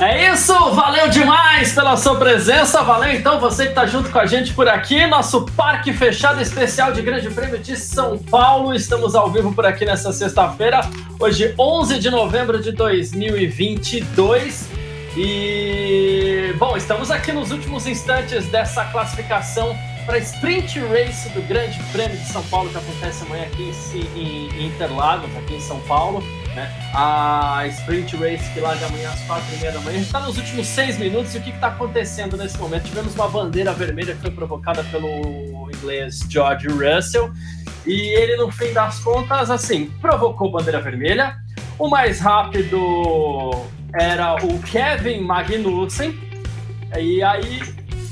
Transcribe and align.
É 0.00 0.32
isso, 0.32 0.52
valeu 0.70 1.08
demais 1.08 1.72
pela 1.72 1.96
sua 1.96 2.14
presença, 2.14 2.84
valeu 2.84 3.10
então 3.10 3.40
você 3.40 3.64
que 3.64 3.70
está 3.70 3.84
junto 3.84 4.10
com 4.10 4.18
a 4.20 4.26
gente 4.26 4.52
por 4.52 4.68
aqui, 4.68 5.04
nosso 5.08 5.44
parque 5.56 5.92
fechado 5.92 6.40
especial 6.40 6.92
de 6.92 7.02
Grande 7.02 7.28
Prêmio 7.30 7.58
de 7.58 7.76
São 7.76 8.16
Paulo. 8.16 8.72
Estamos 8.72 9.16
ao 9.16 9.28
vivo 9.32 9.52
por 9.52 9.66
aqui 9.66 9.84
nessa 9.84 10.12
sexta-feira, 10.12 10.88
hoje 11.18 11.52
11 11.58 11.98
de 11.98 12.10
novembro 12.10 12.62
de 12.62 12.70
2022. 12.70 14.68
E 15.16 16.54
bom, 16.58 16.76
estamos 16.76 17.10
aqui 17.10 17.32
nos 17.32 17.50
últimos 17.50 17.84
instantes 17.88 18.46
dessa 18.46 18.84
classificação 18.84 19.76
para 20.06 20.18
Sprint 20.18 20.78
Race 20.78 21.28
do 21.30 21.42
Grande 21.48 21.82
Prêmio 21.90 22.16
de 22.16 22.26
São 22.26 22.44
Paulo 22.44 22.70
que 22.70 22.78
acontece 22.78 23.24
amanhã 23.24 23.46
aqui 23.46 23.72
em 24.14 24.66
Interlagos, 24.66 25.28
aqui 25.36 25.56
em 25.56 25.60
São 25.60 25.80
Paulo. 25.80 26.22
Né? 26.58 26.68
A 26.92 27.64
Sprint 27.68 28.16
Race 28.16 28.50
que 28.52 28.58
larga 28.58 28.86
amanhã 28.86 29.10
às 29.10 29.20
quatro 29.22 29.46
e 29.54 29.58
meia 29.58 29.70
da 29.70 29.78
manhã. 29.80 29.90
A 29.90 29.98
gente 29.98 30.06
está 30.06 30.18
nos 30.18 30.36
últimos 30.36 30.66
seis 30.66 30.98
minutos 30.98 31.32
e 31.34 31.38
o 31.38 31.40
que 31.40 31.50
está 31.50 31.68
acontecendo 31.68 32.36
nesse 32.36 32.58
momento? 32.58 32.84
Tivemos 32.84 33.14
uma 33.14 33.28
bandeira 33.28 33.72
vermelha 33.72 34.14
que 34.16 34.22
foi 34.22 34.32
provocada 34.32 34.82
pelo 34.84 35.70
inglês 35.72 36.26
George 36.28 36.66
Russell 36.66 37.32
e 37.86 37.92
ele, 37.92 38.36
no 38.36 38.50
fim 38.50 38.72
das 38.72 38.98
contas, 38.98 39.52
assim, 39.52 39.86
provocou 40.00 40.50
bandeira 40.50 40.80
vermelha. 40.80 41.36
O 41.78 41.88
mais 41.88 42.18
rápido 42.18 43.52
era 43.94 44.34
o 44.44 44.58
Kevin 44.62 45.20
Magnussen. 45.20 46.18
E 46.98 47.22
aí, 47.22 47.62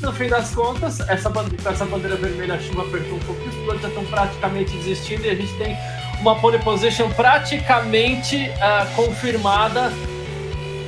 no 0.00 0.12
fim 0.12 0.28
das 0.28 0.54
contas, 0.54 1.00
essa 1.00 1.28
bandeira, 1.28 1.70
essa 1.70 1.84
bandeira 1.84 2.14
vermelha, 2.14 2.54
a 2.54 2.60
chuva 2.60 2.82
apertou 2.82 3.16
um 3.16 3.20
pouco, 3.20 3.42
os 3.48 3.54
pilotos 3.56 3.82
já 3.82 3.88
estão 3.88 4.04
praticamente 4.04 4.70
desistindo 4.76 5.24
e 5.24 5.30
a 5.30 5.34
gente 5.34 5.52
tem 5.54 5.76
uma 6.20 6.36
pole 6.36 6.58
position 6.58 7.10
praticamente 7.10 8.50
uh, 8.50 8.94
confirmada 8.94 9.92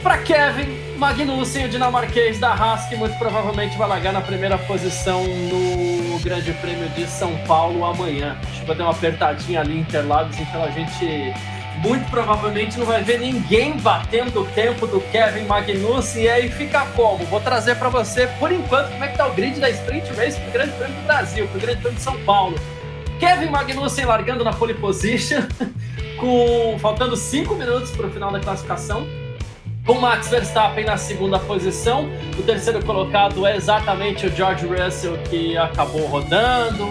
para 0.03 0.19
Kevin 0.19 0.89
Magnussen, 0.97 1.67
o 1.67 1.69
dinamarquês 1.69 2.39
da 2.39 2.53
Haas, 2.53 2.87
que 2.87 2.97
muito 2.97 3.17
provavelmente 3.19 3.77
vai 3.77 3.89
largar 3.89 4.13
na 4.13 4.21
primeira 4.21 4.59
posição 4.59 5.23
no 5.25 6.19
Grande 6.21 6.53
Prêmio 6.55 6.89
de 6.91 7.07
São 7.07 7.37
Paulo 7.47 7.85
amanhã. 7.85 8.37
Acho 8.51 8.61
que 8.61 8.67
vai 8.67 8.77
dar 8.77 8.85
uma 8.85 8.93
apertadinha 8.93 9.61
ali 9.61 9.77
em 9.77 9.81
Interlagos, 9.81 10.39
então 10.39 10.63
a 10.65 10.71
gente 10.71 11.33
muito 11.79 12.11
provavelmente 12.11 12.77
não 12.77 12.85
vai 12.85 13.03
ver 13.03 13.21
ninguém 13.21 13.77
batendo 13.77 14.41
o 14.41 14.45
tempo 14.47 14.87
do 14.87 15.01
Kevin 15.13 15.45
Magnussen. 15.45 16.25
E 16.25 16.29
aí 16.29 16.49
fica 16.49 16.85
como? 16.97 17.25
Vou 17.27 17.41
trazer 17.41 17.77
para 17.77 17.89
você, 17.89 18.27
por 18.39 18.51
enquanto, 18.51 18.91
como 18.91 19.05
é 19.05 19.09
que 19.09 19.17
tá 19.17 19.27
o 19.27 19.35
grid 19.35 19.61
da 19.61 19.71
Sprint 19.71 20.13
Race 20.15 20.39
para 20.41 20.49
o 20.49 20.53
Grande 20.53 20.73
Prêmio 20.73 20.97
do 20.97 21.07
Brasil, 21.07 21.47
para 21.47 21.59
o 21.59 21.61
Grande 21.61 21.81
Prêmio 21.81 21.99
de 21.99 22.05
São 22.05 22.19
Paulo. 22.25 22.57
Kevin 23.19 23.51
Magnussen 23.51 24.05
largando 24.05 24.45
na 24.45 24.53
pole 24.53 24.75
position, 24.75 25.41
com 26.21 26.79
faltando 26.79 27.17
5 27.17 27.53
minutos 27.57 27.91
para 27.91 28.07
o 28.07 28.11
final 28.11 28.31
da 28.31 28.39
classificação. 28.39 29.07
Com 29.85 29.95
Max 29.95 30.29
Verstappen 30.29 30.85
na 30.85 30.97
segunda 30.97 31.39
posição. 31.39 32.09
O 32.39 32.43
terceiro 32.43 32.85
colocado 32.85 33.45
é 33.45 33.57
exatamente 33.57 34.27
o 34.27 34.31
George 34.31 34.67
Russell, 34.67 35.17
que 35.25 35.57
acabou 35.57 36.07
rodando. 36.07 36.85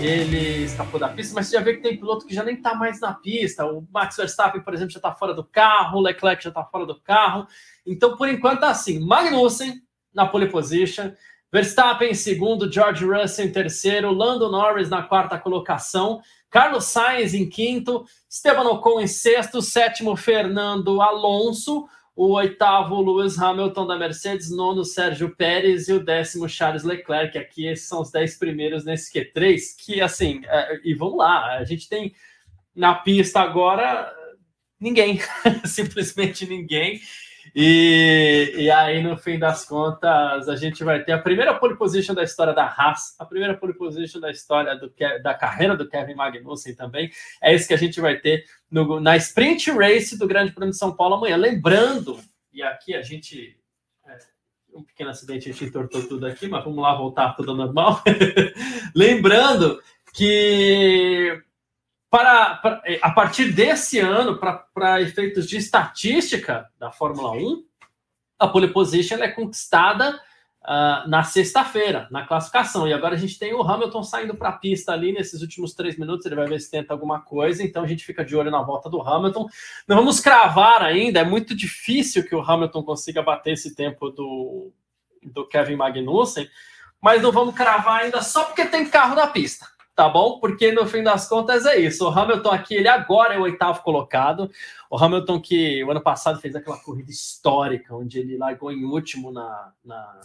Ele 0.00 0.64
escapou 0.64 1.00
da 1.00 1.08
pista, 1.08 1.34
mas 1.34 1.46
você 1.46 1.56
já 1.56 1.62
vê 1.62 1.74
que 1.74 1.82
tem 1.82 1.96
piloto 1.96 2.26
que 2.26 2.34
já 2.34 2.42
nem 2.42 2.56
está 2.56 2.74
mais 2.74 3.00
na 3.00 3.14
pista. 3.14 3.64
O 3.64 3.86
Max 3.92 4.16
Verstappen, 4.16 4.60
por 4.60 4.74
exemplo, 4.74 4.92
já 4.92 4.98
está 4.98 5.12
fora 5.12 5.32
do 5.32 5.44
carro. 5.44 5.98
O 5.98 6.02
Leclerc 6.02 6.42
já 6.42 6.50
está 6.50 6.64
fora 6.64 6.84
do 6.84 7.00
carro. 7.00 7.46
Então, 7.86 8.16
por 8.16 8.28
enquanto, 8.28 8.60
tá 8.60 8.70
assim: 8.70 8.98
Magnussen 8.98 9.80
na 10.12 10.26
pole 10.26 10.48
position. 10.48 11.12
Verstappen 11.52 12.10
em 12.10 12.14
segundo, 12.14 12.70
George 12.70 13.04
Russell 13.04 13.46
em 13.46 13.52
terceiro, 13.52 14.12
Lando 14.12 14.50
Norris 14.50 14.88
na 14.88 15.02
quarta 15.02 15.38
colocação, 15.38 16.20
Carlos 16.48 16.84
Sainz 16.84 17.34
em 17.34 17.48
quinto, 17.48 18.04
Esteban 18.28 18.68
Ocon 18.68 19.00
em 19.00 19.06
sexto, 19.06 19.60
sétimo 19.60 20.16
Fernando 20.16 21.00
Alonso, 21.00 21.88
o 22.14 22.32
oitavo 22.32 23.00
Lewis 23.00 23.38
Hamilton 23.38 23.86
da 23.86 23.96
Mercedes, 23.96 24.50
nono 24.50 24.84
Sérgio 24.84 25.34
Pérez 25.34 25.88
e 25.88 25.92
o 25.92 26.04
décimo 26.04 26.48
Charles 26.48 26.82
Leclerc. 26.82 27.38
Aqui 27.38 27.66
esses 27.66 27.88
são 27.88 28.02
os 28.02 28.10
dez 28.10 28.36
primeiros 28.36 28.84
nesse 28.84 29.12
Q3, 29.12 29.58
que 29.78 30.00
assim, 30.00 30.42
é, 30.44 30.80
e 30.84 30.94
vamos 30.94 31.18
lá, 31.18 31.56
a 31.56 31.64
gente 31.64 31.88
tem 31.88 32.14
na 32.74 32.94
pista 32.94 33.40
agora 33.40 34.12
ninguém, 34.78 35.20
simplesmente 35.64 36.46
ninguém. 36.46 37.00
E, 37.54 38.52
e 38.56 38.70
aí, 38.70 39.02
no 39.02 39.16
fim 39.16 39.38
das 39.38 39.64
contas, 39.64 40.48
a 40.48 40.56
gente 40.56 40.84
vai 40.84 41.02
ter 41.02 41.12
a 41.12 41.18
primeira 41.18 41.54
pole 41.54 41.76
position 41.76 42.14
da 42.14 42.22
história 42.22 42.52
da 42.52 42.64
Haas, 42.64 43.16
a 43.18 43.24
primeira 43.24 43.56
pole 43.56 43.74
position 43.74 44.20
da 44.20 44.30
história 44.30 44.76
do, 44.76 44.92
da 45.22 45.34
carreira 45.34 45.76
do 45.76 45.88
Kevin 45.88 46.14
Magnussen 46.14 46.74
também. 46.74 47.10
É 47.42 47.54
isso 47.54 47.66
que 47.66 47.74
a 47.74 47.78
gente 47.78 48.00
vai 48.00 48.16
ter 48.16 48.44
no, 48.70 49.00
na 49.00 49.16
Sprint 49.16 49.70
Race 49.72 50.18
do 50.18 50.28
Grande 50.28 50.52
Prêmio 50.52 50.72
de 50.72 50.78
São 50.78 50.94
Paulo 50.94 51.14
amanhã. 51.14 51.36
Lembrando, 51.36 52.20
e 52.52 52.62
aqui 52.62 52.94
a 52.94 53.02
gente. 53.02 53.58
É, 54.06 54.18
um 54.72 54.84
pequeno 54.84 55.10
acidente, 55.10 55.48
a 55.48 55.52
gente 55.52 55.64
entortou 55.64 56.06
tudo 56.06 56.26
aqui, 56.26 56.46
mas 56.46 56.64
vamos 56.64 56.80
lá 56.80 56.94
voltar 56.94 57.34
tudo 57.34 57.54
normal. 57.54 58.02
Lembrando 58.94 59.80
que 60.12 61.42
para, 62.10 62.56
para, 62.56 62.82
eh, 62.84 62.98
a 63.00 63.10
partir 63.10 63.52
desse 63.52 64.00
ano, 64.00 64.36
para 64.36 65.00
efeitos 65.00 65.48
de 65.48 65.56
estatística 65.56 66.68
da 66.78 66.90
Fórmula 66.90 67.30
1, 67.30 67.64
a 68.38 68.48
pole 68.48 68.68
position 68.68 69.18
é 69.18 69.28
conquistada 69.28 70.20
uh, 70.62 71.08
na 71.08 71.22
sexta-feira, 71.22 72.08
na 72.10 72.26
classificação. 72.26 72.88
E 72.88 72.92
agora 72.92 73.14
a 73.14 73.18
gente 73.18 73.38
tem 73.38 73.54
o 73.54 73.62
Hamilton 73.62 74.02
saindo 74.02 74.34
para 74.34 74.48
a 74.48 74.52
pista 74.58 74.92
ali 74.92 75.12
nesses 75.12 75.40
últimos 75.40 75.72
três 75.72 75.96
minutos, 75.96 76.26
ele 76.26 76.34
vai 76.34 76.48
ver 76.48 76.58
se 76.58 76.70
tenta 76.70 76.92
alguma 76.92 77.20
coisa, 77.20 77.62
então 77.62 77.84
a 77.84 77.86
gente 77.86 78.04
fica 78.04 78.24
de 78.24 78.34
olho 78.34 78.50
na 78.50 78.62
volta 78.62 78.90
do 78.90 79.00
Hamilton. 79.00 79.48
Não 79.86 79.96
vamos 79.96 80.18
cravar 80.18 80.82
ainda, 80.82 81.20
é 81.20 81.24
muito 81.24 81.54
difícil 81.54 82.26
que 82.26 82.34
o 82.34 82.42
Hamilton 82.42 82.82
consiga 82.82 83.22
bater 83.22 83.52
esse 83.52 83.74
tempo 83.74 84.10
do, 84.10 84.72
do 85.22 85.46
Kevin 85.46 85.76
Magnussen, 85.76 86.48
mas 87.00 87.22
não 87.22 87.30
vamos 87.30 87.54
cravar 87.54 88.00
ainda 88.00 88.20
só 88.20 88.44
porque 88.44 88.64
tem 88.64 88.88
carro 88.88 89.14
na 89.14 89.28
pista 89.28 89.66
tá 90.00 90.08
bom? 90.08 90.40
Porque 90.40 90.72
no 90.72 90.86
fim 90.86 91.02
das 91.02 91.28
contas 91.28 91.66
é 91.66 91.78
isso. 91.78 92.08
O 92.08 92.08
Hamilton 92.08 92.48
aqui, 92.48 92.74
ele 92.74 92.88
agora 92.88 93.34
é 93.34 93.38
o 93.38 93.42
oitavo 93.42 93.82
colocado. 93.82 94.50
O 94.90 94.96
Hamilton 94.96 95.38
que 95.38 95.84
o 95.84 95.90
ano 95.90 96.00
passado 96.00 96.40
fez 96.40 96.56
aquela 96.56 96.78
corrida 96.78 97.10
histórica, 97.10 97.94
onde 97.94 98.18
ele 98.18 98.38
largou 98.38 98.72
em 98.72 98.82
último 98.82 99.30
na, 99.30 99.74
na, 99.84 100.20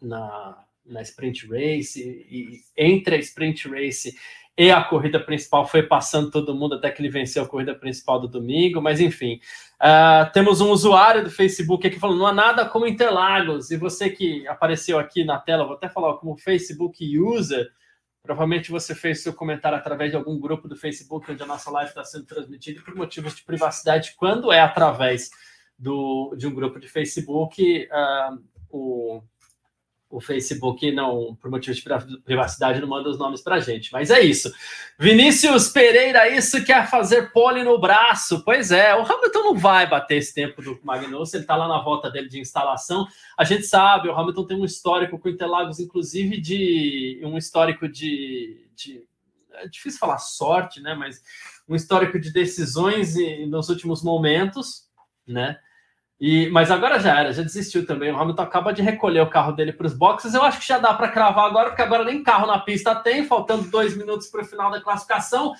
na, 0.00 0.64
na 0.84 1.02
sprint 1.02 1.46
race, 1.46 2.02
e, 2.02 2.56
e 2.56 2.60
entre 2.76 3.14
a 3.14 3.18
sprint 3.20 3.68
race 3.68 4.16
e 4.58 4.68
a 4.72 4.82
corrida 4.82 5.20
principal 5.20 5.64
foi 5.64 5.84
passando 5.84 6.32
todo 6.32 6.56
mundo 6.56 6.74
até 6.74 6.90
que 6.90 7.00
ele 7.00 7.08
venceu 7.08 7.44
a 7.44 7.48
corrida 7.48 7.76
principal 7.76 8.18
do 8.18 8.26
domingo, 8.26 8.82
mas 8.82 8.98
enfim. 9.00 9.38
Uh, 9.80 10.30
temos 10.32 10.60
um 10.60 10.70
usuário 10.70 11.22
do 11.22 11.30
Facebook 11.30 11.86
aqui 11.86 12.00
falando: 12.00 12.18
não 12.18 12.26
há 12.26 12.34
nada 12.34 12.66
como 12.66 12.84
Interlagos. 12.84 13.70
E 13.70 13.76
você 13.76 14.10
que 14.10 14.44
apareceu 14.48 14.98
aqui 14.98 15.22
na 15.22 15.38
tela, 15.38 15.64
vou 15.64 15.74
até 15.74 15.88
falar 15.88 16.14
como 16.14 16.36
Facebook 16.36 17.16
user, 17.16 17.70
Provavelmente 18.22 18.70
você 18.70 18.94
fez 18.94 19.22
seu 19.22 19.34
comentário 19.34 19.76
através 19.76 20.10
de 20.10 20.16
algum 20.16 20.38
grupo 20.38 20.68
do 20.68 20.76
Facebook 20.76 21.30
onde 21.30 21.42
a 21.42 21.46
nossa 21.46 21.70
live 21.70 21.88
está 21.88 22.04
sendo 22.04 22.24
transmitida 22.24 22.80
por 22.82 22.94
motivos 22.94 23.34
de 23.34 23.42
privacidade. 23.42 24.14
Quando 24.16 24.52
é 24.52 24.60
através 24.60 25.30
do, 25.76 26.34
de 26.36 26.46
um 26.46 26.54
grupo 26.54 26.78
de 26.78 26.88
Facebook, 26.88 27.88
uh, 27.90 28.42
o, 28.70 29.22
o 30.12 30.20
Facebook 30.20 30.92
não, 30.92 31.34
por 31.40 31.50
motivos 31.50 31.78
de 31.78 32.20
privacidade, 32.22 32.80
não 32.80 32.86
manda 32.86 33.08
os 33.08 33.18
nomes 33.18 33.40
para 33.40 33.58
gente. 33.60 33.90
Mas 33.90 34.10
é 34.10 34.20
isso. 34.20 34.52
Vinícius 34.98 35.70
Pereira, 35.70 36.28
isso 36.28 36.62
quer 36.64 36.86
fazer 36.90 37.32
pole 37.32 37.64
no 37.64 37.80
braço. 37.80 38.44
Pois 38.44 38.70
é, 38.70 38.94
o 38.94 39.00
Hamilton 39.00 39.42
não 39.42 39.56
vai 39.56 39.88
bater 39.88 40.18
esse 40.18 40.34
tempo 40.34 40.60
do 40.60 40.78
Magnussen, 40.84 41.38
ele 41.38 41.44
está 41.44 41.56
lá 41.56 41.66
na 41.66 41.80
volta 41.82 42.10
dele 42.10 42.28
de 42.28 42.38
instalação. 42.38 43.08
A 43.38 43.42
gente 43.42 43.64
sabe, 43.64 44.10
o 44.10 44.12
Hamilton 44.12 44.44
tem 44.44 44.60
um 44.60 44.66
histórico 44.66 45.18
com 45.18 45.30
Interlagos, 45.30 45.80
inclusive 45.80 46.38
de 46.38 47.22
um 47.24 47.38
histórico 47.38 47.88
de, 47.88 48.68
de 48.76 49.02
é 49.54 49.66
difícil 49.66 49.98
falar 49.98 50.18
sorte, 50.18 50.78
né? 50.80 50.94
Mas 50.94 51.22
um 51.66 51.74
histórico 51.74 52.20
de 52.20 52.30
decisões 52.30 53.14
nos 53.48 53.70
últimos 53.70 54.02
momentos, 54.02 54.90
né? 55.26 55.58
E, 56.24 56.48
mas 56.50 56.70
agora 56.70 57.00
já 57.00 57.18
era, 57.18 57.32
já 57.32 57.42
desistiu 57.42 57.84
também. 57.84 58.12
O 58.12 58.16
Hamilton 58.16 58.42
acaba 58.42 58.72
de 58.72 58.80
recolher 58.80 59.22
o 59.22 59.28
carro 59.28 59.50
dele 59.50 59.72
para 59.72 59.88
os 59.88 59.92
boxes. 59.92 60.34
Eu 60.34 60.44
acho 60.44 60.60
que 60.60 60.68
já 60.68 60.78
dá 60.78 60.94
para 60.94 61.08
cravar 61.08 61.46
agora, 61.46 61.70
porque 61.70 61.82
agora 61.82 62.04
nem 62.04 62.22
carro 62.22 62.46
na 62.46 62.60
pista 62.60 62.94
tem, 62.94 63.26
faltando 63.26 63.68
dois 63.68 63.96
minutos 63.96 64.28
para 64.28 64.42
o 64.42 64.44
final 64.44 64.70
da 64.70 64.80
classificação. 64.80 65.52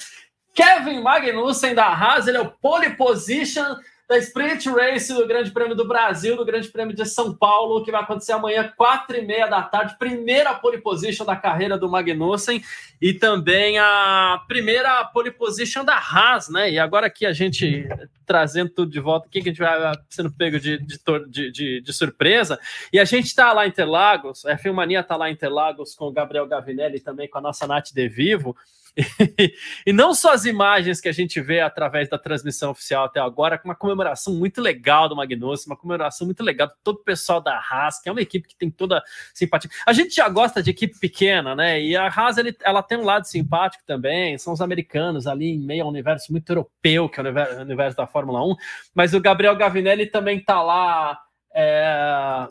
Kevin 0.55 1.01
Magnussen 1.01 1.75
da 1.75 1.89
Haas, 1.89 2.29
ele 2.29 2.37
é 2.37 2.41
o 2.41 2.49
pole 2.49 2.91
position 2.91 3.75
da 4.13 4.19
Sprint 4.19 4.69
Race 4.69 5.11
do 5.15 5.27
Grande 5.27 5.51
Prêmio 5.51 5.75
do 5.75 5.89
Brasil, 5.89 6.37
do 6.37 6.45
Grande 6.45 6.69
Prêmio 6.69 6.95
de 6.95 7.07
São 7.07 7.35
Paulo, 7.35 7.83
que 7.83 7.91
vai 7.91 8.03
acontecer 8.03 8.33
amanhã, 8.33 8.71
quatro 8.77 9.17
e 9.17 9.23
meia 9.23 9.47
da 9.47 9.63
tarde. 9.63 9.97
Primeira 9.99 10.53
pole 10.53 10.77
position 10.83 11.25
da 11.25 11.35
carreira 11.35 11.79
do 11.79 11.89
Magnussen 11.89 12.63
e 13.01 13.15
também 13.15 13.79
a 13.79 14.39
primeira 14.47 15.03
pole 15.07 15.31
position 15.31 15.83
da 15.83 15.97
Haas, 15.97 16.51
né? 16.51 16.71
E 16.71 16.79
agora 16.79 17.07
aqui 17.07 17.25
a 17.25 17.33
gente 17.33 17.89
trazendo 18.27 18.69
tudo 18.69 18.93
de 18.93 19.01
volta 19.01 19.29
aqui, 19.29 19.41
que 19.41 19.49
a 19.49 19.53
gente 19.53 19.63
vai 19.63 19.95
sendo 20.11 20.31
pego 20.31 20.61
de, 20.61 20.77
de, 20.77 21.51
de, 21.51 21.81
de 21.81 21.93
surpresa. 21.95 22.61
E 22.93 23.01
a 23.01 23.07
gente 23.07 23.27
está 23.27 23.51
lá 23.55 23.65
em 23.65 23.71
Interlagos, 23.71 24.45
a 24.45 24.59
Filmania 24.59 25.01
está 25.01 25.17
lá 25.17 25.31
em 25.31 25.33
Interlagos 25.33 25.95
com 25.95 26.05
o 26.09 26.13
Gabriel 26.13 26.47
Gavinelli 26.47 27.01
também 27.01 27.31
com 27.31 27.39
a 27.39 27.41
nossa 27.43 27.67
Nath 27.67 27.95
De 27.95 28.09
Vivo. 28.11 28.55
E, 29.87 29.93
não 29.93 30.15
só 30.15 30.33
as 30.33 30.45
imagens 30.45 31.01
que 31.01 31.09
a 31.09 31.13
gente 31.13 31.41
vê 31.41 31.61
através 31.61 32.09
da 32.09 32.19
transmissão 32.19 32.71
oficial 32.71 33.05
até 33.05 33.21
agora, 33.21 33.59
com 33.59 33.69
uma 33.69 33.75
comemoração 33.75 34.35
muito 34.35 34.61
legal 34.61 35.09
do 35.09 35.17
Magnus, 35.17 35.67
uma 35.67 35.77
comemoração 35.77 36.27
muito 36.27 36.43
legal 36.43 36.69
de 36.69 36.75
todo 36.83 36.97
o 36.97 37.05
pessoal 37.05 37.41
da 37.41 37.57
Haas, 37.57 38.01
que 38.01 38.09
é 38.09 38.13
uma 38.13 38.21
equipe 38.21 38.49
que 38.49 38.57
tem 38.57 38.71
toda 38.71 39.03
simpatia. 39.35 39.71
A 39.87 39.93
gente 39.93 40.15
já 40.15 40.29
gosta 40.29 40.63
de 40.63 40.71
equipe 40.71 40.99
pequena, 40.99 41.55
né? 41.55 41.81
E 41.81 41.97
a 41.97 42.07
Haas 42.07 42.39
ele, 42.39 42.57
ela 42.63 42.83
tem 42.83 42.99
um 42.99 43.05
lado 43.05 43.27
simpático 43.27 43.83
também, 43.87 44.37
são 44.39 44.53
os 44.53 44.61
americanos 44.61 45.27
ali 45.27 45.51
em 45.55 45.59
meio 45.59 45.85
ao 45.85 45.89
universo 45.89 46.31
muito 46.31 46.51
europeu, 46.51 47.09
que 47.09 47.19
é 47.19 47.23
o 47.23 47.27
universo, 47.27 47.59
o 47.59 47.63
universo 47.63 47.97
da 47.97 48.07
Fórmula 48.07 48.45
1, 48.45 48.57
mas 48.95 49.15
o 49.15 49.21
Gabriel 49.21 49.57
Gavinelli 49.57 50.07
também 50.07 50.41
tá 50.41 50.63
lá. 50.63 51.19
É, 51.55 52.49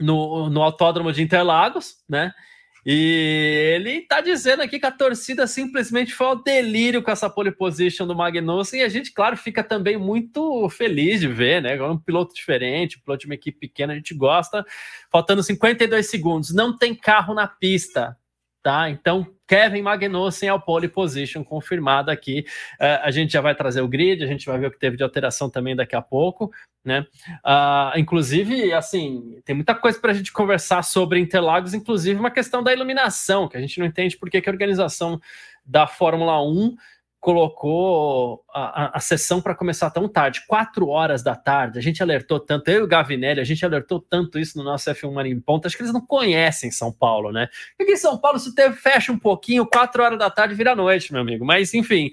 no, 0.00 0.48
no 0.48 0.62
Autódromo 0.62 1.12
de 1.12 1.22
Interlagos, 1.22 1.96
né? 2.08 2.32
E 2.84 3.74
ele 3.74 4.00
tá 4.02 4.20
dizendo 4.20 4.62
aqui 4.62 4.78
que 4.80 4.86
a 4.86 4.90
torcida 4.90 5.46
simplesmente 5.46 6.14
foi 6.14 6.26
ao 6.26 6.42
delírio 6.42 7.02
com 7.02 7.10
essa 7.10 7.28
pole 7.28 7.50
position 7.50 8.06
do 8.06 8.14
Magnussen 8.14 8.80
e 8.80 8.82
a 8.82 8.88
gente, 8.88 9.12
claro, 9.12 9.36
fica 9.36 9.62
também 9.62 9.98
muito 9.98 10.68
feliz 10.70 11.20
de 11.20 11.28
ver, 11.28 11.60
né? 11.60 11.80
Um 11.82 11.98
piloto 11.98 12.34
diferente, 12.34 12.96
um 12.96 13.00
piloto 13.02 13.20
de 13.20 13.26
uma 13.26 13.34
equipe 13.34 13.58
pequena, 13.58 13.92
a 13.92 13.96
gente 13.96 14.14
gosta. 14.14 14.64
Faltando 15.10 15.42
52 15.42 16.08
segundos, 16.08 16.54
não 16.54 16.76
tem 16.76 16.94
carro 16.94 17.34
na 17.34 17.46
pista, 17.46 18.16
tá? 18.62 18.90
Então, 18.90 19.26
Kevin 19.46 19.82
Magnussen 19.82 20.48
ao 20.48 20.60
pole 20.60 20.88
position 20.88 21.42
confirmado 21.42 22.10
aqui. 22.10 22.44
Uh, 22.80 23.02
a 23.02 23.10
gente 23.10 23.32
já 23.32 23.40
vai 23.40 23.54
trazer 23.54 23.80
o 23.80 23.88
grid, 23.88 24.22
a 24.22 24.26
gente 24.26 24.46
vai 24.46 24.58
ver 24.58 24.66
o 24.66 24.70
que 24.70 24.78
teve 24.78 24.96
de 24.96 25.02
alteração 25.02 25.50
também 25.50 25.74
daqui 25.74 25.96
a 25.96 26.02
pouco, 26.02 26.52
né? 26.84 27.06
Uh, 27.44 27.98
inclusive, 27.98 28.72
assim, 28.72 29.40
tem 29.44 29.54
muita 29.54 29.74
coisa 29.74 29.98
para 29.98 30.12
a 30.12 30.14
gente 30.14 30.32
conversar 30.32 30.82
sobre 30.82 31.18
Interlagos, 31.18 31.74
inclusive 31.74 32.18
uma 32.18 32.30
questão 32.30 32.62
da 32.62 32.72
iluminação, 32.72 33.48
que 33.48 33.56
a 33.56 33.60
gente 33.60 33.78
não 33.78 33.86
entende 33.86 34.16
por 34.16 34.30
que, 34.30 34.40
que 34.40 34.48
a 34.48 34.52
organização 34.52 35.20
da 35.64 35.86
Fórmula 35.86 36.42
1 36.42 36.76
colocou 37.20 38.42
a, 38.48 38.84
a, 38.84 38.96
a 38.96 39.00
sessão 39.00 39.42
para 39.42 39.54
começar 39.54 39.90
tão 39.90 40.08
tarde, 40.08 40.42
quatro 40.48 40.88
horas 40.88 41.22
da 41.22 41.36
tarde. 41.36 41.78
A 41.78 41.82
gente 41.82 42.02
alertou 42.02 42.40
tanto, 42.40 42.68
eu 42.70 42.80
e 42.80 42.82
o 42.82 42.88
Gavinelli, 42.88 43.40
a 43.40 43.44
gente 43.44 43.64
alertou 43.64 44.00
tanto 44.00 44.38
isso 44.38 44.56
no 44.56 44.64
nosso 44.64 44.90
F1 44.90 45.12
Mania 45.12 45.32
em 45.32 45.40
Ponta. 45.40 45.68
Acho 45.68 45.76
que 45.76 45.82
eles 45.82 45.92
não 45.92 46.04
conhecem 46.04 46.70
São 46.70 46.90
Paulo, 46.90 47.30
né? 47.30 47.48
Porque 47.76 47.92
em 47.92 47.96
São 47.96 48.16
Paulo, 48.18 48.38
se 48.38 48.52
fecha 48.72 49.12
um 49.12 49.18
pouquinho, 49.18 49.66
quatro 49.66 50.02
horas 50.02 50.18
da 50.18 50.30
tarde 50.30 50.54
vira 50.54 50.74
noite, 50.74 51.12
meu 51.12 51.20
amigo. 51.20 51.44
Mas 51.44 51.74
enfim, 51.74 52.10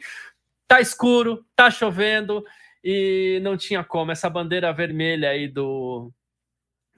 tá 0.67 0.81
escuro, 0.81 1.45
tá 1.55 1.71
chovendo 1.71 2.43
e 2.83 3.39
não 3.41 3.55
tinha 3.55 3.85
como. 3.85 4.11
Essa 4.11 4.29
bandeira 4.29 4.73
vermelha 4.73 5.29
aí 5.29 5.47
do, 5.47 6.11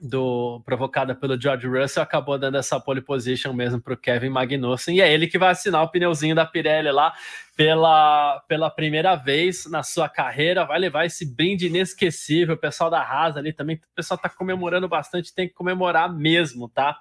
do 0.00 0.62
provocada 0.64 1.14
pelo 1.14 1.40
George 1.40 1.66
Russell 1.66 2.02
acabou 2.02 2.38
dando 2.38 2.56
essa 2.56 2.80
pole 2.80 3.02
position 3.02 3.52
mesmo 3.52 3.80
para 3.80 3.92
o 3.92 3.96
Kevin 3.96 4.30
Magnussen. 4.30 4.96
E 4.96 5.00
é 5.00 5.12
ele 5.12 5.26
que 5.26 5.38
vai 5.38 5.50
assinar 5.50 5.82
o 5.82 5.88
pneuzinho 5.88 6.34
da 6.34 6.46
Pirelli 6.46 6.90
lá 6.90 7.12
pela, 7.54 8.40
pela 8.48 8.70
primeira 8.70 9.14
vez 9.14 9.66
na 9.66 9.82
sua 9.82 10.08
carreira, 10.08 10.64
vai 10.64 10.78
levar 10.78 11.04
esse 11.04 11.26
brinde 11.26 11.66
inesquecível, 11.66 12.54
o 12.54 12.58
pessoal 12.58 12.88
da 12.88 13.02
Haas 13.02 13.36
ali 13.36 13.52
também, 13.52 13.76
o 13.76 13.94
pessoal 13.94 14.16
está 14.16 14.30
comemorando 14.30 14.88
bastante, 14.88 15.34
tem 15.34 15.46
que 15.46 15.54
comemorar 15.54 16.10
mesmo, 16.10 16.68
tá? 16.70 16.98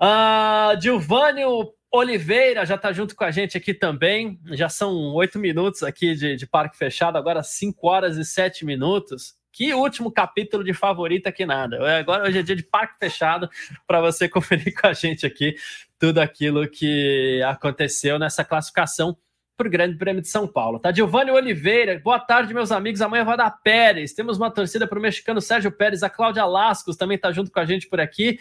Uh, 0.00 0.74
Oliveira 1.92 2.66
já 2.66 2.74
está 2.74 2.92
junto 2.92 3.14
com 3.14 3.22
a 3.22 3.30
gente 3.30 3.56
aqui 3.56 3.72
também, 3.72 4.40
já 4.46 4.68
são 4.68 4.92
oito 5.14 5.38
minutos 5.38 5.84
aqui 5.84 6.16
de, 6.16 6.34
de 6.34 6.44
parque 6.44 6.76
fechado, 6.76 7.16
agora 7.16 7.40
cinco 7.44 7.86
horas 7.86 8.16
e 8.16 8.24
sete 8.24 8.64
minutos, 8.64 9.36
que 9.54 9.72
último 9.72 10.10
capítulo 10.10 10.64
de 10.64 10.74
favorita 10.74 11.30
que 11.30 11.46
nada. 11.46 11.98
Agora 11.98 12.24
hoje 12.24 12.40
é 12.40 12.42
dia 12.42 12.56
de 12.56 12.64
parque 12.64 12.98
fechado 12.98 13.48
para 13.86 14.00
você 14.00 14.28
conferir 14.28 14.74
com 14.74 14.88
a 14.88 14.92
gente 14.92 15.24
aqui 15.24 15.54
tudo 15.96 16.18
aquilo 16.18 16.68
que 16.68 17.40
aconteceu 17.46 18.18
nessa 18.18 18.44
classificação 18.44 19.16
para 19.56 19.68
o 19.68 19.70
Grande 19.70 19.96
Prêmio 19.96 20.20
de 20.20 20.26
São 20.26 20.48
Paulo. 20.48 20.80
Tá, 20.80 20.90
Giovanni 20.90 21.30
Oliveira, 21.30 22.00
boa 22.02 22.18
tarde, 22.18 22.52
meus 22.52 22.72
amigos. 22.72 23.00
Amanhã 23.00 23.22
vai 23.22 23.36
dar 23.36 23.50
Pérez. 23.62 24.12
Temos 24.12 24.38
uma 24.38 24.50
torcida 24.50 24.88
para 24.88 24.98
o 24.98 25.02
mexicano 25.02 25.40
Sérgio 25.40 25.70
Pérez. 25.70 26.02
A 26.02 26.10
Cláudia 26.10 26.44
Lascos 26.44 26.96
também 26.96 27.14
está 27.14 27.30
junto 27.30 27.52
com 27.52 27.60
a 27.60 27.64
gente 27.64 27.88
por 27.88 28.00
aqui. 28.00 28.40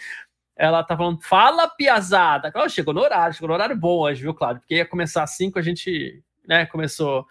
Ela 0.56 0.84
tá 0.84 0.98
falando, 0.98 1.22
fala, 1.22 1.68
piazada. 1.68 2.52
Cláudia, 2.52 2.74
chegou 2.74 2.92
no 2.92 3.02
horário, 3.02 3.36
chegou 3.36 3.50
no 3.50 3.54
horário 3.54 3.78
bom 3.78 4.00
hoje, 4.00 4.24
viu, 4.24 4.34
Cláudio? 4.34 4.62
Porque 4.62 4.78
ia 4.78 4.86
começar 4.86 5.22
às 5.22 5.36
5, 5.38 5.60
a 5.60 5.62
gente 5.62 6.24
né, 6.48 6.66
começou. 6.66 7.28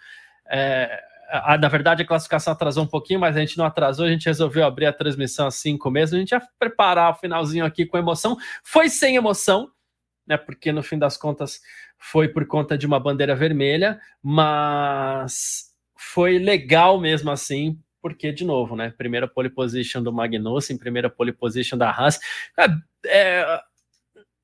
É, 0.49 1.03
a, 1.33 1.57
na 1.57 1.69
verdade, 1.69 2.03
a 2.03 2.07
classificação 2.07 2.53
atrasou 2.53 2.85
um 2.85 2.87
pouquinho, 2.87 3.19
mas 3.19 3.35
a 3.35 3.41
gente 3.41 3.57
não 3.57 3.65
atrasou, 3.65 4.05
a 4.05 4.11
gente 4.11 4.27
resolveu 4.27 4.67
abrir 4.67 4.85
a 4.85 4.93
transmissão 4.93 5.47
às 5.47 5.55
5 5.55 5.91
mesmo. 5.91 6.17
A 6.17 6.21
gente 6.21 6.33
ia 6.33 6.43
preparar 6.59 7.11
o 7.11 7.15
finalzinho 7.15 7.65
aqui 7.65 7.87
com 7.87 7.97
emoção. 7.97 8.37
Foi 8.63 8.91
sem 8.91 9.17
emoção, 9.17 9.71
né? 10.27 10.37
Porque 10.37 10.71
no 10.71 10.83
fim 10.83 10.99
das 10.99 11.17
contas 11.17 11.61
foi 11.99 12.29
por 12.29 12.47
conta 12.47 12.77
de 12.77 12.87
uma 12.87 13.01
bandeira 13.01 13.35
vermelha, 13.35 13.99
mas 14.23 15.71
foi 15.97 16.39
legal 16.39 17.01
mesmo 17.01 17.31
assim, 17.31 17.81
porque, 18.03 18.31
de 18.31 18.45
novo, 18.45 18.77
né? 18.77 18.93
Primeira 18.99 19.27
pole 19.27 19.49
position 19.49 20.03
do 20.03 20.13
Magnussen, 20.13 20.77
primeira 20.77 21.09
pole 21.09 21.33
position 21.33 21.79
da 21.79 21.91
Haas. 21.91 22.19
É, 22.59 22.67
é, 23.07 23.61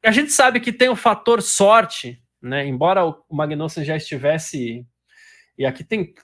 a 0.04 0.10
gente 0.10 0.32
sabe 0.32 0.58
que 0.58 0.72
tem 0.72 0.88
o 0.88 0.96
fator 0.96 1.42
sorte, 1.42 2.22
né? 2.40 2.66
Embora 2.66 3.04
o 3.04 3.22
Magnussen 3.30 3.84
já 3.84 3.96
estivesse 3.96 4.86
e 5.58 5.66
aqui 5.66 5.82
tem. 5.82 6.14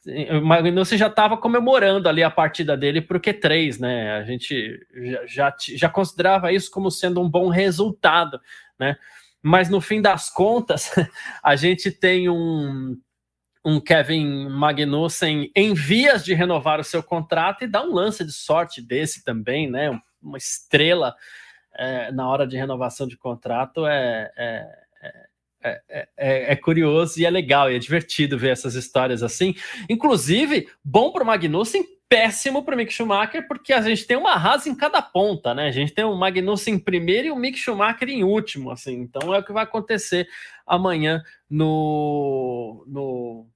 Magnussen 0.44 0.96
já 0.96 1.08
estava 1.08 1.36
comemorando 1.36 2.08
ali 2.08 2.22
a 2.22 2.30
partida 2.30 2.76
dele 2.76 3.02
para 3.02 3.16
o 3.16 3.20
Q3, 3.20 3.80
né? 3.80 4.12
A 4.12 4.22
gente 4.22 4.78
já, 4.94 5.26
já, 5.26 5.56
já, 5.74 5.88
considerava 5.88 6.52
isso 6.52 6.70
como 6.70 6.88
sendo 6.88 7.20
um 7.20 7.28
bom 7.28 7.48
resultado, 7.48 8.40
né? 8.78 8.96
Mas 9.42 9.68
no 9.68 9.80
fim 9.80 10.00
das 10.00 10.30
contas, 10.30 10.92
a 11.42 11.56
gente 11.56 11.90
tem 11.90 12.28
um, 12.28 12.96
um 13.64 13.80
Kevin 13.80 14.48
Magnussen 14.48 15.50
em 15.52 15.74
vias 15.74 16.24
de 16.24 16.32
renovar 16.32 16.78
o 16.78 16.84
seu 16.84 17.02
contrato 17.02 17.64
e 17.64 17.66
dá 17.66 17.82
um 17.82 17.92
lance 17.92 18.24
de 18.24 18.32
sorte 18.32 18.80
desse 18.80 19.24
também, 19.24 19.68
né? 19.68 20.00
Uma 20.22 20.38
estrela 20.38 21.12
é, 21.76 22.12
na 22.12 22.28
hora 22.28 22.46
de 22.46 22.56
renovação 22.56 23.08
de 23.08 23.16
contrato 23.16 23.84
é, 23.84 24.30
é 24.36 24.83
é, 25.64 25.80
é, 25.88 26.08
é, 26.16 26.52
é, 26.52 26.56
curioso 26.56 27.18
e 27.18 27.24
é 27.24 27.30
legal 27.30 27.70
e 27.70 27.76
é 27.76 27.78
divertido 27.78 28.38
ver 28.38 28.50
essas 28.50 28.74
histórias 28.74 29.22
assim. 29.22 29.54
Inclusive, 29.88 30.68
bom 30.84 31.10
para 31.10 31.22
o 31.22 31.26
Magnussen, 31.26 31.84
péssimo 32.06 32.62
para 32.62 32.74
o 32.74 32.76
Mick 32.76 32.92
Schumacher, 32.92 33.48
porque 33.48 33.72
a 33.72 33.80
gente 33.80 34.06
tem 34.06 34.16
uma 34.16 34.34
Haas 34.34 34.66
em 34.66 34.74
cada 34.74 35.00
ponta, 35.00 35.54
né? 35.54 35.66
A 35.68 35.72
gente 35.72 35.92
tem 35.92 36.04
o 36.04 36.14
Magnussen 36.14 36.74
em 36.74 36.78
primeiro 36.78 37.28
e 37.28 37.30
o 37.30 37.36
Mick 37.36 37.58
Schumacher 37.58 38.10
em 38.10 38.22
último, 38.22 38.70
assim. 38.70 38.94
Então 39.00 39.34
é 39.34 39.38
o 39.38 39.44
que 39.44 39.52
vai 39.52 39.64
acontecer 39.64 40.28
amanhã 40.66 41.22
no, 41.48 42.84
no, 42.86 43.48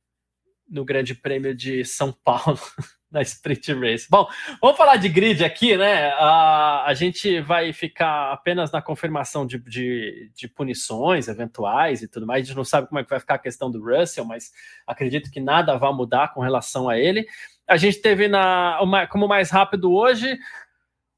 no 0.68 0.85
Grande 0.85 1.14
Prêmio 1.14 1.54
de 1.54 1.85
São 1.85 2.11
Paulo. 2.11 2.59
da 3.11 3.23
Sprint 3.23 3.73
Race. 3.75 4.07
Bom, 4.11 4.29
vamos 4.61 4.77
falar 4.77 4.97
de 4.97 5.09
grid 5.09 5.43
aqui, 5.45 5.77
né? 5.77 6.11
A, 6.11 6.85
a 6.87 6.95
gente 6.95 7.41
vai 7.41 7.73
ficar 7.73 8.33
apenas 8.33 8.71
na 8.71 8.83
confirmação 8.83 9.47
de, 9.47 9.59
de, 9.59 10.31
de, 10.35 10.49
punições 10.49 11.27
eventuais 11.29 12.03
e 12.03 12.09
tudo 12.09 12.27
mais. 12.27 12.43
A 12.43 12.47
gente 12.47 12.57
não 12.57 12.65
sabe 12.65 12.87
como 12.88 12.99
é 12.99 13.05
que 13.05 13.11
vai 13.11 13.21
ficar 13.21 13.35
a 13.35 13.38
questão 13.38 13.71
do 13.71 13.83
Russell, 13.83 14.25
mas 14.25 14.53
acredito 14.87 15.31
que 15.31 15.41
nada 15.41 15.77
vai 15.79 15.93
mudar 15.93 16.35
com 16.35 16.41
relação 16.41 16.88
a 16.88 16.99
ele. 16.99 17.27
A 17.67 17.77
gente 17.77 18.00
teve 18.00 18.29
na, 18.29 18.81
uma, 18.83 19.07
como 19.07 19.27
mais 19.27 19.50
rápido 19.50 19.93
hoje. 19.93 20.38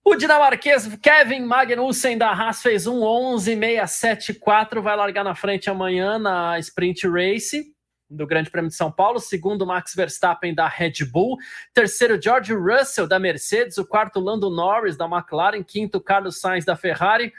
O 0.04 0.14
dinamarquês 0.14 0.96
Kevin 1.02 1.40
Magnussen 1.40 2.16
da 2.16 2.30
Haas 2.30 2.62
fez 2.62 2.86
um 2.86 3.00
11.674, 3.00 4.80
vai 4.80 4.96
largar 4.96 5.24
na 5.24 5.34
frente 5.34 5.68
amanhã 5.68 6.18
na 6.18 6.58
Sprint 6.58 7.06
Race 7.06 7.74
do 8.10 8.26
Grande 8.26 8.50
Prêmio 8.50 8.68
de 8.68 8.76
São 8.76 8.90
Paulo, 8.90 9.20
segundo 9.20 9.66
Max 9.66 9.94
Verstappen 9.94 10.54
da 10.54 10.66
Red 10.66 11.04
Bull, 11.10 11.38
terceiro 11.72 12.20
George 12.20 12.52
Russell 12.52 13.06
da 13.06 13.18
Mercedes, 13.18 13.78
o 13.78 13.86
quarto 13.86 14.18
Lando 14.18 14.50
Norris 14.50 14.96
da 14.96 15.06
McLaren, 15.06 15.62
quinto 15.62 16.00
Carlos 16.00 16.40
Sainz 16.40 16.64
da 16.64 16.76
Ferrari, 16.76 17.32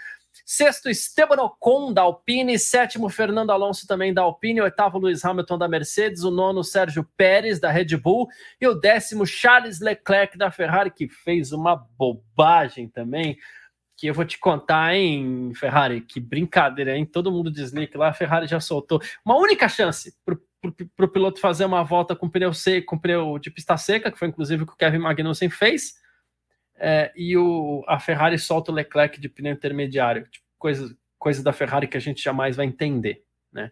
sexto 0.46 0.90
Esteban 0.90 1.42
Ocon 1.42 1.94
da 1.94 2.04
Alpine, 2.04 2.58
sétimo 2.58 3.10
Fernando 3.10 3.52
Alonso 3.52 3.86
também 3.86 4.14
da 4.14 4.22
Alpine, 4.22 4.62
oitavo 4.62 4.98
Lewis 4.98 5.26
Hamilton 5.26 5.58
da 5.58 5.68
Mercedes, 5.68 6.24
o 6.24 6.32
nono 6.32 6.64
Sérgio 6.64 7.08
Pérez 7.18 7.60
da 7.60 7.70
Red 7.70 7.98
Bull 7.98 8.28
e 8.60 8.68
o 8.68 8.74
décimo 8.74 9.26
Charles 9.26 9.80
Leclerc 9.80 10.38
da 10.38 10.50
Ferrari, 10.50 10.92
que 10.92 11.08
fez 11.08 11.52
uma 11.52 11.76
bobagem 11.76 12.88
também, 12.88 13.38
que 13.98 14.08
eu 14.08 14.14
vou 14.14 14.26
te 14.26 14.40
contar, 14.40 14.96
hein, 14.96 15.52
Ferrari, 15.54 16.02
que 16.02 16.20
brincadeira, 16.20 16.98
hein? 16.98 17.06
Todo 17.06 17.32
mundo 17.32 17.52
desliga 17.52 18.00
lá, 18.00 18.10
a 18.10 18.14
Ferrari 18.14 18.48
já 18.48 18.60
soltou 18.60 19.00
uma 19.24 19.38
única 19.38 19.70
chance 19.70 20.16
para 20.26 20.36
para 20.96 21.06
o 21.06 21.10
piloto 21.10 21.40
fazer 21.40 21.66
uma 21.66 21.84
volta 21.84 22.16
com 22.16 22.30
pneu 22.30 22.54
seco, 22.54 22.88
com 22.88 23.00
pneu 23.00 23.40
de 23.40 23.50
pista 23.50 23.76
seca, 23.78 24.12
que 24.12 24.20
foi 24.20 24.28
inclusive 24.28 24.64
o 24.64 24.68
que 24.68 24.74
o 24.74 24.78
Kevin 24.78 25.00
Magnussen 25.00 25.50
fez, 25.50 25.96
é, 26.78 27.12
e 27.16 27.36
o, 27.36 27.84
a 27.88 28.00
Ferrari 28.00 28.38
solta 28.38 28.72
o 28.72 28.76
Leclerc 28.76 29.20
de 29.20 29.30
pneu 29.30 29.54
intermediário, 29.54 30.28
tipo, 30.30 30.46
coisa, 30.58 30.96
coisa 31.18 31.44
da 31.44 31.52
Ferrari 31.54 31.88
que 31.88 31.98
a 31.98 32.02
gente 32.02 32.24
jamais 32.24 32.56
vai 32.56 32.66
entender, 32.66 33.24
né? 33.52 33.72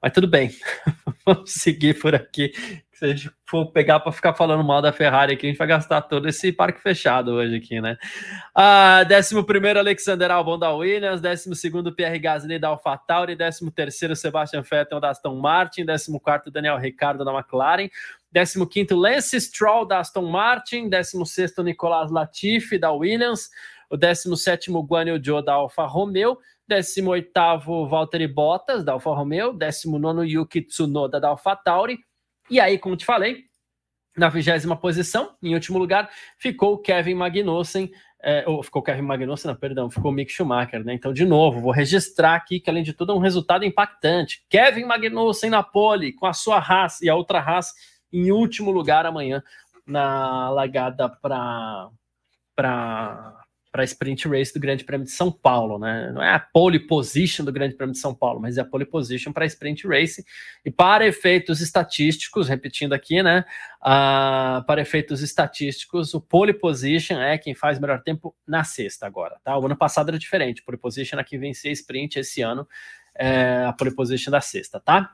Mas 0.00 0.12
tudo 0.12 0.26
bem, 0.26 0.50
vamos 1.26 1.52
seguir 1.52 1.98
por 2.00 2.14
aqui. 2.14 2.52
Se 3.00 3.06
a 3.06 3.08
gente 3.08 3.30
for 3.46 3.72
pegar 3.72 3.98
para 3.98 4.12
ficar 4.12 4.34
falando 4.34 4.62
mal 4.62 4.82
da 4.82 4.92
Ferrari 4.92 5.32
aqui, 5.32 5.46
a 5.46 5.48
gente 5.48 5.56
vai 5.56 5.66
gastar 5.66 6.02
todo 6.02 6.28
esse 6.28 6.52
parque 6.52 6.82
fechado 6.82 7.30
hoje 7.32 7.56
aqui, 7.56 7.80
né? 7.80 7.96
Ah, 8.54 9.00
11 9.10 9.78
Alexander 9.78 10.30
Albon 10.30 10.58
da 10.58 10.70
Williams, 10.74 11.22
12 11.22 11.94
Pierre 11.96 12.18
Gasly 12.18 12.58
da 12.58 12.68
AlphaTauri, 12.68 13.38
13 13.38 14.14
Sebastian 14.14 14.60
Vettel 14.60 15.00
da 15.00 15.08
Aston 15.08 15.34
Martin, 15.36 15.86
14 15.86 16.50
Daniel 16.52 16.76
Ricciardo 16.76 17.24
da 17.24 17.32
McLaren, 17.32 17.88
15 18.34 18.94
Lance 18.94 19.40
Stroll 19.40 19.86
da 19.86 20.00
Aston 20.00 20.30
Martin, 20.30 20.90
16 20.90 21.56
Nicolas 21.64 22.10
Latifi 22.10 22.78
da 22.78 22.92
Williams, 22.92 23.48
o 23.88 23.96
17 23.96 24.70
Guan 24.86 25.08
Yu 25.08 25.24
Zhou 25.24 25.42
da 25.42 25.54
Alfa 25.54 25.86
Romeo, 25.86 26.36
18 26.68 27.32
Valtteri 27.88 28.28
Bottas 28.28 28.84
da 28.84 28.92
Alfa 28.92 29.08
Romeo, 29.14 29.54
19 29.54 30.26
Yuki 30.26 30.60
Tsunoda 30.60 31.18
da 31.18 31.28
Alfa 31.28 31.56
Tauri, 31.56 31.98
e 32.50 32.60
aí, 32.60 32.78
como 32.78 32.96
te 32.96 33.04
falei, 33.04 33.44
na 34.16 34.28
vigésima 34.28 34.76
posição, 34.76 35.36
em 35.42 35.54
último 35.54 35.78
lugar, 35.78 36.10
ficou 36.36 36.74
o 36.74 36.78
Kevin 36.78 37.14
Magnussen, 37.14 37.90
é, 38.22 38.44
ou 38.46 38.62
ficou 38.62 38.82
Kevin 38.82 39.02
Magnussen, 39.02 39.50
não, 39.50 39.56
perdão, 39.56 39.90
ficou 39.90 40.12
Mick 40.12 40.30
Schumacher, 40.30 40.84
né? 40.84 40.92
Então, 40.92 41.12
de 41.12 41.24
novo, 41.24 41.60
vou 41.60 41.72
registrar 41.72 42.34
aqui 42.34 42.60
que, 42.60 42.68
além 42.68 42.82
de 42.82 42.92
tudo, 42.92 43.12
é 43.12 43.14
um 43.14 43.20
resultado 43.20 43.64
impactante. 43.64 44.44
Kevin 44.48 44.84
Magnussen 44.84 45.50
na 45.50 45.62
pole, 45.62 46.12
com 46.12 46.26
a 46.26 46.32
sua 46.32 46.58
Haas 46.58 47.00
e 47.00 47.08
a 47.08 47.14
outra 47.14 47.38
Haas 47.38 47.72
em 48.12 48.30
último 48.32 48.70
lugar 48.70 49.06
amanhã 49.06 49.42
na 49.86 50.50
largada 50.50 51.08
para 51.08 51.90
para 53.70 53.82
a 53.82 53.84
sprint 53.84 54.26
race 54.28 54.52
do 54.52 54.58
Grande 54.58 54.84
Prêmio 54.84 55.06
de 55.06 55.12
São 55.12 55.30
Paulo, 55.30 55.78
né? 55.78 56.10
Não 56.12 56.22
é 56.22 56.34
a 56.34 56.40
pole 56.40 56.78
position 56.78 57.44
do 57.44 57.52
Grande 57.52 57.74
Prêmio 57.76 57.92
de 57.92 58.00
São 58.00 58.14
Paulo, 58.14 58.40
mas 58.40 58.58
é 58.58 58.60
a 58.60 58.64
pole 58.64 58.84
position 58.84 59.32
para 59.32 59.44
a 59.44 59.46
sprint 59.46 59.86
race. 59.86 60.24
E 60.64 60.70
para 60.70 61.06
efeitos 61.06 61.60
estatísticos, 61.60 62.48
repetindo 62.48 62.92
aqui, 62.92 63.22
né? 63.22 63.44
Uh, 63.80 64.64
para 64.66 64.80
efeitos 64.80 65.22
estatísticos, 65.22 66.14
o 66.14 66.20
pole 66.20 66.52
position 66.52 67.20
é 67.20 67.38
quem 67.38 67.54
faz 67.54 67.78
melhor 67.78 68.02
tempo 68.02 68.34
na 68.46 68.64
sexta 68.64 69.06
agora, 69.06 69.38
tá? 69.44 69.56
O 69.56 69.64
ano 69.66 69.76
passado 69.76 70.08
era 70.08 70.18
diferente, 70.18 70.62
pole 70.62 70.76
position 70.76 71.18
é 71.18 71.24
quem 71.24 71.38
vencia 71.38 71.70
a 71.70 71.72
sprint 71.72 72.18
esse 72.18 72.42
ano, 72.42 72.66
é 73.14 73.64
a 73.66 73.72
pole 73.72 73.94
position 73.94 74.32
da 74.32 74.40
sexta, 74.40 74.80
tá? 74.80 75.10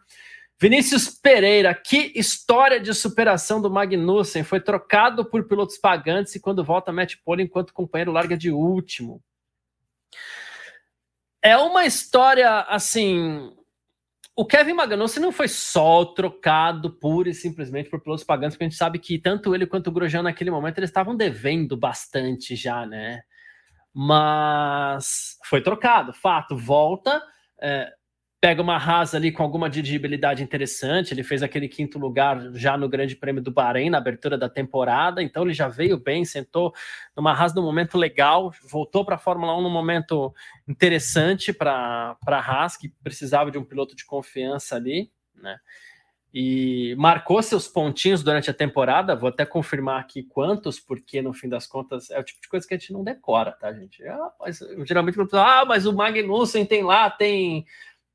Vinícius 0.59 1.09
Pereira, 1.09 1.75
que 1.75 2.13
história 2.15 2.81
de 2.81 2.93
superação 2.95 3.61
do 3.61 3.71
Magnussen. 3.71 4.43
Foi 4.43 4.61
trocado 4.61 5.25
por 5.25 5.47
pilotos 5.47 5.77
pagantes 5.77 6.35
e 6.35 6.41
quando 6.41 6.65
volta 6.65 6.93
mete 6.93 7.21
pole 7.23 7.43
enquanto 7.43 7.71
o 7.71 7.75
companheiro 7.75 8.13
larga 8.13 8.37
de 8.37 8.51
último. 8.51 9.23
É 11.43 11.57
uma 11.59 11.85
história 11.85 12.61
assim. 12.63 13.53
O 14.35 14.45
Kevin 14.45 14.75
Magnussen 14.75 15.23
não 15.23 15.33
foi 15.33 15.49
só 15.49 16.05
trocado 16.05 16.91
pura 16.91 17.29
e 17.29 17.35
simplesmente 17.35 17.89
por 17.89 18.03
pilotos 18.03 18.25
pagantes, 18.25 18.55
porque 18.55 18.65
a 18.65 18.69
gente 18.69 18.79
sabe 18.79 18.99
que 18.99 19.19
tanto 19.19 19.55
ele 19.55 19.67
quanto 19.67 19.89
o 19.89 19.93
Grosjean 19.93 20.23
naquele 20.23 20.51
momento 20.51 20.79
eles 20.79 20.91
estavam 20.91 21.17
devendo 21.17 21.77
bastante 21.77 22.57
já, 22.57 22.85
né? 22.85 23.23
Mas 23.95 25.39
foi 25.45 25.63
trocado, 25.63 26.13
fato, 26.13 26.57
volta. 26.57 27.23
É, 27.61 27.91
pega 28.41 28.61
uma 28.61 28.79
rasa 28.79 29.17
ali 29.17 29.33
com 29.33 29.43
alguma 29.43 29.69
dirigibilidade 29.69 30.43
interessante. 30.43 31.13
Ele 31.13 31.23
fez 31.23 31.43
aquele 31.43 31.69
quinto 31.69 31.99
lugar 31.99 32.53
já 32.55 32.77
no 32.77 32.89
Grande 32.89 33.17
Prêmio 33.17 33.43
do 33.43 33.51
Bahrein, 33.51 33.91
na 33.91 33.99
abertura 33.99 34.37
da 34.37 34.49
temporada, 34.49 35.23
então 35.23 35.43
ele 35.43 35.55
já 35.55 35.69
veio 35.69 35.99
bem, 35.99 36.25
sentou 36.25 36.73
numa 37.17 37.33
rasa 37.33 37.55
num 37.55 37.63
momento 37.63 37.97
legal, 37.97 38.53
voltou 38.63 39.05
para 39.05 39.17
a 39.17 39.19
Fórmula 39.19 39.57
1 39.57 39.63
num 39.63 39.71
momento 39.71 40.35
interessante 40.69 41.53
para 41.53 42.17
a 42.27 42.39
Haas, 42.39 42.77
que 42.77 42.89
precisava 43.03 43.51
de 43.51 43.59
um 43.59 43.65
piloto 43.65 43.97
de 43.97 44.05
confiança 44.05 44.77
ali, 44.77 45.11
né? 45.35 45.59
E 46.39 46.95
marcou 46.99 47.43
seus 47.43 47.67
pontinhos 47.67 48.23
durante 48.23 48.51
a 48.51 48.55
temporada. 48.55 49.17
Vou 49.17 49.31
até 49.31 49.47
confirmar 49.47 49.99
aqui 49.99 50.23
quantos, 50.23 50.79
porque 50.79 51.23
no 51.23 51.33
fim 51.33 51.49
das 51.49 51.67
contas 51.67 52.11
é 52.11 52.21
o 52.21 52.23
tipo 52.23 52.43
de 52.43 52.49
coisa 52.49 52.69
que 52.69 52.75
a 52.75 52.77
gente 52.77 52.93
não 52.93 53.03
decora, 53.03 53.53
tá, 53.53 53.73
gente? 53.73 54.07
Ah, 54.07 54.31
mas, 54.39 54.59
geralmente, 54.85 55.19
ah, 55.33 55.65
mas 55.65 55.87
o 55.87 55.95
Magnussen 55.95 56.67
tem 56.67 56.83
lá, 56.83 57.09
tem 57.09 57.65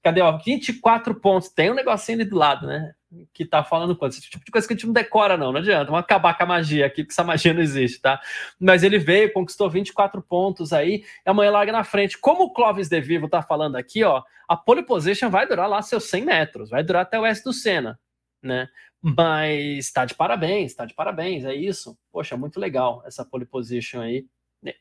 Cadê, 0.04 0.22
ó? 0.22 0.38
24 0.38 1.14
pontos. 1.16 1.50
Tem 1.50 1.70
um 1.70 1.76
negocinho 1.76 2.20
ali 2.20 2.30
do 2.30 2.36
lado, 2.36 2.66
né? 2.66 2.94
Que 3.34 3.46
tá 3.46 3.64
falando 3.64 3.96
quanto. 3.96 4.14
Esse 4.14 4.22
tipo 4.22 4.44
de 4.44 4.52
coisa 4.52 4.68
que 4.68 4.74
a 4.74 4.76
gente 4.76 4.88
não 4.88 4.94
decora, 4.94 5.38
não. 5.38 5.52
Não 5.52 5.60
adianta. 5.60 5.86
Vamos 5.86 6.00
acabar 6.00 6.36
com 6.36 6.44
a 6.44 6.48
magia 6.48 6.86
aqui, 6.86 7.04
porque 7.04 7.14
essa 7.14 7.24
magia 7.24 7.54
não 7.54 7.62
existe, 7.62 8.02
tá? 8.02 8.20
Mas 8.60 8.84
ele 8.84 8.98
veio, 8.98 9.32
conquistou 9.32 9.70
24 9.70 10.22
pontos 10.22 10.74
aí, 10.74 11.04
e 11.26 11.30
amanhã 11.30 11.52
larga 11.52 11.72
na 11.72 11.84
frente. 11.84 12.18
Como 12.18 12.46
o 12.46 12.54
Clóvis 12.54 12.90
De 12.90 13.00
Vivo 13.00 13.30
tá 13.30 13.42
falando 13.44 13.76
aqui, 13.76 14.04
ó, 14.04 14.24
a 14.48 14.58
pole 14.58 14.84
position 14.84 15.30
vai 15.30 15.48
durar 15.48 15.70
lá 15.70 15.82
seus 15.82 16.06
100 16.06 16.26
metros, 16.26 16.70
vai 16.70 16.84
durar 16.84 17.04
até 17.04 17.20
o 17.20 17.26
S 17.26 17.44
do 17.44 17.54
Senna, 17.54 18.00
né? 18.42 18.68
Mas 19.02 19.92
tá 19.92 20.06
de 20.06 20.16
parabéns, 20.16 20.74
tá 20.74 20.86
de 20.86 20.94
parabéns, 20.94 21.46
é 21.46 21.54
isso. 21.54 21.98
Poxa, 22.12 22.38
muito 22.38 22.60
legal 22.60 23.04
essa 23.06 23.26
pole 23.26 23.46
position 23.46 24.02
aí 24.02 24.26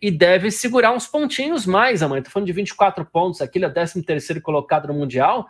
e 0.00 0.10
deve 0.10 0.50
segurar 0.50 0.92
uns 0.92 1.06
pontinhos 1.06 1.64
mais 1.64 2.02
amanhã. 2.02 2.20
Estou 2.20 2.32
falando 2.32 2.46
de 2.46 2.52
24 2.52 3.04
pontos, 3.06 3.40
aquele 3.40 3.64
é 3.64 3.70
13 3.70 4.02
terceiro 4.02 4.42
colocado 4.42 4.88
no 4.88 4.94
Mundial, 4.94 5.48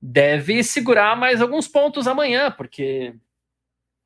deve 0.00 0.62
segurar 0.62 1.16
mais 1.16 1.40
alguns 1.40 1.68
pontos 1.68 2.06
amanhã, 2.08 2.50
porque 2.50 3.14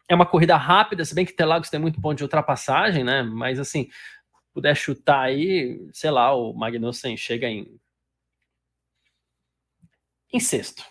é 0.09 0.14
uma 0.14 0.26
corrida 0.26 0.57
rápida, 0.57 1.05
se 1.05 1.14
bem 1.14 1.25
que 1.25 1.33
Interlagos 1.33 1.71
tem 1.71 1.81
muito 1.81 2.00
ponto 2.00 2.17
de 2.17 2.23
ultrapassagem, 2.23 3.05
né? 3.05 3.23
Mas 3.23 3.59
assim, 3.59 3.88
puder 4.52 4.76
chutar 4.76 5.21
aí, 5.21 5.88
sei 5.93 6.11
lá, 6.11 6.35
o 6.35 6.52
Magnussen 6.52 7.17
chega 7.17 7.49
em 7.49 7.78
em 10.31 10.40
sexto. 10.40 10.85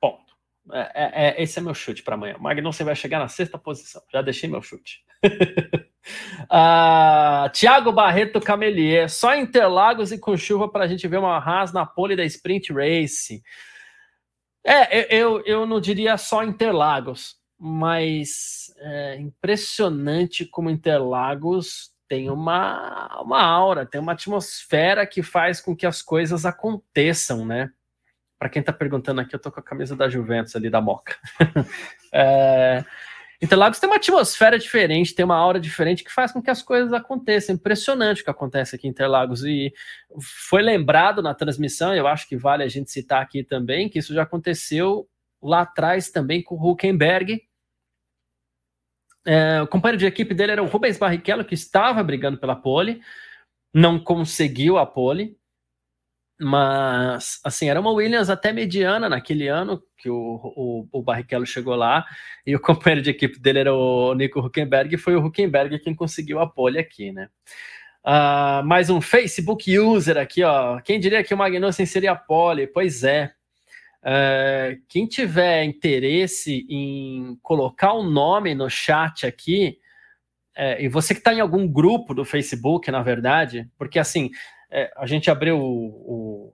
Ponto. 0.00 0.36
É, 0.72 0.90
é, 0.94 1.28
é 1.28 1.42
esse 1.42 1.58
é 1.58 1.62
meu 1.62 1.74
chute 1.74 2.02
para 2.02 2.16
amanhã. 2.16 2.36
O 2.36 2.42
Magnussen 2.42 2.84
vai 2.84 2.96
chegar 2.96 3.20
na 3.20 3.28
sexta 3.28 3.56
posição. 3.56 4.02
Já 4.12 4.20
deixei 4.20 4.48
meu 4.48 4.60
chute. 4.60 5.04
uh, 6.50 7.48
Tiago 7.52 7.92
Barreto 7.92 8.40
Camelier, 8.40 9.08
só 9.08 9.34
Interlagos 9.34 10.12
e 10.12 10.18
com 10.18 10.36
chuva 10.36 10.68
para 10.68 10.84
a 10.84 10.88
gente 10.88 11.06
ver 11.08 11.18
uma 11.18 11.38
Haas 11.38 11.72
na 11.72 11.86
pole 11.86 12.16
da 12.16 12.24
Sprint 12.24 12.72
Race. 12.72 13.42
É, 14.66 15.14
eu, 15.14 15.42
eu 15.44 15.66
não 15.66 15.80
diria 15.80 16.16
só 16.16 16.42
Interlagos, 16.42 17.36
mas 17.58 18.72
é 18.78 19.16
impressionante 19.16 20.44
como 20.46 20.70
Interlagos 20.70 21.92
tem 22.08 22.30
uma, 22.30 23.20
uma 23.22 23.42
aura, 23.42 23.86
tem 23.86 24.00
uma 24.00 24.12
atmosfera 24.12 25.06
que 25.06 25.22
faz 25.22 25.60
com 25.60 25.74
que 25.74 25.86
as 25.86 26.02
coisas 26.02 26.44
aconteçam, 26.44 27.44
né? 27.44 27.70
Para 28.38 28.48
quem 28.48 28.60
está 28.60 28.72
perguntando 28.72 29.20
aqui, 29.20 29.34
eu 29.34 29.38
tô 29.38 29.50
com 29.50 29.60
a 29.60 29.62
camisa 29.62 29.96
da 29.96 30.08
Juventus 30.08 30.54
ali 30.54 30.68
da 30.68 30.80
Moca. 30.80 31.16
é, 32.12 32.84
Interlagos 33.44 33.78
tem 33.78 33.90
uma 33.90 33.96
atmosfera 33.96 34.58
diferente, 34.58 35.14
tem 35.14 35.24
uma 35.24 35.36
aura 35.36 35.60
diferente 35.60 36.02
que 36.02 36.10
faz 36.10 36.32
com 36.32 36.40
que 36.40 36.48
as 36.48 36.62
coisas 36.62 36.92
aconteçam. 36.94 37.54
Impressionante 37.54 38.22
o 38.22 38.24
que 38.24 38.30
acontece 38.30 38.74
aqui 38.74 38.86
em 38.86 38.90
Interlagos. 38.90 39.44
E 39.44 39.72
foi 40.48 40.62
lembrado 40.62 41.22
na 41.22 41.34
transmissão, 41.34 41.94
eu 41.94 42.06
acho 42.06 42.26
que 42.26 42.38
vale 42.38 42.62
a 42.62 42.68
gente 42.68 42.90
citar 42.90 43.20
aqui 43.20 43.44
também, 43.44 43.88
que 43.90 43.98
isso 43.98 44.14
já 44.14 44.22
aconteceu 44.22 45.06
lá 45.42 45.60
atrás 45.60 46.10
também 46.10 46.42
com 46.42 46.54
o 46.54 46.70
Huckenberg. 46.70 47.42
É, 49.26 49.60
o 49.60 49.66
companheiro 49.66 49.98
de 49.98 50.06
equipe 50.06 50.34
dele 50.34 50.52
era 50.52 50.62
o 50.62 50.66
Rubens 50.66 50.96
Barrichello, 50.96 51.44
que 51.44 51.54
estava 51.54 52.02
brigando 52.02 52.38
pela 52.38 52.56
pole, 52.56 53.02
não 53.74 53.98
conseguiu 53.98 54.78
a 54.78 54.86
pole, 54.86 55.36
mas, 56.40 57.40
assim, 57.44 57.68
era 57.68 57.80
uma 57.80 57.92
Williams 57.92 58.28
até 58.28 58.52
mediana 58.52 59.08
naquele 59.08 59.46
ano 59.46 59.80
que 59.96 60.10
o, 60.10 60.40
o, 60.56 60.88
o 60.92 61.02
Barrichello 61.02 61.46
chegou 61.46 61.76
lá 61.76 62.04
e 62.44 62.56
o 62.56 62.60
companheiro 62.60 63.02
de 63.02 63.10
equipe 63.10 63.38
dele 63.38 63.60
era 63.60 63.74
o 63.74 64.14
Nico 64.14 64.40
Huckenberg 64.40 64.94
e 64.94 64.98
foi 64.98 65.14
o 65.14 65.24
Huckenberg 65.24 65.78
quem 65.78 65.94
conseguiu 65.94 66.40
a 66.40 66.46
pole 66.46 66.78
aqui, 66.78 67.12
né? 67.12 67.28
Uh, 68.04 68.62
mais 68.66 68.90
um 68.90 69.00
Facebook 69.00 69.78
user 69.78 70.18
aqui, 70.18 70.42
ó. 70.42 70.80
Quem 70.80 71.00
diria 71.00 71.24
que 71.24 71.32
o 71.32 71.38
Magnussen 71.38 71.86
seria 71.86 72.14
pole? 72.14 72.66
Pois 72.66 73.02
é. 73.02 73.32
Uh, 74.02 74.82
quem 74.88 75.06
tiver 75.06 75.64
interesse 75.64 76.66
em 76.68 77.38
colocar 77.42 77.94
o 77.94 78.02
um 78.02 78.10
nome 78.10 78.54
no 78.54 78.68
chat 78.68 79.24
aqui, 79.24 79.78
é, 80.56 80.82
e 80.84 80.88
você 80.88 81.14
que 81.14 81.20
está 81.20 81.32
em 81.32 81.40
algum 81.40 81.66
grupo 81.66 82.14
do 82.14 82.24
Facebook, 82.24 82.90
na 82.90 83.02
verdade, 83.02 83.68
porque 83.78 83.98
assim, 83.98 84.30
é, 84.74 84.92
a 84.96 85.06
gente 85.06 85.30
abriu 85.30 85.56
o, 85.56 86.52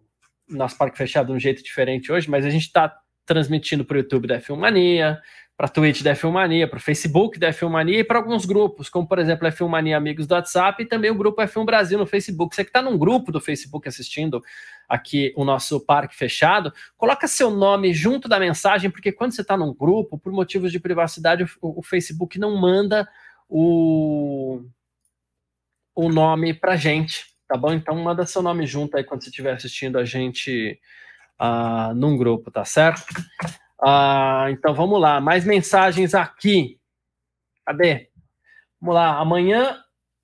o 0.50 0.56
nosso 0.56 0.76
parque 0.76 0.98
fechado 0.98 1.28
de 1.28 1.32
um 1.32 1.40
jeito 1.40 1.62
diferente 1.62 2.12
hoje, 2.12 2.28
mas 2.28 2.44
a 2.44 2.50
gente 2.50 2.66
está 2.66 2.94
transmitindo 3.24 3.82
para 3.82 3.94
o 3.94 3.98
YouTube 3.98 4.28
da 4.28 4.38
F1 4.38 4.56
Mania, 4.56 5.18
para 5.56 5.66
a 5.66 5.70
Twitch 5.70 6.02
da 6.02 6.14
F1 6.14 6.30
Mania, 6.30 6.68
para 6.68 6.78
o 6.78 6.82
Facebook 6.82 7.38
da 7.38 7.50
F1 7.50 7.70
Mania 7.70 8.00
e 8.00 8.04
para 8.04 8.18
alguns 8.18 8.44
grupos, 8.44 8.90
como 8.90 9.08
por 9.08 9.18
exemplo 9.18 9.46
a 9.46 9.52
F1 9.52 9.68
Mania 9.68 9.96
Amigos 9.96 10.26
do 10.26 10.34
WhatsApp 10.34 10.82
e 10.82 10.86
também 10.86 11.10
o 11.10 11.14
grupo 11.14 11.40
F1 11.40 11.64
Brasil 11.64 11.98
no 11.98 12.06
Facebook. 12.06 12.54
Você 12.54 12.62
que 12.62 12.70
está 12.70 12.82
num 12.82 12.98
grupo 12.98 13.32
do 13.32 13.40
Facebook 13.40 13.88
assistindo 13.88 14.42
aqui 14.86 15.32
o 15.34 15.44
nosso 15.44 15.80
parque 15.80 16.14
fechado, 16.14 16.72
coloca 16.96 17.26
seu 17.26 17.50
nome 17.50 17.94
junto 17.94 18.28
da 18.28 18.38
mensagem, 18.38 18.90
porque 18.90 19.12
quando 19.12 19.32
você 19.32 19.40
está 19.40 19.56
num 19.56 19.72
grupo, 19.72 20.18
por 20.18 20.32
motivos 20.32 20.72
de 20.72 20.80
privacidade, 20.80 21.44
o, 21.60 21.80
o 21.80 21.82
Facebook 21.82 22.38
não 22.38 22.56
manda 22.56 23.08
o, 23.48 24.62
o 25.94 26.08
nome 26.08 26.52
para 26.52 26.76
gente. 26.76 27.29
Tá 27.50 27.56
bom? 27.56 27.72
Então 27.72 27.96
manda 27.96 28.24
seu 28.24 28.42
nome 28.42 28.64
junto 28.64 28.96
aí 28.96 29.02
quando 29.02 29.24
você 29.24 29.28
estiver 29.28 29.52
assistindo 29.52 29.98
a 29.98 30.04
gente 30.04 30.80
uh, 31.42 31.92
num 31.96 32.16
grupo, 32.16 32.48
tá 32.48 32.64
certo? 32.64 33.02
Ah, 33.82 34.46
então 34.50 34.72
vamos 34.72 35.00
lá, 35.00 35.20
mais 35.20 35.44
mensagens 35.44 36.14
aqui. 36.14 36.78
Cadê? 37.66 38.08
Vamos 38.80 38.94
lá, 38.94 39.18
amanhã 39.18 39.82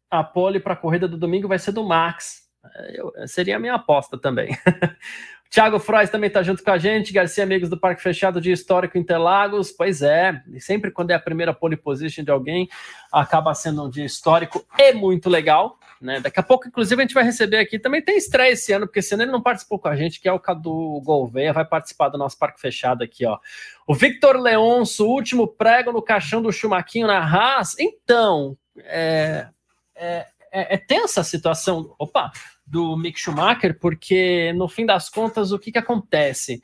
a 0.08 0.22
pole 0.22 0.60
para 0.60 0.74
a 0.74 0.76
corrida 0.76 1.08
do 1.08 1.18
domingo 1.18 1.48
vai 1.48 1.58
ser 1.58 1.72
do 1.72 1.82
Max. 1.82 2.48
Eu, 2.94 3.12
seria 3.26 3.56
a 3.56 3.58
minha 3.58 3.74
aposta 3.74 4.16
também. 4.16 4.56
Thiago 5.50 5.78
Frois 5.78 6.10
também 6.10 6.28
está 6.28 6.42
junto 6.42 6.62
com 6.62 6.70
a 6.70 6.78
gente. 6.78 7.12
Garcia, 7.12 7.44
amigos 7.44 7.68
do 7.68 7.78
Parque 7.78 8.02
Fechado 8.02 8.40
de 8.40 8.50
Histórico 8.52 8.98
Interlagos. 8.98 9.70
Pois 9.70 10.02
é, 10.02 10.42
sempre 10.58 10.90
quando 10.90 11.10
é 11.10 11.14
a 11.14 11.20
primeira 11.20 11.54
pole 11.54 11.76
position 11.76 12.24
de 12.24 12.30
alguém, 12.30 12.68
acaba 13.12 13.54
sendo 13.54 13.84
um 13.84 13.90
dia 13.90 14.04
histórico 14.04 14.66
e 14.78 14.92
muito 14.92 15.30
legal. 15.30 15.78
Né? 16.00 16.20
Daqui 16.20 16.38
a 16.38 16.42
pouco, 16.42 16.68
inclusive, 16.68 17.00
a 17.00 17.04
gente 17.04 17.14
vai 17.14 17.24
receber 17.24 17.58
aqui. 17.58 17.78
Também 17.78 18.02
tem 18.02 18.16
estreia 18.16 18.52
esse 18.52 18.72
ano, 18.72 18.86
porque 18.86 19.00
ano 19.12 19.22
ele 19.22 19.32
não 19.32 19.42
participou 19.42 19.78
com 19.78 19.88
a 19.88 19.96
gente, 19.96 20.20
que 20.20 20.28
é 20.28 20.32
o 20.32 20.40
Cadu 20.40 21.00
Gouveia, 21.04 21.52
vai 21.52 21.64
participar 21.64 22.08
do 22.08 22.18
nosso 22.18 22.38
Parque 22.38 22.60
Fechado 22.60 23.02
aqui. 23.02 23.24
ó. 23.24 23.38
O 23.86 23.94
Victor 23.94 24.36
Leonço, 24.36 25.06
último 25.06 25.46
prego 25.46 25.92
no 25.92 26.02
caixão 26.02 26.42
do 26.42 26.52
Chumaquinho 26.52 27.06
na 27.06 27.18
Haas. 27.18 27.74
Então, 27.78 28.56
é, 28.78 29.48
é, 29.94 30.26
é, 30.52 30.74
é 30.74 30.76
tensa 30.76 31.22
a 31.22 31.24
situação. 31.24 31.94
Opa! 31.98 32.30
Do 32.66 32.96
Mick 32.96 33.18
Schumacher, 33.18 33.78
porque 33.78 34.52
no 34.54 34.68
fim 34.68 34.84
das 34.84 35.08
contas, 35.08 35.52
o 35.52 35.58
que, 35.58 35.70
que 35.70 35.78
acontece? 35.78 36.60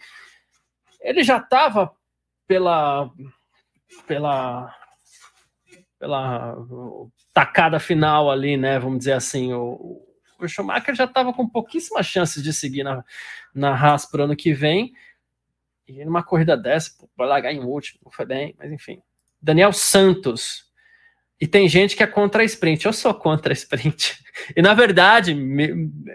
Ele 1.00 1.22
já 1.22 1.38
estava 1.38 1.94
pela, 2.46 3.10
pela, 4.06 4.74
pela 5.98 6.56
tacada 7.32 7.78
final 7.78 8.30
ali, 8.30 8.56
né? 8.56 8.78
Vamos 8.78 8.98
dizer 8.98 9.12
assim, 9.12 9.52
o, 9.52 10.04
o 10.38 10.48
Schumacher 10.48 10.94
já 10.94 11.04
estava 11.04 11.32
com 11.32 11.48
pouquíssimas 11.48 12.06
chances 12.06 12.42
de 12.42 12.52
seguir 12.52 12.82
na, 12.82 13.04
na 13.54 13.74
Haas 13.74 14.04
para 14.04 14.22
o 14.22 14.24
ano 14.24 14.36
que 14.36 14.52
vem. 14.52 14.92
E 15.86 16.04
numa 16.04 16.22
corrida 16.22 16.56
dessa, 16.56 16.92
vai 17.16 17.28
largar 17.28 17.52
em 17.52 17.60
último, 17.60 18.00
não 18.04 18.12
foi 18.12 18.26
bem, 18.26 18.54
mas 18.58 18.72
enfim. 18.72 19.00
Daniel 19.40 19.72
Santos, 19.72 20.71
e 21.40 21.46
tem 21.46 21.68
gente 21.68 21.96
que 21.96 22.02
é 22.02 22.06
contra 22.06 22.42
a 22.42 22.44
sprint. 22.44 22.86
Eu 22.86 22.92
sou 22.92 23.12
contra 23.12 23.52
a 23.52 23.54
sprint. 23.54 24.22
E 24.56 24.62
na 24.62 24.74
verdade, 24.74 25.36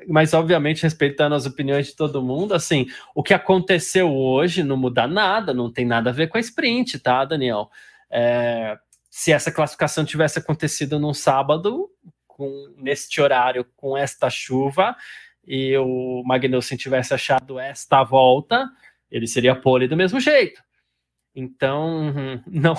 mas 0.07 0.33
obviamente 0.33 0.83
respeitando 0.83 1.35
as 1.35 1.45
opiniões 1.45 1.87
de 1.87 1.95
todo 1.95 2.23
mundo, 2.23 2.53
assim, 2.53 2.87
o 3.13 3.21
que 3.21 3.33
aconteceu 3.33 4.11
hoje 4.11 4.63
não 4.63 4.77
muda 4.77 5.05
nada, 5.05 5.53
não 5.53 5.71
tem 5.71 5.85
nada 5.85 6.09
a 6.09 6.13
ver 6.13 6.27
com 6.27 6.37
a 6.37 6.41
sprint, 6.41 6.97
tá, 6.99 7.23
Daniel? 7.25 7.69
É, 8.09 8.77
se 9.09 9.31
essa 9.31 9.51
classificação 9.51 10.05
tivesse 10.05 10.39
acontecido 10.39 10.99
num 10.99 11.13
sábado, 11.13 11.89
com, 12.25 12.73
neste 12.77 13.21
horário, 13.21 13.65
com 13.75 13.97
esta 13.97 14.29
chuva, 14.29 14.95
e 15.45 15.77
o 15.77 16.23
Magnussen 16.25 16.77
tivesse 16.77 17.13
achado 17.13 17.59
esta 17.59 18.03
volta, 18.03 18.69
ele 19.09 19.27
seria 19.27 19.55
pole 19.55 19.87
do 19.87 19.95
mesmo 19.95 20.19
jeito. 20.19 20.61
Então, 21.39 22.41
não, 22.47 22.73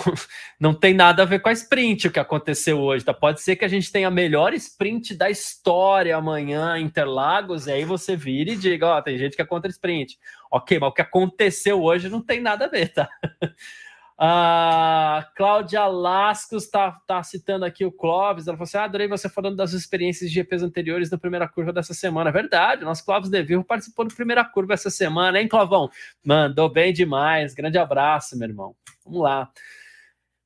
não 0.59 0.75
tem 0.75 0.93
nada 0.93 1.23
a 1.23 1.27
ver 1.27 1.39
com 1.39 1.49
a 1.49 1.53
sprint 1.53 2.09
o 2.09 2.11
que 2.11 2.19
aconteceu 2.19 2.81
hoje. 2.81 3.05
Tá? 3.05 3.15
Pode 3.15 3.41
ser 3.41 3.55
que 3.55 3.65
a 3.65 3.69
gente 3.69 3.93
tenha 3.93 4.09
a 4.09 4.11
melhor 4.11 4.53
sprint 4.55 5.15
da 5.15 5.31
história 5.31 6.17
amanhã 6.17 6.77
Interlagos, 6.77 7.69
e 7.69 7.73
aí 7.73 7.85
você 7.85 8.17
vira 8.17 8.51
e 8.51 8.57
diga: 8.57 8.89
Ó, 8.89 8.99
oh, 8.99 9.03
tem 9.03 9.17
gente 9.17 9.37
que 9.37 9.43
é 9.43 9.47
contra 9.47 9.71
sprint. 9.71 10.19
Ok, 10.51 10.77
mas 10.81 10.91
o 10.91 10.93
que 10.93 11.03
aconteceu 11.03 11.81
hoje 11.81 12.09
não 12.09 12.21
tem 12.21 12.41
nada 12.41 12.65
a 12.65 12.69
ver, 12.69 12.93
tá? 12.93 13.09
A 14.21 15.31
Cláudia 15.37 15.87
Lascos 15.87 16.65
está 16.65 16.91
tá 17.07 17.23
citando 17.23 17.65
aqui 17.65 17.85
o 17.85 17.93
Clóvis. 17.93 18.49
Ela 18.49 18.57
falou 18.57 18.65
assim: 18.67 18.77
ah, 18.77 18.85
adorei 18.85 19.07
você 19.07 19.29
falando 19.29 19.55
das 19.55 19.73
experiências 19.73 20.29
de 20.29 20.35
GPs 20.35 20.65
anteriores 20.65 21.09
da 21.09 21.17
primeira 21.17 21.47
curva 21.47 21.73
dessa 21.73 21.95
semana. 21.95 22.33
Verdade, 22.33 22.85
nosso 22.85 23.05
Clóvis 23.05 23.31
De 23.31 23.63
participou 23.63 24.05
da 24.09 24.13
primeira 24.13 24.45
curva 24.45 24.75
essa 24.75 24.91
semana, 24.91 25.41
hein, 25.41 25.47
Clovão? 25.47 25.89
Mandou 26.25 26.69
bem 26.69 26.93
demais. 26.93 27.55
Grande 27.55 27.79
abraço, 27.79 28.37
meu 28.37 28.49
irmão. 28.49 28.75
Vamos 29.05 29.23
lá. 29.23 29.53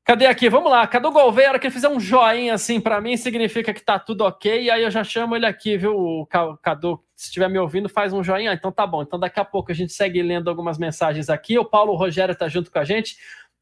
Cadê 0.05 0.27
aqui? 0.27 0.51
Vamos 0.51 0.71
lá. 0.71 0.85
Cadu 0.85 1.13
Gouveia, 1.13 1.47
a 1.47 1.51
hora 1.53 1.59
que 1.61 1.69
ele 1.69 1.75
fizer 1.75 1.89
um 1.89 2.01
joinha 2.01 2.55
assim 2.55 2.81
para 2.81 3.01
mim, 3.01 3.17
significa 3.17 3.73
que 3.73 3.81
tá 3.81 4.01
tudo 4.01 4.25
ok. 4.25 4.65
E 4.65 4.69
aí 4.69 4.83
eu 4.83 4.91
já 4.91 5.05
chamo 5.05 5.37
ele 5.37 5.47
aqui, 5.47 5.79
viu, 5.79 6.27
Cadu? 6.61 7.01
Se 7.15 7.27
estiver 7.27 7.49
me 7.49 7.57
ouvindo, 7.57 7.89
faz 7.89 8.13
um 8.13 8.23
joinha. 8.23 8.53
Então 8.53 8.73
tá 8.73 8.85
bom. 8.85 9.03
Então 9.03 9.19
daqui 9.19 9.39
a 9.39 9.45
pouco 9.45 9.71
a 9.71 9.75
gente 9.75 9.93
segue 9.93 10.21
lendo 10.21 10.51
algumas 10.51 10.77
mensagens 10.77 11.31
aqui. 11.31 11.57
O 11.57 11.65
Paulo 11.65 11.95
Rogério 11.95 12.35
tá 12.35 12.49
junto 12.49 12.69
com 12.69 12.81
a 12.81 12.85
gente. 12.85 13.17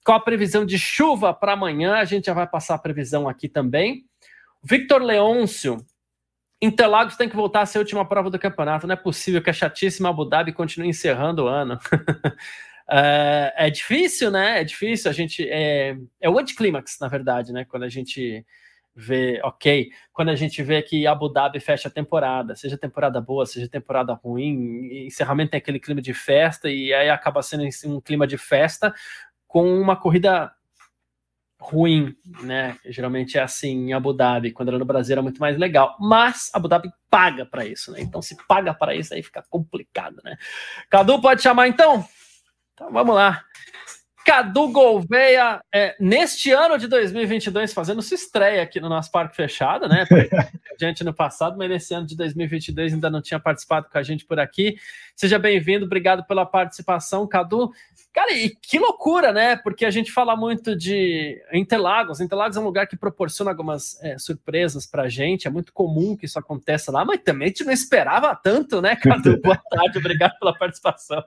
Qual 0.05 0.17
a 0.17 0.23
previsão 0.23 0.65
de 0.65 0.79
chuva 0.79 1.35
para 1.35 1.53
amanhã? 1.53 1.95
A 1.95 2.05
gente 2.05 2.27
já 2.27 2.35
vai 2.35 2.47
passar 2.47 2.75
a 2.75 2.79
previsão 2.79 3.29
aqui 3.29 3.49
também. 3.49 4.05
Victor 4.63 5.03
Leôncio, 5.03 5.85
Interlagos 6.63 7.17
tem 7.17 7.29
que 7.29 7.37
voltar 7.37 7.63
a 7.63 7.67
ser 7.67 7.79
a 7.79 7.81
última 7.81 8.07
prova 8.07 8.29
do 8.29 8.39
campeonato. 8.39 8.87
Não 8.87 8.93
é 8.93 8.97
possível 8.97 9.43
que 9.43 9.49
a 9.49 9.55
chatíssima 9.55 10.11
Abu 10.11 10.27
Dhabi 10.27 10.53
continue 10.53 10.89
encerrando 10.89 11.45
o 11.45 11.49
ano. 11.49 11.79
é, 12.91 13.55
é, 13.57 13.71
difícil, 13.71 14.31
né? 14.31 14.61
É 14.61 14.65
difícil. 14.65 15.11
A 15.11 15.15
gente 15.15 15.49
é, 15.49 15.97
é 16.21 16.29
o 16.29 16.39
anticlímax, 16.39 16.99
na 17.01 17.09
verdade, 17.09 17.51
né? 17.51 17.65
Quando 17.65 17.85
a 17.85 17.89
gente 17.89 18.45
vê, 18.95 19.41
ok, 19.43 19.91
quando 20.13 20.29
a 20.29 20.35
gente 20.35 20.63
vê 20.63 20.83
que 20.83 21.07
Abu 21.07 21.31
Dhabi 21.31 21.61
fecha 21.61 21.89
a 21.89 21.91
temporada, 21.91 22.55
seja 22.55 22.77
temporada 22.77 23.21
boa, 23.21 23.47
seja 23.47 23.67
temporada 23.69 24.13
ruim, 24.13 25.07
encerramento 25.07 25.53
tem 25.53 25.59
aquele 25.59 25.81
clima 25.81 26.03
de 26.03 26.13
festa 26.13 26.69
e 26.69 26.93
aí 26.93 27.09
acaba 27.09 27.41
sendo 27.41 27.65
um 27.87 28.01
clima 28.01 28.27
de 28.27 28.37
festa 28.37 28.93
com 29.51 29.81
uma 29.81 29.97
corrida 29.97 30.53
ruim, 31.61 32.15
né? 32.41 32.77
Geralmente 32.87 33.37
é 33.37 33.43
assim 33.43 33.89
em 33.89 33.93
Abu 33.93 34.13
Dhabi, 34.13 34.53
quando 34.53 34.69
era 34.69 34.79
no 34.79 34.85
Brasil 34.85 35.15
era 35.15 35.23
muito 35.23 35.41
mais 35.41 35.59
legal, 35.59 35.97
mas 35.99 36.51
Abu 36.55 36.69
Dhabi 36.69 36.89
paga 37.11 37.45
para 37.45 37.67
isso, 37.67 37.91
né? 37.91 38.01
Então 38.01 38.23
se 38.23 38.37
paga 38.47 38.73
para 38.73 38.95
isso 38.95 39.13
aí 39.13 39.25
fica 39.25 39.45
complicado, 39.51 40.21
né? 40.23 40.37
Cadu 40.89 41.21
pode 41.21 41.43
chamar 41.43 41.67
então? 41.67 42.07
Então 42.73 42.93
vamos 42.93 43.13
lá. 43.13 43.43
Cadu 44.25 44.69
Gouveia, 44.69 45.61
é, 45.75 45.97
neste 45.99 46.53
ano 46.53 46.79
de 46.79 46.87
2022, 46.87 47.73
fazendo 47.73 48.03
sua 48.03 48.15
estreia 48.15 48.63
aqui 48.63 48.79
no 48.79 48.89
nosso 48.89 49.11
Parque 49.11 49.35
Fechado, 49.35 49.89
né? 49.89 50.05
A 50.13 50.85
gente 50.85 51.03
no 51.03 51.13
passado, 51.13 51.59
mas 51.59 51.69
nesse 51.69 51.93
ano 51.93 52.07
de 52.07 52.17
2022 52.17 52.93
ainda 52.93 53.11
não 53.11 53.21
tinha 53.21 53.41
participado 53.41 53.89
com 53.91 53.99
a 53.99 54.03
gente 54.03 54.25
por 54.25 54.39
aqui. 54.39 54.77
Seja 55.17 55.39
bem-vindo, 55.39 55.87
obrigado 55.87 56.25
pela 56.25 56.47
participação, 56.47 57.27
Cadu. 57.27 57.73
Cara, 58.13 58.33
e 58.33 58.51
que 58.51 58.79
loucura, 58.79 59.33
né? 59.33 59.57
Porque 59.57 59.85
a 59.85 59.91
gente 59.91 60.11
fala 60.11 60.35
muito 60.35 60.77
de 60.77 61.41
Interlagos. 61.53 62.21
Interlagos 62.21 62.57
é 62.57 62.61
um 62.61 62.65
lugar 62.65 62.89
que 62.89 62.97
proporciona 62.97 63.53
algumas 63.53 64.03
é, 64.03 64.19
surpresas 64.19 64.85
pra 64.85 65.09
gente. 65.09 65.47
É 65.47 65.51
muito 65.51 65.73
comum 65.73 66.17
que 66.17 66.27
isso 66.27 66.39
aconteça 66.39 66.91
lá, 66.91 67.05
mas 67.05 67.21
também 67.23 67.47
a 67.47 67.49
gente 67.49 67.65
não 67.65 67.73
esperava 67.73 68.35
tanto, 68.35 68.83
né, 68.83 68.97
Cadu? 68.97 69.39
Boa 69.43 69.57
tarde, 69.71 69.99
obrigado 69.99 70.37
pela 70.41 70.57
participação. 70.57 71.23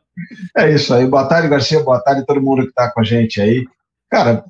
É 0.58 0.72
isso 0.72 0.94
aí. 0.94 1.06
Boa 1.08 1.26
tarde, 1.26 1.48
Garcia. 1.48 1.80
Boa 1.82 2.02
tarde 2.02 2.26
todo 2.26 2.42
mundo 2.42 2.64
que 2.64 2.70
está 2.70 2.92
com 2.92 3.00
a 3.00 3.04
gente 3.04 3.40
aí. 3.40 3.66
Cara, 4.10 4.44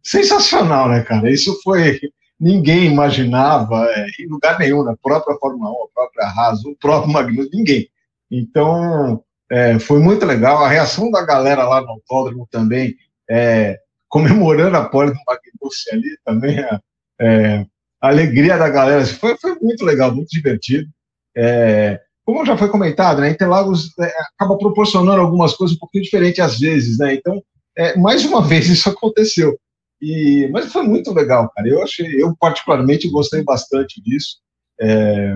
sensacional, 0.00 0.88
né, 0.88 1.02
cara? 1.02 1.28
Isso 1.28 1.60
foi. 1.62 1.98
Ninguém 2.38 2.84
imaginava, 2.84 3.84
é, 3.90 4.06
em 4.20 4.28
lugar 4.28 4.60
nenhum, 4.60 4.84
na 4.84 4.96
própria 4.96 5.36
Fórmula 5.38 5.72
1, 5.72 5.74
a 5.74 5.88
própria 5.92 6.26
Haas, 6.28 6.64
o 6.64 6.76
próprio 6.76 7.12
Magnus, 7.12 7.50
ninguém. 7.52 7.90
Então, 8.30 9.24
é, 9.50 9.78
foi 9.78 9.98
muito 9.98 10.26
legal. 10.26 10.64
A 10.64 10.68
reação 10.68 11.10
da 11.10 11.24
galera 11.24 11.64
lá 11.64 11.80
no 11.80 11.90
autódromo 11.90 12.46
também, 12.50 12.94
é, 13.28 13.78
comemorando 14.08 14.76
a 14.76 14.88
pole 14.88 15.12
do 15.12 15.18
Magnussen 15.26 15.92
ali, 15.94 16.18
também 16.24 16.58
a, 16.58 16.80
é, 17.20 17.66
a, 18.00 18.08
alegria 18.08 18.58
da 18.58 18.68
galera. 18.68 19.04
Foi, 19.06 19.36
foi 19.38 19.54
muito 19.60 19.84
legal, 19.84 20.14
muito 20.14 20.28
divertido. 20.28 20.88
É, 21.36 22.00
como 22.24 22.44
já 22.44 22.56
foi 22.56 22.68
comentado, 22.68 23.20
né, 23.20 23.30
Interlagos 23.30 23.96
é, 23.98 24.12
acaba 24.34 24.58
proporcionando 24.58 25.20
algumas 25.20 25.54
coisas 25.54 25.76
um 25.76 25.80
pouquinho 25.80 26.04
diferentes 26.04 26.40
às 26.40 26.58
vezes, 26.58 26.98
né? 26.98 27.14
Então, 27.14 27.42
é, 27.76 27.96
mais 27.96 28.24
uma 28.24 28.42
vez 28.46 28.66
isso 28.68 28.88
aconteceu. 28.88 29.58
E, 30.00 30.48
mas 30.52 30.70
foi 30.72 30.82
muito 30.82 31.12
legal, 31.12 31.50
cara. 31.50 31.66
Eu 31.66 31.82
achei, 31.82 32.22
eu 32.22 32.36
particularmente 32.38 33.08
gostei 33.08 33.42
bastante 33.42 34.00
disso. 34.02 34.36
É, 34.80 35.34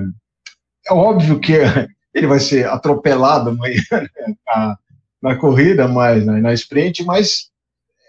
é 0.87 0.93
óbvio 0.93 1.41
que 1.41 1.55
ele 2.15 2.27
vai 2.27 2.41
ser 2.41 2.69
atropelado 2.69 3.51
amanhã 3.51 3.83
né, 3.93 4.35
na, 4.47 4.79
na, 5.23 5.37
corrida, 5.37 5.89
mas 5.89 6.25
na, 6.25 6.39
na 6.39 6.53
sprint, 6.53 7.05
mas 7.05 7.51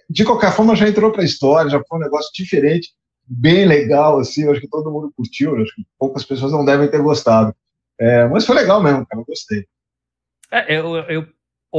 de 0.09 0.25
qualquer 0.25 0.51
forma 0.51 0.75
já 0.75 0.87
entrou 0.87 1.11
para 1.11 1.21
a 1.21 1.25
história, 1.25 1.69
já 1.69 1.81
foi 1.87 1.97
um 1.97 2.01
negócio 2.01 2.31
diferente, 2.33 2.91
bem 3.25 3.65
legal, 3.65 4.19
assim, 4.19 4.49
acho 4.49 4.61
que 4.61 4.67
todo 4.67 4.91
mundo 4.91 5.13
curtiu, 5.15 5.55
acho 5.61 5.73
que 5.75 5.85
poucas 5.97 6.25
pessoas 6.25 6.51
não 6.51 6.65
devem 6.65 6.89
ter 6.89 7.01
gostado. 7.01 7.55
É, 7.99 8.27
mas 8.27 8.45
foi 8.45 8.55
legal 8.55 8.81
mesmo, 8.81 9.05
cara, 9.05 9.21
eu 9.21 9.25
gostei. 9.25 9.65
É, 10.51 10.77
eu, 10.77 10.95
eu 10.95 11.27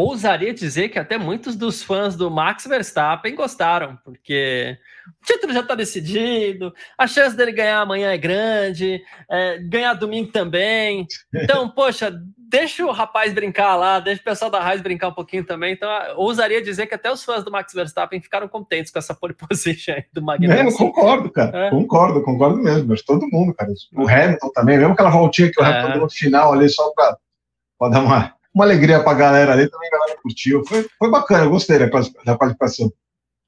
ousaria 0.00 0.52
dizer 0.52 0.88
que 0.88 0.98
até 0.98 1.16
muitos 1.16 1.54
dos 1.54 1.82
fãs 1.82 2.16
do 2.16 2.28
Max 2.28 2.66
Verstappen 2.66 3.34
gostaram, 3.36 3.96
porque 4.04 4.76
o 5.22 5.24
título 5.24 5.52
já 5.52 5.60
está 5.60 5.76
decidido, 5.76 6.74
a 6.98 7.06
chance 7.06 7.36
dele 7.36 7.52
ganhar 7.52 7.80
amanhã 7.80 8.10
é 8.10 8.18
grande, 8.18 9.00
é, 9.30 9.58
ganhar 9.58 9.94
domingo 9.94 10.32
também. 10.32 11.06
Então, 11.32 11.68
poxa, 11.70 12.12
deixa 12.36 12.84
o 12.84 12.90
rapaz 12.90 13.32
brincar 13.32 13.76
lá, 13.76 14.00
deixa 14.00 14.20
o 14.20 14.24
pessoal 14.24 14.50
da 14.50 14.60
Raiz 14.60 14.82
brincar 14.82 15.08
um 15.08 15.14
pouquinho 15.14 15.44
também. 15.44 15.74
Então, 15.74 15.88
ousaria 16.16 16.60
dizer 16.60 16.86
que 16.86 16.94
até 16.96 17.12
os 17.12 17.22
fãs 17.22 17.44
do 17.44 17.52
Max 17.52 17.72
Verstappen 17.72 18.20
ficaram 18.20 18.48
contentes 18.48 18.90
com 18.90 18.98
essa 18.98 19.14
pole 19.14 19.34
position 19.48 19.94
aí 19.94 20.04
do 20.12 20.20
Magnussen. 20.20 20.58
É, 20.58 20.66
eu 20.66 20.76
concordo, 20.76 21.30
cara. 21.30 21.66
É. 21.66 21.70
Concordo, 21.70 22.20
concordo 22.24 22.56
mesmo. 22.56 22.88
Mas 22.88 23.02
todo 23.02 23.28
mundo, 23.28 23.54
cara. 23.54 23.72
O 23.92 24.08
Hamilton 24.08 24.50
também, 24.52 24.76
mesmo 24.76 24.94
aquela 24.94 25.10
voltinha 25.10 25.52
que 25.52 25.60
o 25.60 25.64
é. 25.64 25.68
Hamilton 25.68 25.92
deu 25.92 26.02
no 26.02 26.10
final 26.10 26.52
ali 26.52 26.68
só 26.68 26.90
para 26.92 27.90
dar 27.90 28.00
uma 28.00 28.34
uma 28.54 28.64
alegria 28.64 29.00
para 29.00 29.12
a 29.12 29.14
galera 29.14 29.52
ali, 29.52 29.68
também 29.68 29.88
a 29.88 29.98
galera 29.98 30.18
curtiu. 30.22 30.64
Foi, 30.64 30.86
foi 30.98 31.10
bacana, 31.10 31.44
eu 31.44 31.50
gostei 31.50 31.78
da, 31.78 31.86
da 32.24 32.38
participação. 32.38 32.92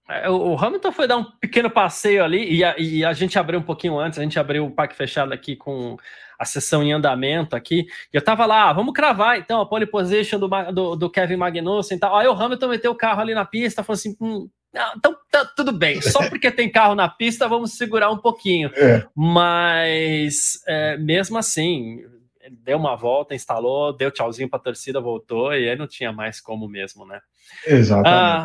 É, 0.09 0.31
o 0.31 0.57
Hamilton 0.57 0.92
foi 0.92 1.09
dar 1.09 1.16
um 1.16 1.25
pequeno 1.25 1.69
passeio 1.69 2.23
ali 2.23 2.55
e 2.55 2.62
a, 2.62 2.79
e 2.79 3.05
a, 3.05 3.12
gente 3.12 3.38
abriu 3.38 3.59
um 3.59 3.62
pouquinho 3.62 3.99
antes, 3.99 4.19
a 4.19 4.23
gente 4.23 4.38
abriu 4.38 4.64
o 4.64 4.71
parque 4.71 4.95
fechado 4.95 5.33
aqui 5.33 5.57
com 5.57 5.97
a 6.38 6.45
sessão 6.45 6.83
em 6.83 6.92
andamento 6.92 7.57
aqui, 7.57 7.87
e 8.12 8.16
eu 8.16 8.23
tava 8.23 8.47
lá, 8.47 8.69
ah, 8.69 8.73
vamos 8.73 8.92
cravar 8.92 9.38
então 9.38 9.61
a 9.61 9.66
pole 9.66 9.87
position 9.87 10.38
do, 10.38 10.49
do, 10.73 10.97
do, 10.97 11.11
Kevin 11.11 11.37
Magnussen 11.37 11.97
e 11.97 12.01
tal. 12.01 12.14
Aí 12.14 12.29
o 12.29 12.33
Hamilton 12.33 12.69
meteu 12.69 12.92
o 12.92 12.97
carro 12.97 13.21
ali 13.21 13.35
na 13.35 13.45
pista, 13.45 13.83
falou 13.83 13.97
assim: 13.97 14.16
hum, 14.21 14.49
então 14.97 15.16
tá 15.31 15.45
tudo 15.45 15.73
bem, 15.73 16.01
só 16.01 16.21
porque 16.29 16.51
tem 16.51 16.71
carro 16.71 16.95
na 16.95 17.09
pista, 17.09 17.49
vamos 17.49 17.73
segurar 17.73 18.11
um 18.11 18.19
pouquinho. 18.19 18.71
É. 18.77 19.05
Mas 19.16 20.61
é, 20.69 20.97
mesmo 20.99 21.38
assim, 21.38 22.05
deu 22.50 22.78
uma 22.78 22.96
volta, 22.96 23.35
instalou, 23.35 23.96
deu 23.96 24.11
tchauzinho 24.11 24.48
para 24.48 24.59
a 24.59 24.62
torcida, 24.62 25.00
voltou 25.00 25.54
e 25.54 25.68
aí 25.68 25.76
não 25.76 25.87
tinha 25.87 26.12
mais 26.12 26.40
como 26.40 26.68
mesmo, 26.68 27.06
né? 27.06 27.20
Exatamente. 27.66 28.09
Ah, 28.09 28.44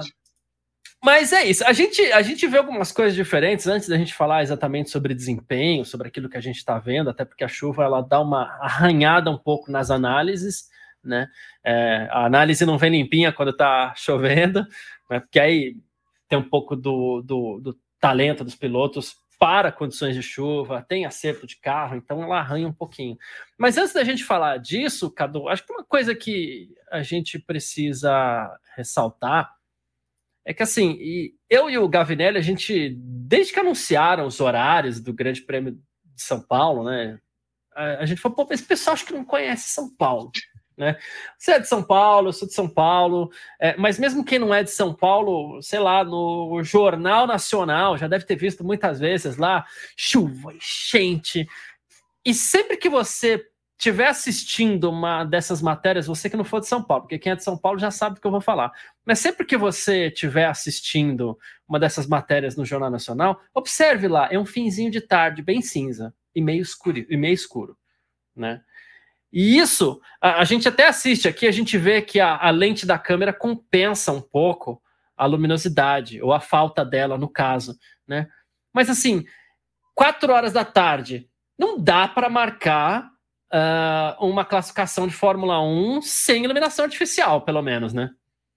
mas 1.03 1.33
é 1.33 1.43
isso. 1.45 1.65
A 1.65 1.73
gente, 1.73 1.99
a 2.11 2.21
gente 2.21 2.45
vê 2.45 2.59
algumas 2.59 2.91
coisas 2.91 3.15
diferentes 3.15 3.65
antes 3.65 3.89
da 3.89 3.97
gente 3.97 4.13
falar 4.13 4.43
exatamente 4.43 4.91
sobre 4.91 5.15
desempenho, 5.15 5.83
sobre 5.83 6.07
aquilo 6.07 6.29
que 6.29 6.37
a 6.37 6.41
gente 6.41 6.57
está 6.57 6.77
vendo, 6.77 7.09
até 7.09 7.25
porque 7.25 7.43
a 7.43 7.47
chuva 7.47 7.83
ela 7.83 8.01
dá 8.01 8.21
uma 8.21 8.43
arranhada 8.61 9.31
um 9.31 9.37
pouco 9.37 9.71
nas 9.71 9.89
análises, 9.89 10.69
né? 11.03 11.27
É, 11.63 12.07
a 12.11 12.25
análise 12.25 12.65
não 12.65 12.77
vem 12.77 12.91
limpinha 12.91 13.33
quando 13.33 13.49
está 13.49 13.93
chovendo, 13.97 14.61
né? 15.09 15.19
porque 15.19 15.39
aí 15.39 15.75
tem 16.29 16.37
um 16.37 16.47
pouco 16.47 16.75
do, 16.75 17.23
do, 17.23 17.59
do 17.59 17.79
talento 17.99 18.43
dos 18.43 18.55
pilotos 18.55 19.15
para 19.41 19.71
condições 19.71 20.13
de 20.13 20.21
chuva, 20.21 20.85
tem 20.87 21.03
acerto 21.03 21.47
de 21.47 21.57
carro, 21.57 21.95
então 21.95 22.21
ela 22.21 22.37
arranha 22.37 22.67
um 22.67 22.73
pouquinho. 22.73 23.17
Mas 23.57 23.75
antes 23.75 23.91
da 23.91 24.03
gente 24.03 24.23
falar 24.23 24.57
disso, 24.57 25.09
Cadu, 25.09 25.49
acho 25.49 25.65
que 25.65 25.73
uma 25.73 25.83
coisa 25.83 26.13
que 26.13 26.69
a 26.91 27.01
gente 27.01 27.39
precisa 27.39 28.55
ressaltar 28.75 29.51
é 30.45 30.53
que 30.53 30.61
assim, 30.61 30.95
eu 31.49 31.71
e 31.71 31.77
o 31.79 31.89
Gavinelli, 31.89 32.37
a 32.37 32.41
gente, 32.41 32.95
desde 32.95 33.51
que 33.51 33.59
anunciaram 33.59 34.27
os 34.27 34.39
horários 34.39 34.99
do 34.99 35.11
Grande 35.11 35.41
Prêmio 35.41 35.71
de 35.71 36.21
São 36.21 36.39
Paulo, 36.39 36.83
né? 36.83 37.19
A, 37.73 38.05
gente 38.05 38.21
falou, 38.21 38.45
pô, 38.45 38.53
esse 38.53 38.63
pessoal 38.63 38.93
acho 38.93 39.07
que 39.07 39.13
não 39.13 39.25
conhece 39.25 39.69
São 39.69 39.89
Paulo. 39.95 40.31
Né? 40.81 40.97
Você 41.37 41.51
é 41.51 41.59
de 41.59 41.67
São 41.67 41.83
Paulo, 41.83 42.29
eu 42.29 42.33
sou 42.33 42.47
de 42.47 42.55
São 42.55 42.67
Paulo, 42.67 43.31
é, 43.59 43.77
mas 43.77 43.99
mesmo 43.99 44.25
quem 44.25 44.39
não 44.39 44.51
é 44.51 44.63
de 44.63 44.71
São 44.71 44.91
Paulo, 44.91 45.61
sei 45.61 45.77
lá, 45.79 46.03
no 46.03 46.63
Jornal 46.63 47.27
Nacional, 47.27 47.99
já 47.99 48.07
deve 48.07 48.25
ter 48.25 48.35
visto 48.35 48.63
muitas 48.63 48.99
vezes 48.99 49.37
lá, 49.37 49.63
chuva, 49.95 50.51
enchente. 50.51 51.47
E 52.25 52.33
sempre 52.33 52.77
que 52.77 52.89
você 52.89 53.45
estiver 53.77 54.07
assistindo 54.07 54.89
uma 54.89 55.23
dessas 55.23 55.61
matérias, 55.61 56.07
você 56.07 56.27
que 56.27 56.35
não 56.37 56.43
for 56.43 56.59
de 56.59 56.67
São 56.67 56.83
Paulo, 56.83 57.03
porque 57.03 57.19
quem 57.19 57.31
é 57.31 57.35
de 57.35 57.43
São 57.43 57.55
Paulo 57.55 57.77
já 57.77 57.91
sabe 57.91 58.15
do 58.15 58.21
que 58.21 58.25
eu 58.25 58.31
vou 58.31 58.41
falar. 58.41 58.71
Mas 59.05 59.19
sempre 59.19 59.45
que 59.45 59.57
você 59.57 60.07
estiver 60.07 60.47
assistindo 60.47 61.37
uma 61.69 61.79
dessas 61.79 62.07
matérias 62.07 62.57
no 62.57 62.65
Jornal 62.65 62.89
Nacional, 62.89 63.39
observe 63.53 64.07
lá, 64.07 64.29
é 64.31 64.39
um 64.39 64.47
finzinho 64.47 64.89
de 64.89 65.01
tarde 65.01 65.43
bem 65.43 65.61
cinza 65.61 66.11
e 66.33 66.41
meio 66.41 66.63
escuro, 66.63 67.05
e 67.07 67.15
meio 67.15 67.35
escuro, 67.35 67.77
né? 68.35 68.63
E 69.31 69.57
isso, 69.57 69.99
a, 70.21 70.41
a 70.41 70.43
gente 70.43 70.67
até 70.67 70.87
assiste 70.87 71.27
aqui, 71.27 71.47
a 71.47 71.51
gente 71.51 71.77
vê 71.77 72.01
que 72.01 72.19
a, 72.19 72.37
a 72.37 72.49
lente 72.49 72.85
da 72.85 72.97
câmera 72.97 73.31
compensa 73.31 74.11
um 74.11 74.21
pouco 74.21 74.81
a 75.15 75.25
luminosidade, 75.25 76.21
ou 76.21 76.33
a 76.33 76.39
falta 76.39 76.83
dela, 76.83 77.17
no 77.17 77.29
caso, 77.29 77.77
né? 78.07 78.27
Mas 78.73 78.89
assim, 78.89 79.23
quatro 79.93 80.33
horas 80.33 80.51
da 80.51 80.65
tarde, 80.65 81.27
não 81.57 81.79
dá 81.79 82.07
para 82.07 82.29
marcar 82.29 83.11
uh, 83.53 84.25
uma 84.25 84.43
classificação 84.43 85.07
de 85.07 85.13
Fórmula 85.13 85.61
1 85.61 86.01
sem 86.01 86.43
iluminação 86.43 86.85
artificial, 86.85 87.41
pelo 87.41 87.61
menos, 87.61 87.93
né? 87.93 88.09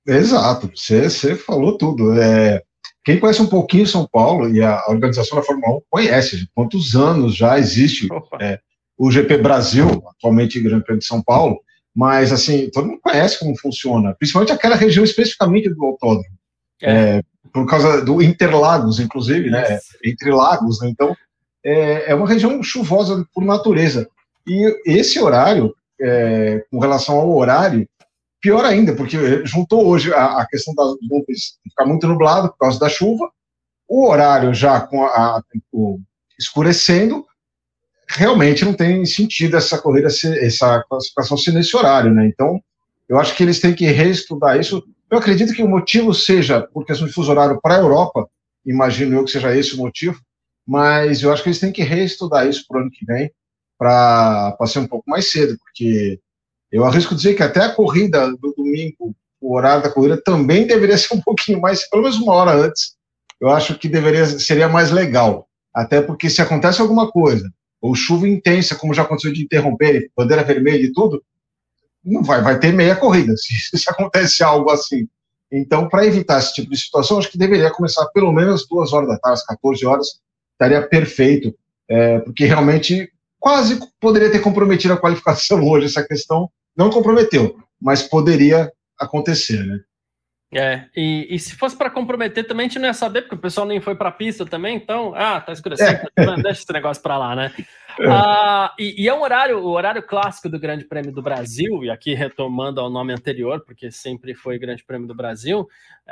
Exato, 0.07 0.71
você, 0.75 1.09
você 1.11 1.35
falou 1.35 1.77
tudo. 1.77 2.19
É, 2.21 2.63
quem 3.05 3.21
conhece 3.21 3.43
um 3.43 3.47
pouquinho 3.47 3.87
São 3.87 4.07
Paulo 4.11 4.49
e 4.49 4.63
a 4.63 4.83
organização 4.89 5.39
da 5.39 5.45
Fórmula 5.45 5.79
1 5.79 5.81
conhece 5.91 6.49
quantos 6.55 6.95
anos 6.95 7.37
já 7.37 7.59
existe 7.59 8.09
é, 8.41 8.59
o 8.96 9.11
GP 9.11 9.38
Brasil, 9.38 10.02
atualmente 10.09 10.61
Grande 10.61 10.85
Prêmio 10.85 11.00
de 11.00 11.07
São 11.07 11.22
Paulo, 11.22 11.59
mas 11.94 12.33
assim, 12.33 12.70
todo 12.70 12.88
mundo 12.88 13.00
conhece 13.02 13.38
como 13.38 13.59
funciona, 13.59 14.14
principalmente 14.14 14.52
aquela 14.52 14.76
região 14.76 15.04
especificamente 15.04 15.68
do 15.68 15.85
autódromo. 15.85 16.37
É. 16.83 16.92
É, 16.92 17.22
por 17.52 17.66
causa 17.66 18.04
do 18.04 18.20
Interlagos, 18.20 18.98
inclusive, 18.98 19.48
né? 19.48 19.78
Entre 20.04 20.30
lagos, 20.30 20.80
né? 20.80 20.88
Então, 20.88 21.16
é, 21.64 22.11
é 22.11 22.14
uma 22.14 22.28
região 22.28 22.62
chuvosa 22.62 23.24
por 23.33 23.44
natureza. 23.44 24.09
E 24.46 24.80
esse 24.85 25.20
horário, 25.20 25.74
é, 26.00 26.64
com 26.70 26.78
relação 26.78 27.16
ao 27.16 27.35
horário, 27.35 27.88
pior 28.40 28.64
ainda, 28.64 28.94
porque 28.94 29.46
juntou 29.46 29.87
hoje 29.87 30.12
a, 30.12 30.40
a 30.40 30.46
questão 30.46 30.74
das 30.74 30.94
nuvens 31.00 31.59
ficar 31.62 31.87
muito 31.87 32.07
nublado 32.07 32.48
por 32.50 32.59
causa 32.59 32.78
da 32.78 32.88
chuva, 32.88 33.30
o 33.88 34.09
horário 34.09 34.52
já 34.52 34.80
com 34.80 35.04
a, 35.04 35.37
a 35.37 35.42
o, 35.72 35.98
escurecendo, 36.38 37.24
realmente 38.09 38.64
não 38.64 38.75
tem 38.75 39.05
sentido 39.05 39.57
essa 39.57 39.79
corrida, 39.79 40.09
essa 40.09 40.85
classificação 40.88 41.37
ser 41.37 41.53
nesse 41.53 41.77
horário, 41.77 42.12
né? 42.12 42.27
Então, 42.27 42.61
eu 43.09 43.19
acho 43.19 43.35
que 43.35 43.43
eles 43.43 43.61
têm 43.61 43.75
que 43.75 43.87
reestudar 43.87 44.59
isso. 44.59 44.83
Eu 45.11 45.19
acredito 45.19 45.53
que 45.53 45.62
o 45.62 45.69
motivo 45.69 46.12
seja 46.14 46.62
por 46.62 46.85
questão 46.85 47.07
de 47.07 47.12
fuso 47.12 47.31
horário 47.31 47.61
para 47.61 47.77
a 47.77 47.81
Europa, 47.81 48.29
imagino 48.64 49.17
eu 49.17 49.25
que 49.25 49.31
seja 49.31 49.57
esse 49.57 49.75
o 49.75 49.79
motivo, 49.79 50.21
mas 50.67 51.23
eu 51.23 51.33
acho 51.33 51.43
que 51.43 51.49
eles 51.49 51.61
têm 51.61 51.73
que 51.73 51.83
reestudar 51.83 52.49
isso 52.49 52.64
para 52.67 52.79
o 52.79 52.81
ano 52.83 52.90
que 52.90 53.05
vem, 53.05 53.31
para 53.79 54.57
ser 54.67 54.79
um 54.79 54.87
pouco 54.87 55.09
mais 55.09 55.31
cedo, 55.31 55.59
porque 55.59 56.19
eu 56.73 56.85
arrisco 56.85 57.14
dizer 57.14 57.35
que 57.35 57.43
até 57.43 57.61
a 57.61 57.75
corrida 57.75 58.31
do 58.31 58.55
domingo, 58.57 59.14
o 59.40 59.55
horário 59.55 59.83
da 59.83 59.90
corrida 59.90 60.21
também 60.21 60.67
deveria 60.67 60.97
ser 60.99 61.14
um 61.14 61.21
pouquinho 61.21 61.61
mais, 61.61 61.88
pelo 61.88 62.03
menos 62.03 62.19
uma 62.19 62.33
hora 62.33 62.53
antes. 62.53 62.95
Eu 63.40 63.51
acho 63.51 63.79
que 63.79 63.88
deveria 63.88 64.27
seria 64.27 64.69
mais 64.69 64.90
legal, 64.90 65.47
até 65.73 66.01
porque 66.01 66.31
se 66.31 66.40
acontece 66.40 66.81
alguma 66.81 67.11
coisa, 67.11 67.51
ou 67.85 67.94
chuva 67.94 68.27
intensa, 68.27 68.75
como 68.75 68.94
já 68.94 69.03
aconteceu 69.03 69.31
de 69.31 69.42
interromper, 69.42 70.11
bandeira 70.16 70.42
vermelha 70.42 70.87
e 70.87 70.92
tudo, 70.92 71.23
não 72.03 72.23
vai, 72.23 72.40
vai 72.40 72.59
ter 72.59 72.73
meia 72.73 72.97
corrida 72.97 73.37
se, 73.37 73.77
se 73.77 73.90
acontece 73.90 74.42
algo 74.42 74.70
assim. 74.70 75.07
Então, 75.53 75.87
para 75.87 76.07
evitar 76.07 76.38
esse 76.38 76.55
tipo 76.55 76.70
de 76.70 76.79
situação, 76.79 77.18
acho 77.18 77.31
que 77.31 77.37
deveria 77.37 77.70
começar 77.70 78.07
pelo 78.07 78.33
menos 78.33 78.66
duas 78.66 78.94
horas 78.94 79.07
da 79.11 79.18
tarde, 79.18 79.42
14 79.47 79.85
horas, 79.85 80.07
estaria 80.53 80.81
perfeito, 80.88 81.55
é, 81.87 82.20
porque 82.20 82.47
realmente 82.47 83.12
quase 83.38 83.79
poderia 84.01 84.33
ter 84.33 84.40
comprometido 84.40 84.94
a 84.94 84.99
qualificação 84.99 85.61
hoje, 85.68 85.85
essa 85.85 86.03
questão 86.03 86.49
não 86.75 86.88
comprometeu, 86.88 87.55
mas 87.79 88.03
poderia 88.03 88.73
acontecer, 88.99 89.62
né? 89.62 89.79
É, 90.55 90.88
e, 90.95 91.27
e 91.35 91.38
se 91.38 91.57
fosse 91.57 91.77
para 91.77 91.90
comprometer 91.90 92.47
também 92.47 92.67
a 92.67 92.69
gente 92.69 92.79
não 92.79 92.87
ia 92.87 92.95
saber, 92.95 93.23
porque 93.23 93.35
o 93.35 93.38
pessoal 93.38 93.67
nem 93.67 93.81
foi 93.81 93.97
para 93.97 94.09
a 94.09 94.12
pista 94.12 94.47
também, 94.47 94.77
então, 94.77 95.12
ah, 95.17 95.40
tá 95.40 95.53
escurecendo, 95.53 96.09
é. 96.17 96.25
Tá 96.25 96.37
deixa 96.37 96.62
esse 96.62 96.73
negócio 96.73 97.03
para 97.03 97.19
lá, 97.19 97.35
né? 97.35 97.53
É. 97.99 98.07
Ah, 98.09 98.73
e, 98.79 99.03
e, 99.03 99.09
é 99.09 99.14
um 99.14 99.23
horário, 99.23 99.59
o 99.59 99.71
horário 99.71 100.03
clássico 100.03 100.49
do 100.49 100.59
Grande 100.59 100.85
Prêmio 100.85 101.11
do 101.11 101.23
Brasil, 101.23 101.83
e 101.83 101.90
aqui 101.90 102.14
retomando 102.14 102.81
ao 102.81 102.88
nome 102.88 103.12
anterior, 103.12 103.64
porque 103.64 103.90
sempre 103.90 104.33
foi 104.33 104.59
Grande 104.59 104.85
Prêmio 104.85 105.09
do 105.09 105.14
Brasil, 105.14 105.69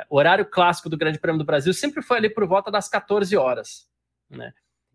o 0.09 0.17
horário 0.17 0.45
clássico 0.45 0.89
do 0.89 0.97
Grande 0.97 1.19
Prêmio 1.19 1.39
do 1.39 1.45
Brasil 1.45 1.73
sempre 1.73 2.01
foi 2.01 2.17
ali 2.17 2.29
por 2.29 2.45
volta 2.45 2.69
das 2.69 2.89
14 2.89 3.35
horas, 3.37 3.87
né? 4.29 4.51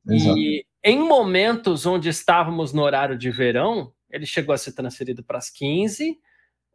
Exato. 0.06 0.38
E 0.38 0.64
em 0.84 0.98
momentos 0.98 1.86
onde 1.86 2.08
estávamos 2.08 2.72
no 2.72 2.82
horário 2.82 3.16
de 3.16 3.30
verão, 3.30 3.92
ele 4.10 4.26
chegou 4.26 4.54
a 4.54 4.58
ser 4.58 4.72
transferido 4.72 5.22
para 5.22 5.38
as 5.38 5.50
15, 5.50 6.18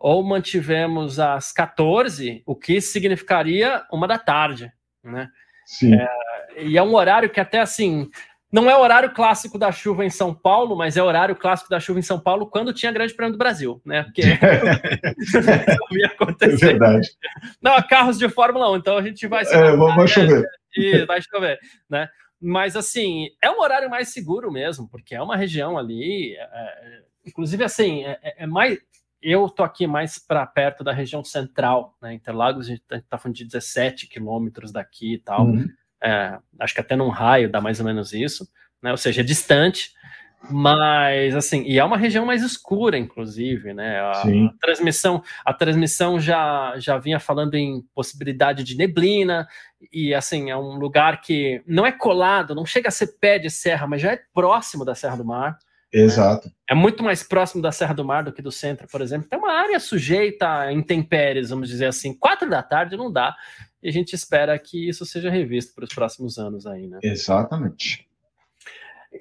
ou 0.03 0.21
mantivemos 0.21 1.17
às 1.17 1.53
14, 1.53 2.43
o 2.45 2.53
que 2.57 2.81
significaria 2.81 3.85
uma 3.89 4.05
da 4.05 4.19
tarde, 4.19 4.69
né? 5.01 5.29
Sim. 5.65 5.95
É, 5.95 6.09
e 6.61 6.77
é 6.77 6.83
um 6.83 6.93
horário 6.93 7.29
que 7.29 7.39
até 7.39 7.61
assim, 7.61 8.09
não 8.51 8.69
é 8.69 8.75
horário 8.75 9.13
clássico 9.13 9.57
da 9.57 9.71
chuva 9.71 10.03
em 10.03 10.09
São 10.09 10.35
Paulo, 10.35 10.75
mas 10.75 10.97
é 10.97 11.01
horário 11.01 11.37
clássico 11.37 11.69
da 11.69 11.79
chuva 11.79 11.99
em 11.99 12.03
São 12.03 12.19
Paulo 12.19 12.47
quando 12.47 12.73
tinha 12.73 12.91
Grande 12.91 13.13
Prêmio 13.13 13.31
do 13.31 13.37
Brasil, 13.37 13.81
né? 13.85 14.03
Porque 14.03 14.23
não 14.23 15.87
ia 15.97 16.07
acontecer. 16.07 16.65
É 16.65 16.67
verdade. 16.71 17.09
Não, 17.61 17.81
carros 17.83 18.19
de 18.19 18.27
Fórmula 18.27 18.69
1, 18.73 18.75
então 18.75 18.97
a 18.97 19.01
gente 19.01 19.25
vai... 19.25 19.45
É, 19.45 19.75
vai 19.77 20.07
chover. 20.09 20.45
E 20.75 21.05
vai 21.05 21.21
chover, 21.21 21.57
né? 21.89 22.09
Mas, 22.41 22.75
assim, 22.75 23.29
é 23.41 23.49
um 23.49 23.61
horário 23.61 23.89
mais 23.89 24.09
seguro 24.09 24.51
mesmo, 24.51 24.85
porque 24.89 25.15
é 25.15 25.21
uma 25.21 25.37
região 25.37 25.77
ali. 25.77 26.35
É, 26.35 26.41
é 26.41 27.01
inclusive, 27.25 27.63
assim, 27.63 28.03
é, 28.03 28.19
é, 28.21 28.43
é 28.43 28.45
mais. 28.45 28.77
Eu 29.23 29.49
tô 29.49 29.63
aqui 29.63 29.87
mais 29.87 30.19
para 30.19 30.45
perto 30.45 30.83
da 30.83 30.91
região 30.91 31.23
central, 31.23 31.97
né? 32.01 32.13
Interlagos, 32.13 32.65
a 32.65 32.69
gente 32.69 32.83
tá, 32.87 33.01
tá 33.09 33.17
falando 33.17 33.37
de 33.37 33.45
17 33.45 34.07
quilômetros 34.07 34.71
daqui 34.71 35.13
e 35.13 35.17
tal. 35.17 35.45
Uhum. 35.45 35.67
É, 36.03 36.37
acho 36.59 36.73
que 36.73 36.81
até 36.81 36.95
num 36.95 37.07
raio 37.07 37.49
dá 37.49 37.61
mais 37.61 37.79
ou 37.79 37.85
menos 37.85 38.11
isso, 38.11 38.47
né? 38.81 38.91
Ou 38.91 38.97
seja, 38.97 39.21
é 39.21 39.23
distante. 39.23 39.93
Mas 40.49 41.35
assim, 41.35 41.63
e 41.63 41.79
é 41.79 41.83
uma 41.83 41.95
região 41.95 42.25
mais 42.25 42.43
escura, 42.43 42.97
inclusive, 42.97 43.73
né? 43.73 44.01
A, 44.01 44.11
a, 44.11 44.53
transmissão, 44.59 45.23
a 45.45 45.53
transmissão 45.53 46.19
já, 46.19 46.73
já 46.77 46.97
vinha 46.97 47.17
falando 47.19 47.55
em 47.55 47.81
possibilidade 47.95 48.61
de 48.63 48.75
neblina, 48.75 49.47
e 49.91 50.13
assim, 50.13 50.49
é 50.49 50.57
um 50.57 50.75
lugar 50.75 51.21
que 51.21 51.63
não 51.65 51.85
é 51.85 51.93
colado, 51.93 52.53
não 52.53 52.65
chega 52.65 52.89
a 52.89 52.91
ser 52.91 53.17
pé 53.19 53.39
de 53.39 53.49
serra, 53.49 53.87
mas 53.87 54.01
já 54.01 54.11
é 54.11 54.19
próximo 54.33 54.83
da 54.83 54.93
Serra 54.93 55.15
do 55.15 55.25
Mar. 55.25 55.57
Exato. 55.93 56.47
Né? 56.47 56.53
É 56.71 56.73
muito 56.73 57.03
mais 57.03 57.21
próximo 57.21 57.61
da 57.61 57.71
Serra 57.71 57.93
do 57.93 58.03
Mar 58.03 58.23
do 58.23 58.33
que 58.33 58.41
do 58.41 58.51
centro, 58.51 58.87
por 58.87 59.01
exemplo. 59.01 59.29
Tem 59.29 59.37
uma 59.37 59.53
área 59.53 59.79
sujeita 59.79 60.49
a 60.49 60.73
intempéries, 60.73 61.51
vamos 61.51 61.69
dizer 61.69 61.85
assim. 61.85 62.13
Quatro 62.17 62.49
da 62.49 62.63
tarde 62.63 62.97
não 62.97 63.11
dá. 63.11 63.35
E 63.81 63.89
a 63.89 63.91
gente 63.91 64.13
espera 64.13 64.57
que 64.57 64.89
isso 64.89 65.05
seja 65.05 65.29
revisto 65.29 65.75
para 65.75 65.83
os 65.83 65.93
próximos 65.93 66.39
anos 66.39 66.65
aí, 66.65 66.87
né? 66.87 66.99
Exatamente. 67.03 68.07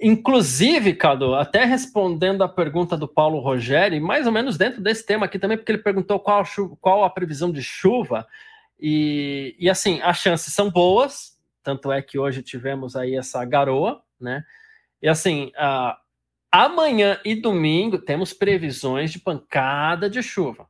Inclusive, 0.00 0.94
Cadu, 0.94 1.34
até 1.34 1.64
respondendo 1.64 2.42
a 2.42 2.48
pergunta 2.48 2.96
do 2.96 3.06
Paulo 3.06 3.40
Rogério, 3.40 4.00
mais 4.00 4.26
ou 4.26 4.32
menos 4.32 4.56
dentro 4.56 4.80
desse 4.80 5.04
tema 5.04 5.26
aqui 5.26 5.38
também, 5.38 5.58
porque 5.58 5.72
ele 5.72 5.82
perguntou 5.82 6.18
qual, 6.18 6.42
qual 6.80 7.04
a 7.04 7.10
previsão 7.10 7.52
de 7.52 7.62
chuva. 7.62 8.26
E, 8.80 9.54
e 9.58 9.68
assim, 9.68 10.00
as 10.00 10.18
chances 10.18 10.54
são 10.54 10.70
boas, 10.70 11.38
tanto 11.62 11.92
é 11.92 12.00
que 12.00 12.18
hoje 12.18 12.42
tivemos 12.42 12.96
aí 12.96 13.16
essa 13.16 13.44
garoa, 13.44 14.02
né? 14.18 14.42
E 15.02 15.08
assim, 15.08 15.52
uh, 15.56 16.01
amanhã 16.52 17.18
e 17.24 17.34
domingo 17.34 17.98
temos 17.98 18.34
previsões 18.34 19.10
de 19.10 19.18
pancada 19.18 20.10
de 20.10 20.22
chuva, 20.22 20.68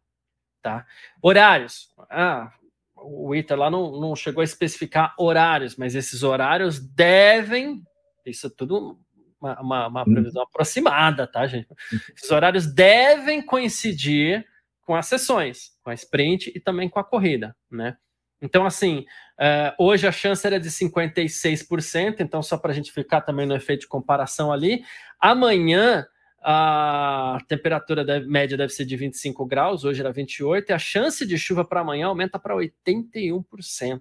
tá? 0.63 0.87
Horários. 1.21 1.93
Ah, 2.09 2.53
o 2.97 3.35
ITER 3.35 3.59
lá 3.59 3.69
não, 3.69 4.01
não 4.01 4.15
chegou 4.15 4.41
a 4.41 4.45
especificar 4.45 5.15
horários, 5.19 5.77
mas 5.77 5.97
esses 5.97 6.23
horários 6.23 6.79
devem, 6.79 7.83
isso 8.25 8.47
é 8.47 8.51
tudo 8.51 9.01
uma, 9.41 9.61
uma, 9.61 9.87
uma 9.89 10.07
uhum. 10.07 10.13
previsão 10.15 10.43
aproximada, 10.43 11.27
tá, 11.27 11.47
gente? 11.47 11.69
Esses 12.17 12.31
horários 12.31 12.73
devem 12.73 13.45
coincidir 13.45 14.47
com 14.83 14.95
as 14.95 15.07
sessões, 15.07 15.73
com 15.83 15.91
a 15.91 15.95
sprint 15.95 16.53
e 16.55 16.61
também 16.61 16.89
com 16.89 17.01
a 17.01 17.05
corrida, 17.05 17.57
né? 17.71 17.97
Então, 18.43 18.67
assim, 18.67 19.07
uh, 19.39 19.73
hoje 19.79 20.07
a 20.07 20.13
chance 20.13 20.45
era 20.45 20.59
de 20.59 20.69
56%, 20.69 22.17
então 22.19 22.43
só 22.43 22.59
para 22.59 22.73
a 22.73 22.75
gente 22.75 22.91
ficar 22.93 23.21
também 23.21 23.47
no 23.47 23.55
efeito 23.55 23.83
de 23.83 23.87
comparação 23.87 24.53
ali. 24.53 24.85
Amanhã 25.21 26.05
a 26.43 27.39
temperatura 27.47 28.05
deve, 28.05 28.27
média 28.27 28.57
deve 28.57 28.73
ser 28.73 28.85
de 28.85 28.97
25 28.97 29.47
graus, 29.47 29.85
hoje 29.85 30.01
era 30.01 30.13
28, 30.13 30.71
e 30.71 30.73
a 30.73 30.79
chance 30.79 31.25
de 31.25 31.39
chuva 31.39 31.65
para 31.65 31.81
amanhã 31.83 32.09
aumenta 32.09 32.37
para 32.37 32.57
81%. 32.57 34.01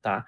Tá? 0.00 0.24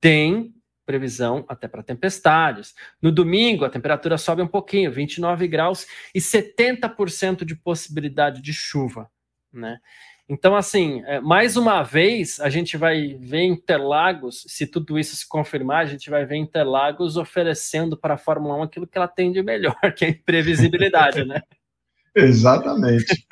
Tem 0.00 0.54
previsão 0.86 1.44
até 1.48 1.66
para 1.66 1.82
tempestades. 1.82 2.72
No 3.02 3.10
domingo, 3.10 3.64
a 3.64 3.70
temperatura 3.70 4.16
sobe 4.16 4.40
um 4.40 4.46
pouquinho, 4.46 4.92
29 4.92 5.48
graus 5.48 5.84
e 6.14 6.20
70% 6.20 7.44
de 7.44 7.56
possibilidade 7.56 8.40
de 8.40 8.52
chuva, 8.52 9.10
né? 9.52 9.80
Então, 10.28 10.56
assim, 10.56 11.02
é, 11.06 11.20
mais 11.20 11.56
uma 11.56 11.84
vez, 11.84 12.40
a 12.40 12.50
gente 12.50 12.76
vai 12.76 13.14
ver 13.14 13.44
Interlagos, 13.44 14.44
se 14.48 14.66
tudo 14.66 14.98
isso 14.98 15.14
se 15.14 15.28
confirmar, 15.28 15.84
a 15.84 15.86
gente 15.86 16.10
vai 16.10 16.26
ver 16.26 16.36
Interlagos 16.36 17.16
oferecendo 17.16 17.96
para 17.96 18.14
a 18.14 18.18
Fórmula 18.18 18.56
1 18.56 18.62
aquilo 18.64 18.86
que 18.88 18.98
ela 18.98 19.06
tem 19.06 19.30
de 19.30 19.40
melhor, 19.40 19.76
que 19.96 20.04
é 20.04 20.08
a 20.08 20.10
imprevisibilidade, 20.10 21.24
né? 21.24 21.42
Exatamente. 22.12 23.24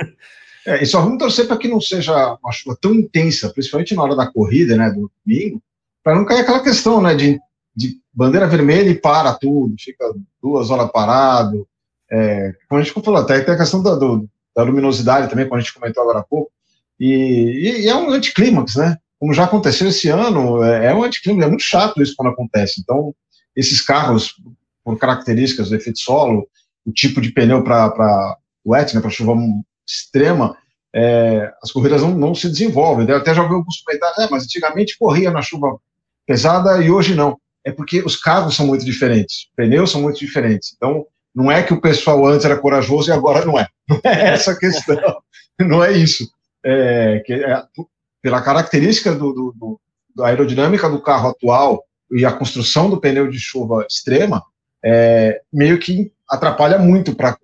É, 0.67 0.83
e 0.83 0.87
só 0.87 1.01
vamos 1.01 1.19
torcer 1.19 1.49
para 1.49 1.57
que 1.57 1.67
não 1.67 1.81
seja 1.81 2.39
uma 2.41 2.53
chuva 2.53 2.79
tão 2.81 2.95
intensa, 2.95 3.51
principalmente 3.51 3.95
na 3.95 4.03
hora 4.03 4.15
da 4.15 4.31
corrida, 4.31 4.77
né, 4.77 4.91
do 4.91 5.11
domingo, 5.27 5.61
para 6.03 6.15
não 6.15 6.25
cair 6.25 6.41
aquela 6.41 6.63
questão, 6.63 7.03
né, 7.03 7.15
de, 7.15 7.41
de 7.75 7.99
bandeira 8.13 8.47
vermelha 8.47 8.89
e 8.89 8.95
para 8.95 9.35
tudo, 9.35 9.75
fica 9.79 10.05
duas 10.41 10.71
horas 10.71 10.91
parado. 10.93 11.67
É, 12.11 12.55
como 12.69 12.81
a 12.81 12.85
gente 12.85 12.95
falou, 12.95 13.21
até 13.21 13.41
tem 13.41 13.55
a 13.55 13.59
questão 13.59 13.83
da, 13.83 13.97
do, 13.97 14.29
da 14.55 14.63
luminosidade 14.63 15.29
também, 15.29 15.49
como 15.49 15.57
a 15.57 15.61
gente 15.61 15.75
comentou 15.75 16.03
agora 16.03 16.21
há 16.21 16.25
pouco, 16.25 16.53
e, 17.13 17.83
e 17.83 17.89
é 17.89 17.95
um 17.95 18.11
anticlímax, 18.11 18.77
né? 18.77 18.97
Como 19.19 19.33
já 19.33 19.45
aconteceu 19.45 19.89
esse 19.89 20.09
ano, 20.09 20.63
é, 20.63 20.87
é 20.87 20.95
um 20.95 21.03
anticlímax, 21.03 21.47
é 21.47 21.49
muito 21.49 21.65
chato 21.65 22.03
isso 22.03 22.15
quando 22.17 22.33
acontece. 22.33 22.81
Então, 22.81 23.15
esses 23.57 23.81
carros, 23.81 24.35
por 24.85 24.99
características 24.99 25.71
do 25.71 25.77
efeito 25.77 26.01
solo, 26.01 26.49
o 26.85 26.93
tipo 26.93 27.21
de 27.21 27.31
pneu 27.31 27.63
para 27.63 28.37
wet, 28.67 28.95
né, 28.95 29.01
para 29.01 29.11
chuva 29.11 29.35
extrema, 29.87 30.57
é, 30.95 31.53
as 31.63 31.73
corridas 31.73 32.03
não, 32.03 32.15
não, 32.15 32.35
se 32.35 32.49
desenvolvem. 32.49 33.09
Eu 33.09 33.17
até 33.17 33.35
já 33.35 33.43
ouvi 33.43 33.55
alguns 33.55 33.81
comentários, 33.83 34.19
é, 34.19 34.29
mas 34.31 34.45
antigamente 34.45 34.97
corria 34.99 35.31
na 35.31 35.43
chuva 35.43 35.79
pesada 36.27 36.83
e 36.83 36.91
hoje 36.91 37.15
não. 37.15 37.39
É 37.65 37.73
porque 37.73 38.03
os 38.03 38.17
carros 38.17 38.55
são 38.55 38.67
muito 38.67 38.85
diferentes, 38.85 39.49
pneus 39.57 39.91
são 39.91 40.03
muito 40.03 40.19
diferentes. 40.19 40.75
Então, 40.77 41.07
não 41.35 41.51
é 41.51 41.63
que 41.63 41.73
o 41.73 41.81
pessoal 41.81 42.25
antes 42.27 42.45
era 42.45 42.57
corajoso 42.57 43.11
e 43.11 43.13
agora 43.13 43.45
não 43.45 43.59
é. 43.59 43.67
Não 43.89 44.01
é 44.05 44.29
essa 44.29 44.53
a 44.53 44.59
questão. 44.59 44.97
Não 45.61 45.85
é 45.85 45.93
isso. 45.93 46.27
É, 46.65 47.21
que 47.25 47.33
é, 47.33 47.63
pela 48.23 48.41
característica 48.41 49.13
do, 49.13 49.33
do, 49.33 49.55
do, 49.57 49.81
da 50.17 50.29
aerodinâmica 50.29 50.89
do 50.89 51.03
carro 51.03 51.29
atual 51.29 51.85
e 52.11 52.25
a 52.25 52.33
construção 52.33 52.89
do 52.89 53.01
pneu 53.01 53.29
de 53.29 53.39
chuva 53.39 53.87
extrema, 53.89 54.43
é, 54.85 55.41
meio 55.53 55.79
que 55.79 56.13
atrapalha 56.29 56.79
muito 56.79 57.15
para 57.15 57.37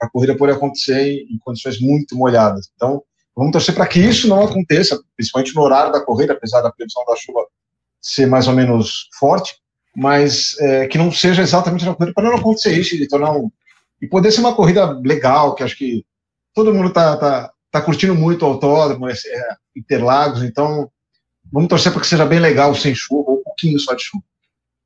a 0.00 0.10
corrida 0.10 0.36
poder 0.36 0.54
acontecer 0.54 1.00
em, 1.00 1.34
em 1.34 1.38
condições 1.38 1.80
muito 1.80 2.16
molhadas. 2.16 2.68
Então, 2.74 3.02
vamos 3.36 3.52
torcer 3.52 3.74
para 3.74 3.86
que 3.86 4.00
isso 4.00 4.28
não 4.28 4.42
aconteça, 4.42 5.00
principalmente 5.16 5.54
no 5.54 5.62
horário 5.62 5.92
da 5.92 6.04
corrida, 6.04 6.32
apesar 6.32 6.60
da 6.62 6.72
previsão 6.72 7.04
da 7.04 7.16
chuva 7.16 7.46
ser 8.00 8.26
mais 8.26 8.46
ou 8.48 8.54
menos 8.54 9.08
forte, 9.18 9.56
mas 9.96 10.56
é, 10.60 10.86
que 10.86 10.98
não 10.98 11.10
seja 11.10 11.42
exatamente 11.42 11.84
na 11.84 11.94
corrida, 11.94 12.14
para 12.14 12.28
não 12.28 12.36
acontecer 12.36 12.72
isso 12.72 12.94
e 12.94 13.08
tornar 13.08 13.32
um, 13.32 13.50
e 14.00 14.06
poder 14.06 14.30
ser 14.30 14.40
uma 14.40 14.54
corrida 14.54 14.86
legal, 15.04 15.54
que 15.54 15.62
acho 15.62 15.76
que 15.76 16.04
todo 16.54 16.72
mundo 16.72 16.88
está 16.88 17.16
tá, 17.16 17.52
tá 17.70 17.80
curtindo 17.80 18.14
muito 18.14 18.42
o 18.42 18.48
autódromo, 18.48 19.08
é, 19.08 19.14
Interlagos, 19.76 20.42
então 20.42 20.90
vamos 21.52 21.68
torcer 21.68 21.92
para 21.92 22.00
que 22.00 22.06
seja 22.06 22.26
bem 22.26 22.38
legal 22.38 22.74
sem 22.74 22.94
chuva, 22.94 23.30
ou 23.30 23.40
um 23.40 23.42
pouquinho 23.42 23.78
só 23.78 23.94
de 23.94 24.02
chuva. 24.02 24.24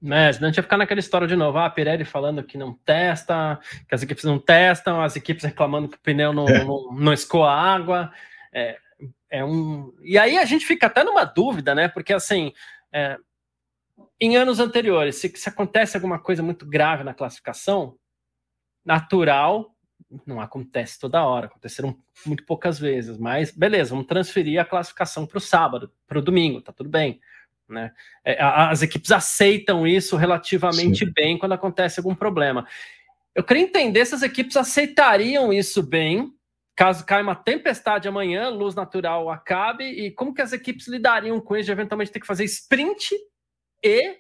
É, 0.05 0.33
senão 0.33 0.49
a 0.49 0.51
gente 0.51 0.57
ia 0.57 0.63
ficar 0.65 0.77
naquela 0.77 0.99
história 0.99 1.29
de 1.29 1.37
novo. 1.37 1.59
Ah, 1.59 1.67
a 1.67 1.71
Pirelli 1.71 2.05
falando 2.05 2.43
que 2.43 2.59
não 2.59 2.75
testa, 2.75 3.61
que 3.89 3.95
as 3.95 4.03
equipes 4.03 4.25
não 4.25 4.37
testam, 4.37 5.01
as 5.01 5.15
equipes 5.15 5.45
reclamando 5.45 5.89
que 5.89 5.97
o 5.97 6.01
pneu 6.01 6.33
não, 6.33 6.49
é. 6.49 6.65
não, 6.65 6.93
não 6.93 7.13
escoa 7.13 7.53
água. 7.53 8.13
É, 8.53 8.79
é 9.31 9.45
um... 9.45 9.95
E 10.03 10.19
aí 10.19 10.39
a 10.39 10.45
gente 10.45 10.67
fica 10.67 10.89
até 10.89 11.05
numa 11.05 11.25
dúvida, 11.25 11.73
né? 11.73 11.87
Porque 11.87 12.13
assim, 12.13 12.53
é, 12.93 13.17
em 14.21 14.37
anos 14.37 14.59
anteriores, 14.59 15.17
se, 15.17 15.29
se 15.37 15.49
acontece 15.49 15.97
alguma 15.97 16.19
coisa 16.19 16.43
muito 16.43 16.67
grave 16.67 17.05
na 17.05 17.15
classificação, 17.15 17.97
natural, 18.85 19.72
não 20.27 20.41
acontece 20.41 20.99
toda 20.99 21.25
hora, 21.25 21.47
aconteceram 21.47 21.97
muito 22.27 22.45
poucas 22.45 22.79
vezes, 22.79 23.19
mas 23.19 23.51
beleza, 23.51 23.91
vamos 23.91 24.07
transferir 24.07 24.61
a 24.61 24.65
classificação 24.65 25.27
para 25.27 25.39
o 25.39 25.41
sábado, 25.41 25.91
para 26.07 26.19
o 26.19 26.23
domingo, 26.23 26.61
tá 26.61 26.73
tudo 26.73 26.89
bem. 26.89 27.21
Né? 27.69 27.93
É, 28.25 28.37
as 28.43 28.83
equipes 28.83 29.11
aceitam 29.11 29.87
isso 29.87 30.17
relativamente 30.17 31.07
Sim. 31.07 31.13
bem 31.15 31.39
quando 31.39 31.53
acontece 31.53 32.01
algum 32.01 32.15
problema. 32.15 32.67
Eu 33.35 33.43
queria 33.43 33.63
entender 33.63 34.05
se 34.05 34.15
as 34.15 34.23
equipes 34.23 34.57
aceitariam 34.57 35.53
isso 35.53 35.83
bem 35.83 36.35
caso 36.75 37.05
caia 37.05 37.23
uma 37.23 37.35
tempestade 37.35 38.09
amanhã, 38.09 38.49
luz 38.49 38.75
natural 38.75 39.31
acabe, 39.31 39.85
e 39.85 40.11
como 40.11 40.35
que 40.35 40.43
as 40.43 40.53
equipes 40.53 40.89
lidariam 40.89 41.41
com 41.41 41.57
isso 41.57 41.67
de 41.67 41.73
eventualmente 41.73 42.11
ter 42.11 42.21
que 42.21 42.27
fazer 42.27 42.45
sprint 42.45 43.15
e 43.83 44.17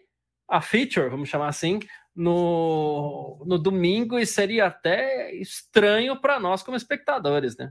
a 0.49 0.61
feature, 0.61 1.09
vamos 1.09 1.29
chamar 1.29 1.49
assim, 1.49 1.81
no, 2.15 3.43
no 3.47 3.59
domingo, 3.59 4.19
e 4.19 4.27
seria 4.27 4.67
até 4.67 5.35
estranho 5.35 6.21
para 6.21 6.39
nós 6.39 6.63
como 6.63 6.77
espectadores, 6.77 7.57
né? 7.57 7.71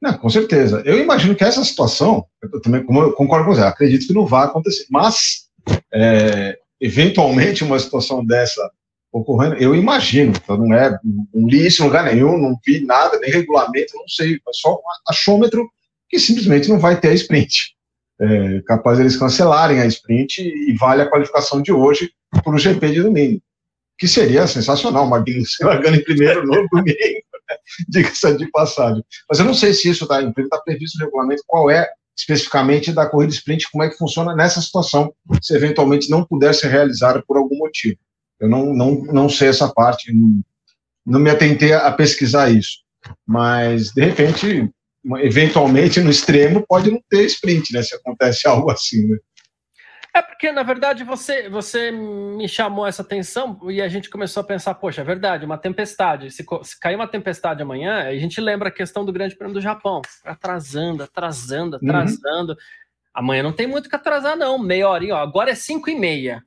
Não, 0.00 0.18
com 0.18 0.28
certeza. 0.28 0.82
Eu 0.84 0.98
imagino 0.98 1.34
que 1.34 1.44
essa 1.44 1.64
situação, 1.64 2.26
eu 2.42 2.60
também 2.60 2.82
como 2.84 3.00
eu 3.00 3.12
concordo 3.12 3.46
com 3.46 3.54
você, 3.54 3.62
acredito 3.62 4.06
que 4.06 4.12
não 4.12 4.26
vai 4.26 4.46
acontecer, 4.46 4.84
mas 4.90 5.48
é, 5.92 6.58
eventualmente 6.80 7.62
uma 7.62 7.78
situação 7.78 8.24
dessa 8.24 8.68
ocorrendo, 9.12 9.56
eu 9.56 9.74
imagino, 9.74 10.32
então 10.34 10.56
não 10.56 10.74
é, 10.74 10.98
não 11.04 11.46
li 11.46 11.66
isso 11.66 11.82
em 11.82 11.86
lugar 11.86 12.04
nenhum, 12.04 12.38
não 12.38 12.58
vi 12.66 12.84
nada, 12.84 13.18
nem 13.20 13.30
regulamento, 13.30 13.94
não 13.94 14.08
sei, 14.08 14.34
é 14.34 14.52
só 14.52 14.74
um 14.74 14.80
achômetro 15.06 15.70
que 16.08 16.18
simplesmente 16.18 16.68
não 16.68 16.78
vai 16.78 16.98
ter 16.98 17.08
a 17.08 17.14
sprint. 17.14 17.76
É, 18.18 18.62
capaz 18.62 18.98
eles 18.98 19.16
cancelarem 19.16 19.80
a 19.80 19.86
sprint 19.86 20.40
e 20.40 20.72
vale 20.78 21.02
a 21.02 21.10
qualificação 21.10 21.60
de 21.60 21.72
hoje 21.72 22.10
para 22.42 22.54
o 22.54 22.58
GP 22.58 22.90
de 22.90 23.02
domingo, 23.02 23.42
que 23.98 24.08
seria 24.08 24.46
sensacional, 24.46 25.06
Magnussen 25.06 25.66
largando 25.66 25.96
em 25.98 26.04
primeiro 26.04 26.46
no 26.46 26.68
domingo, 26.68 26.86
né? 26.86 27.56
diga-se 27.88 28.36
de 28.36 28.50
passagem. 28.50 29.04
Mas 29.28 29.38
eu 29.38 29.44
não 29.44 29.54
sei 29.54 29.72
se 29.72 29.88
isso 29.88 30.04
está 30.04 30.20
tá 30.22 30.60
previsto 30.64 30.98
no 30.98 31.06
regulamento, 31.06 31.42
qual 31.46 31.70
é 31.70 31.88
especificamente 32.16 32.92
da 32.92 33.06
corrida 33.06 33.32
sprint, 33.32 33.70
como 33.70 33.84
é 33.84 33.88
que 33.88 33.96
funciona 33.96 34.34
nessa 34.34 34.60
situação, 34.60 35.12
se 35.40 35.54
eventualmente 35.54 36.10
não 36.10 36.24
puder 36.24 36.54
ser 36.54 36.68
realizada 36.68 37.22
por 37.26 37.36
algum 37.36 37.56
motivo. 37.56 37.96
Eu 38.38 38.48
não, 38.48 38.72
não, 38.74 39.02
não 39.04 39.28
sei 39.28 39.48
essa 39.48 39.72
parte, 39.72 40.12
não, 40.12 40.40
não 41.06 41.20
me 41.20 41.30
atentei 41.30 41.72
a 41.72 41.90
pesquisar 41.90 42.50
isso. 42.50 42.78
Mas, 43.26 43.92
de 43.92 44.04
repente, 44.04 44.70
eventualmente, 45.20 46.00
no 46.00 46.10
extremo, 46.10 46.64
pode 46.68 46.90
não 46.90 47.00
ter 47.08 47.24
sprint, 47.26 47.72
né? 47.72 47.82
Se 47.82 47.94
acontece 47.94 48.46
algo 48.48 48.70
assim, 48.70 49.06
né? 49.06 49.18
É 50.14 50.20
porque, 50.20 50.52
na 50.52 50.62
verdade, 50.62 51.04
você, 51.04 51.48
você 51.48 51.90
me 51.90 52.46
chamou 52.46 52.86
essa 52.86 53.00
atenção 53.00 53.58
e 53.70 53.80
a 53.80 53.88
gente 53.88 54.10
começou 54.10 54.42
a 54.42 54.44
pensar, 54.44 54.74
poxa, 54.74 55.00
é 55.00 55.04
verdade, 55.04 55.46
uma 55.46 55.56
tempestade. 55.56 56.30
Se, 56.30 56.44
se 56.62 56.78
cair 56.78 56.96
uma 56.96 57.08
tempestade 57.08 57.62
amanhã, 57.62 58.06
a 58.06 58.14
gente 58.16 58.38
lembra 58.38 58.68
a 58.68 58.72
questão 58.72 59.06
do 59.06 59.12
Grande 59.12 59.34
Prêmio 59.34 59.54
do 59.54 59.60
Japão. 59.60 60.02
Atrasando, 60.22 61.02
atrasando, 61.02 61.78
uhum. 61.80 61.88
atrasando. 61.88 62.52
Uhum. 62.52 62.58
Amanhã 63.14 63.42
não 63.42 63.52
tem 63.52 63.66
muito 63.66 63.88
que 63.88 63.96
atrasar, 63.96 64.36
não. 64.36 64.58
Meia 64.58 64.88
horinha, 64.88 65.16
ó. 65.16 65.18
Agora 65.18 65.50
é 65.50 65.54
cinco 65.54 65.88
e 65.88 65.98
meia. 65.98 66.42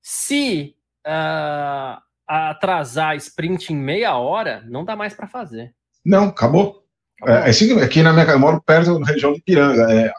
Se 0.00 0.74
uh, 1.06 2.00
atrasar 2.26 3.10
a 3.10 3.16
sprint 3.16 3.74
em 3.74 3.76
meia 3.76 4.16
hora, 4.16 4.62
não 4.66 4.86
dá 4.86 4.96
mais 4.96 5.12
para 5.12 5.28
fazer. 5.28 5.74
Não, 6.02 6.28
acabou. 6.28 6.84
acabou. 7.20 7.42
É, 7.44 7.46
é 7.46 7.50
assim, 7.50 7.78
aqui 7.80 8.02
na 8.02 8.12
minha 8.12 8.24
eu 8.24 8.38
moro 8.38 8.62
perto 8.62 8.98
da 8.98 9.06
região 9.06 9.34
de 9.34 9.42
Piranga. 9.42 9.92
É, 9.92 10.12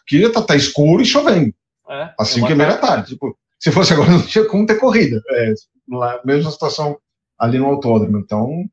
aqui 0.00 0.22
já 0.22 0.32
tá, 0.32 0.42
tá, 0.42 0.56
escuro 0.56 1.02
e 1.02 1.06
chovendo. 1.06 1.54
É, 1.88 2.10
assim 2.18 2.44
que 2.44 2.52
é 2.52 2.56
meia 2.56 2.76
tarde. 2.76 3.10
Tipo, 3.10 3.36
se 3.58 3.70
fosse 3.70 3.92
agora, 3.92 4.10
não 4.12 4.22
tinha 4.22 4.44
como 4.46 4.66
ter 4.66 4.78
corrida. 4.78 5.22
É, 5.30 5.54
lá, 5.88 6.20
mesma 6.24 6.50
situação 6.50 6.98
ali 7.38 7.58
no 7.58 7.66
autódromo. 7.66 8.18
Então, 8.18 8.64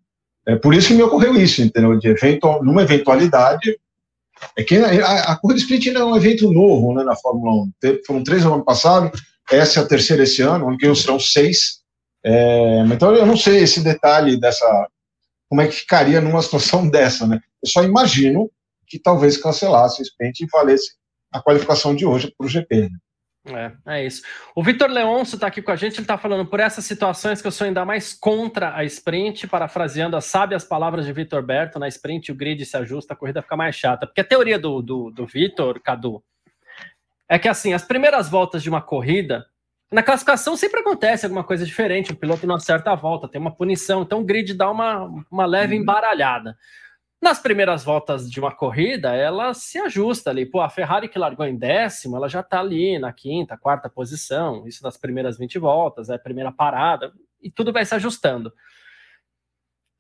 é 0.48 0.56
por 0.56 0.74
isso 0.74 0.90
que 0.90 0.94
me 0.94 1.04
ocorreu 1.04 1.36
isso, 1.36 1.62
entendeu? 1.62 1.98
De 1.98 2.08
eventual, 2.08 2.64
numa 2.64 2.84
eventualidade, 2.84 3.78
é 4.58 4.64
que 4.64 4.78
a, 4.78 5.32
a 5.32 5.36
corrida 5.38 5.60
sprint 5.60 5.90
ainda 5.90 6.02
é 6.02 6.06
um 6.06 6.16
evento 6.16 6.52
novo, 6.52 6.94
né, 6.94 7.04
na 7.04 7.16
Fórmula 7.16 7.64
1. 7.64 7.72
Foram 8.06 8.24
três 8.24 8.44
no 8.44 8.56
ano 8.56 8.66
passado, 8.66 9.12
essa 9.52 9.80
é 9.80 9.84
a 9.84 9.88
terceira 9.88 10.24
esse 10.24 10.42
ano, 10.42 10.68
ano 10.68 10.78
que 10.78 10.86
vem 10.86 10.96
serão 10.96 11.20
seis. 11.20 11.82
É, 12.26 12.80
então 12.92 13.14
eu 13.14 13.26
não 13.26 13.38
sei 13.38 13.64
esse 13.64 13.82
detalhe 13.82 14.40
dessa, 14.40 14.66
como 15.50 15.62
é 15.62 15.68
que 15.68 15.76
ficaria 15.76 16.22
numa 16.22 16.42
situação 16.44 16.88
dessa, 16.88 17.28
né? 17.28 17.40
Eu 17.64 17.70
só 17.70 17.84
imagino 17.84 18.50
que 18.88 19.00
talvez 19.00 19.38
cancelasse 19.38 20.02
o 20.02 20.04
sprint 20.04 20.44
e 20.44 20.48
valesse 20.48 20.94
a 21.34 21.42
qualificação 21.42 21.96
de 21.96 22.06
hoje 22.06 22.34
para 22.38 22.46
o 22.46 22.50
GP. 22.50 22.90
Né? 22.90 22.98
É, 23.86 23.98
é 23.98 24.06
isso. 24.06 24.22
O 24.56 24.64
Vitor 24.64 24.90
Leonço 24.90 25.36
está 25.36 25.48
aqui 25.48 25.62
com 25.62 25.72
a 25.72 25.76
gente, 25.76 25.96
ele 25.96 26.04
está 26.04 26.18
falando 26.18 26.46
por 26.46 26.62
essas 26.62 26.86
situações 26.86 27.42
que 27.42 27.48
eu 27.48 27.52
sou 27.52 27.66
ainda 27.66 27.84
mais 27.84 28.14
contra 28.14 28.74
a 28.74 28.86
sprint, 28.86 29.48
parafraseando 29.48 30.16
as 30.16 30.26
sábias 30.26 30.64
palavras 30.64 31.06
de 31.06 31.12
Vitor 31.12 31.44
Berto, 31.44 31.78
na 31.78 31.88
sprint 31.90 32.32
o 32.32 32.36
grid 32.36 32.66
se 32.66 32.78
ajusta, 32.78 33.14
a 33.14 33.18
corrida 33.18 33.42
fica 33.42 33.58
mais 33.58 33.76
chata. 33.76 34.08
Porque 34.08 34.22
a 34.22 34.26
teoria 34.26 34.58
do, 34.58 34.82
do, 34.82 35.12
do 35.12 35.26
Vitor, 35.26 35.82
Cadu, 35.82 36.24
é 37.28 37.38
que 37.38 37.50
assim, 37.50 37.74
as 37.74 37.84
primeiras 37.84 38.30
voltas 38.30 38.64
de 38.64 38.70
uma 38.70 38.82
corrida, 38.82 39.46
na 39.92 40.02
classificação 40.02 40.56
sempre 40.56 40.80
acontece 40.80 41.26
alguma 41.26 41.44
coisa 41.44 41.66
diferente, 41.66 42.12
o 42.12 42.16
piloto 42.16 42.48
não 42.48 42.56
acerta 42.56 42.92
a 42.92 42.96
volta, 42.96 43.28
tem 43.28 43.42
uma 43.42 43.56
punição, 43.56 44.04
então 44.04 44.22
o 44.22 44.24
grid 44.24 44.54
dá 44.54 44.72
uma, 44.72 45.10
uma 45.30 45.46
leve 45.46 45.76
uhum. 45.76 45.82
embaralhada. 45.82 46.58
Nas 47.24 47.40
primeiras 47.40 47.86
voltas 47.86 48.30
de 48.30 48.38
uma 48.38 48.54
corrida, 48.54 49.16
ela 49.16 49.54
se 49.54 49.80
ajusta 49.80 50.30
ali. 50.30 50.46
Pô, 50.46 50.60
a 50.60 50.68
Ferrari 50.68 51.08
que 51.08 51.18
largou 51.18 51.46
em 51.46 51.56
décimo, 51.56 52.18
ela 52.18 52.28
já 52.28 52.42
está 52.42 52.60
ali 52.60 53.00
na 53.00 53.14
quinta, 53.14 53.58
quarta 53.58 53.90
posição. 53.90 54.68
Isso 54.68 54.84
nas 54.84 54.98
primeiras 54.98 55.38
20 55.38 55.58
voltas, 55.58 56.10
é 56.10 56.16
a 56.16 56.20
primeira 56.20 56.52
parada, 56.52 57.14
e 57.42 57.50
tudo 57.50 57.72
vai 57.72 57.86
se 57.86 57.96
ajustando. 57.96 58.52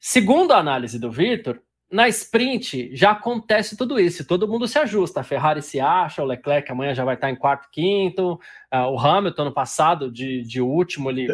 Segundo 0.01 0.51
a 0.51 0.57
análise 0.57 0.99
do 0.99 1.09
Vitor, 1.09 1.61
na 1.89 2.09
sprint 2.09 2.93
já 2.93 3.11
acontece 3.11 3.77
tudo 3.77 3.97
isso, 3.97 4.27
todo 4.27 4.45
mundo 4.45 4.67
se 4.67 4.77
ajusta. 4.77 5.21
A 5.21 5.23
Ferrari 5.23 5.61
se 5.61 5.79
acha, 5.79 6.21
o 6.21 6.25
Leclerc 6.25 6.69
amanhã 6.69 6.93
já 6.93 7.05
vai 7.05 7.15
estar 7.15 7.29
em 7.29 7.37
quarto, 7.37 7.69
quinto. 7.71 8.33
Uh, 8.69 8.89
o 8.91 8.99
Hamilton, 8.99 9.45
no 9.45 9.53
passado, 9.53 10.11
de, 10.11 10.41
de 10.41 10.59
último, 10.59 11.09
ele 11.09 11.29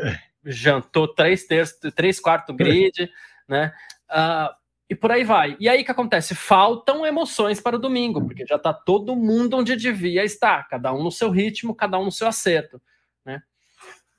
jantou 0.45 1.07
três 1.07 1.47
terços, 1.47 1.79
três 1.95 2.19
quartos 2.19 2.55
grid, 2.55 3.09
né? 3.47 3.73
Uh, 4.07 4.58
e 4.89 4.95
por 4.95 5.11
aí 5.11 5.23
vai. 5.23 5.55
E 5.59 5.69
aí 5.69 5.81
o 5.81 5.85
que 5.85 5.91
acontece? 5.91 6.33
Faltam 6.33 7.05
emoções 7.05 7.61
para 7.61 7.75
o 7.75 7.79
domingo, 7.79 8.25
porque 8.25 8.45
já 8.45 8.55
está 8.55 8.73
todo 8.73 9.15
mundo 9.15 9.57
onde 9.57 9.75
devia 9.75 10.25
estar, 10.25 10.67
cada 10.67 10.91
um 10.91 11.03
no 11.03 11.11
seu 11.11 11.29
ritmo, 11.29 11.75
cada 11.75 11.99
um 11.99 12.05
no 12.05 12.11
seu 12.11 12.27
acerto. 12.27 12.81
Né? 13.23 13.39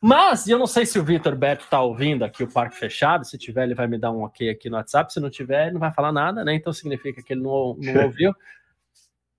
Mas, 0.00 0.46
e 0.46 0.52
eu 0.52 0.58
não 0.58 0.68
sei 0.68 0.86
se 0.86 0.96
o 0.96 1.02
Vitor 1.02 1.34
Beto 1.34 1.64
está 1.64 1.82
ouvindo 1.82 2.24
aqui 2.24 2.44
o 2.44 2.52
Parque 2.52 2.76
Fechado, 2.76 3.24
se 3.24 3.36
tiver, 3.36 3.64
ele 3.64 3.74
vai 3.74 3.88
me 3.88 3.98
dar 3.98 4.12
um 4.12 4.22
ok 4.22 4.48
aqui 4.48 4.70
no 4.70 4.76
WhatsApp, 4.76 5.12
se 5.12 5.18
não 5.18 5.28
tiver, 5.28 5.64
ele 5.64 5.72
não 5.72 5.80
vai 5.80 5.92
falar 5.92 6.12
nada, 6.12 6.44
né? 6.44 6.54
Então 6.54 6.72
significa 6.72 7.20
que 7.20 7.32
ele 7.32 7.42
não, 7.42 7.76
não 7.76 8.04
ouviu. 8.06 8.32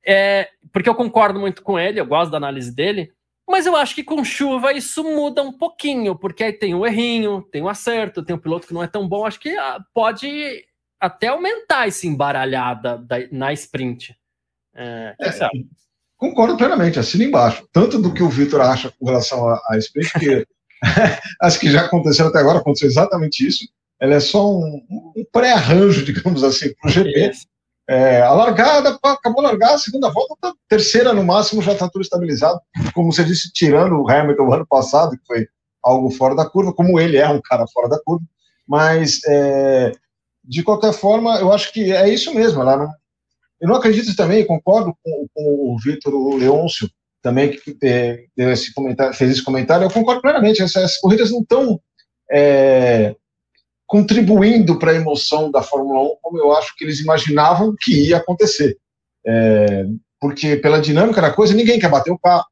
É, 0.06 0.50
porque 0.74 0.90
eu 0.90 0.96
concordo 0.96 1.40
muito 1.40 1.64
com 1.64 1.80
ele, 1.80 2.02
eu 2.02 2.06
gosto 2.06 2.32
da 2.32 2.38
análise 2.38 2.76
dele, 2.76 3.14
mas 3.48 3.66
eu 3.66 3.76
acho 3.76 3.96
que 3.96 4.04
com 4.04 4.22
chuva 4.24 4.74
isso 4.74 5.02
muda 5.02 5.42
um 5.42 5.54
pouquinho, 5.54 6.14
porque 6.18 6.44
aí 6.44 6.52
tem 6.52 6.74
o 6.74 6.80
um 6.80 6.86
errinho, 6.86 7.42
tem 7.52 7.62
o 7.62 7.66
um 7.66 7.70
acerto, 7.70 8.24
tem 8.24 8.36
um 8.36 8.40
piloto 8.40 8.68
que 8.68 8.74
não 8.74 8.84
é 8.84 8.88
tão 8.88 9.08
bom, 9.08 9.26
acho 9.26 9.40
que 9.40 9.56
ah, 9.58 9.80
pode 9.94 10.66
até 11.02 11.28
aumentar 11.28 11.88
esse 11.88 12.08
embaralhada 12.08 13.00
da, 13.00 13.18
na 13.32 13.52
sprint. 13.54 14.16
É, 14.76 15.16
é, 15.20 15.50
concordo 16.16 16.56
plenamente, 16.56 17.00
assina 17.00 17.24
embaixo. 17.24 17.68
Tanto 17.74 18.00
do 18.00 18.14
que 18.14 18.22
o 18.22 18.30
Vitor 18.30 18.62
acha 18.62 18.92
com 18.92 19.06
relação 19.06 19.50
à 19.50 19.78
sprint, 19.78 20.12
que 20.20 20.48
acho 21.42 21.60
que 21.60 21.72
já 21.72 21.86
aconteceu 21.86 22.28
até 22.28 22.40
agora, 22.40 22.60
aconteceu 22.60 22.88
exatamente 22.88 23.46
isso. 23.46 23.68
Ela 24.00 24.16
é 24.16 24.20
só 24.20 24.48
um, 24.48 24.82
um 24.90 25.26
pré-arranjo, 25.32 26.06
digamos 26.06 26.44
assim, 26.44 26.74
para 26.76 26.90
o 26.90 26.92
GP. 26.92 27.32
É, 27.90 28.22
a 28.22 28.32
largada, 28.32 28.98
acabou 29.04 29.46
a 29.46 29.50
largar, 29.50 29.74
a 29.74 29.78
segunda 29.78 30.10
volta, 30.10 30.36
tá, 30.40 30.54
terceira 30.70 31.14
no 31.14 31.24
máximo, 31.24 31.62
já 31.62 31.74
está 31.74 31.90
tudo 31.90 32.04
estabilizado. 32.04 32.60
Como 32.94 33.12
você 33.12 33.24
disse, 33.24 33.52
tirando 33.52 34.00
o 34.00 34.10
Hamilton 34.10 34.54
ano 34.54 34.66
passado, 34.68 35.12
que 35.12 35.26
foi 35.26 35.48
algo 35.84 36.10
fora 36.12 36.36
da 36.36 36.50
curva, 36.50 36.74
como 36.74 37.00
ele 37.00 37.18
é 37.18 37.28
um 37.28 37.42
cara 37.42 37.66
fora 37.68 37.90
da 37.90 38.00
curva, 38.04 38.24
mas 38.68 39.20
é, 39.28 39.92
de 40.44 40.64
qualquer 40.64 40.94
forma, 40.94 41.40
eu 41.40 41.52
acho 41.52 41.72
que 41.72 41.92
é 41.92 42.10
isso 42.10 42.34
mesmo. 42.34 42.62
Ela 42.62 42.78
não, 42.78 42.90
eu 43.60 43.68
não 43.68 43.76
acredito 43.76 44.16
também, 44.16 44.46
concordo 44.46 44.96
com, 45.04 45.28
com 45.34 45.44
o 45.44 45.78
Vitor 45.80 46.14
Leôncio, 46.36 46.90
também 47.22 47.52
que 47.52 47.78
é, 47.84 48.26
esse 48.38 48.74
fez 49.14 49.32
esse 49.32 49.44
comentário, 49.44 49.86
eu 49.86 49.92
concordo 49.92 50.22
plenamente. 50.22 50.62
Essas 50.62 50.98
corridas 50.98 51.32
não 51.32 51.42
estão 51.42 51.80
é, 52.32 53.16
contribuindo 53.86 54.80
para 54.80 54.92
a 54.92 54.96
emoção 54.96 55.52
da 55.52 55.62
Fórmula 55.62 56.02
1 56.02 56.16
como 56.22 56.40
eu 56.40 56.52
acho 56.54 56.76
que 56.76 56.84
eles 56.84 57.00
imaginavam 57.00 57.76
que 57.80 58.08
ia 58.08 58.18
acontecer. 58.18 58.78
É, 59.26 59.86
porque 60.20 60.56
pela 60.56 60.82
dinâmica 60.82 61.22
da 61.22 61.32
coisa, 61.32 61.54
ninguém 61.54 61.80
quer 61.80 61.90
bater 61.90 62.12
o 62.12 62.18
carro, 62.18 62.46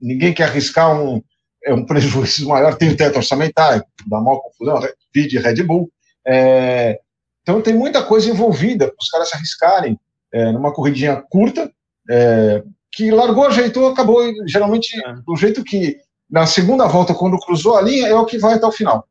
ninguém 0.00 0.32
quer 0.32 0.44
arriscar 0.44 0.98
um, 0.98 1.22
é, 1.64 1.74
um 1.74 1.84
prejuízo 1.84 2.48
maior, 2.48 2.76
tem 2.76 2.90
o 2.90 2.96
teto 2.96 3.16
orçamentário, 3.16 3.84
dá 4.06 4.20
maior 4.20 4.40
confusão, 4.40 4.80
vídeo 5.14 5.42
Red 5.42 5.62
Bull. 5.62 5.90
É, 6.26 7.00
então 7.44 7.60
tem 7.60 7.74
muita 7.74 8.02
coisa 8.02 8.30
envolvida 8.30 8.86
para 8.86 8.96
os 8.98 9.08
caras 9.10 9.28
se 9.28 9.36
arriscarem 9.36 10.00
é, 10.32 10.50
numa 10.50 10.72
corridinha 10.72 11.22
curta, 11.28 11.70
é, 12.10 12.64
que 12.90 13.10
largou, 13.10 13.46
ajeitou, 13.46 13.88
acabou. 13.88 14.22
Geralmente, 14.46 14.98
é. 14.98 15.12
do 15.26 15.36
jeito 15.36 15.62
que 15.62 15.98
na 16.28 16.46
segunda 16.46 16.86
volta, 16.86 17.14
quando 17.14 17.38
cruzou 17.38 17.76
a 17.76 17.82
linha, 17.82 18.08
é 18.08 18.14
o 18.14 18.24
que 18.24 18.38
vai 18.38 18.54
até 18.54 18.66
o 18.66 18.72
final. 18.72 19.06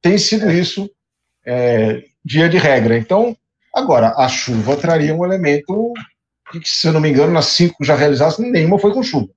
Tem 0.00 0.16
sido 0.16 0.48
isso 0.50 0.88
é, 1.44 2.04
dia 2.24 2.48
de 2.48 2.58
regra. 2.58 2.96
Então, 2.96 3.36
agora, 3.74 4.14
a 4.16 4.28
chuva 4.28 4.76
traria 4.76 5.14
um 5.14 5.24
elemento 5.24 5.92
que, 6.50 6.60
se 6.64 6.86
eu 6.86 6.92
não 6.92 7.00
me 7.00 7.10
engano, 7.10 7.32
nas 7.32 7.46
cinco 7.46 7.84
já 7.84 7.96
realizadas, 7.96 8.38
nenhuma 8.38 8.78
foi 8.78 8.94
com 8.94 9.02
chuva. 9.02 9.28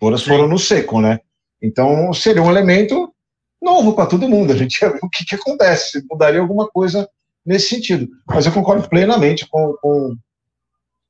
Todas 0.00 0.22
foram 0.22 0.48
no 0.48 0.58
seco, 0.58 1.00
né? 1.00 1.20
Então, 1.62 2.12
seria 2.14 2.42
um 2.42 2.50
elemento 2.50 3.12
novo 3.60 3.94
para 3.94 4.06
todo 4.06 4.28
mundo. 4.28 4.52
A 4.52 4.56
gente 4.56 4.80
ia 4.80 4.90
ver 4.90 5.00
o 5.02 5.08
que, 5.10 5.24
que 5.24 5.34
acontece, 5.34 6.02
mudaria 6.10 6.40
alguma 6.40 6.68
coisa 6.68 7.08
nesse 7.44 7.68
sentido. 7.68 8.08
Mas 8.26 8.46
eu 8.46 8.52
concordo 8.52 8.88
plenamente 8.88 9.46
com, 9.48 9.74
com, 9.80 10.16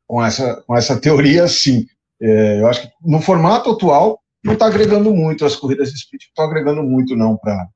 com, 0.06 0.24
essa, 0.24 0.62
com 0.66 0.76
essa 0.76 1.00
teoria, 1.00 1.46
sim. 1.46 1.86
É, 2.20 2.60
eu 2.60 2.66
acho 2.68 2.82
que 2.82 2.92
no 3.02 3.20
formato 3.20 3.70
atual 3.70 4.20
não 4.42 4.54
está 4.54 4.66
agregando 4.66 5.12
muito, 5.14 5.44
as 5.44 5.56
corridas 5.56 5.90
de 5.90 5.98
speed 5.98 6.22
estão 6.22 6.44
agregando 6.44 6.82
muito, 6.82 7.16
não, 7.16 7.36
para 7.36 7.68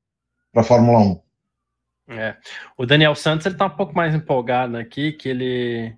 a 0.55 0.63
Fórmula 0.63 0.99
1. 0.99 1.21
É. 2.11 2.35
O 2.77 2.85
Daniel 2.85 3.13
Santos 3.13 3.45
ele 3.45 3.55
está 3.55 3.65
um 3.65 3.75
pouco 3.75 3.95
mais 3.95 4.15
empolgado 4.15 4.77
aqui, 4.77 5.11
que 5.11 5.29
ele 5.29 5.95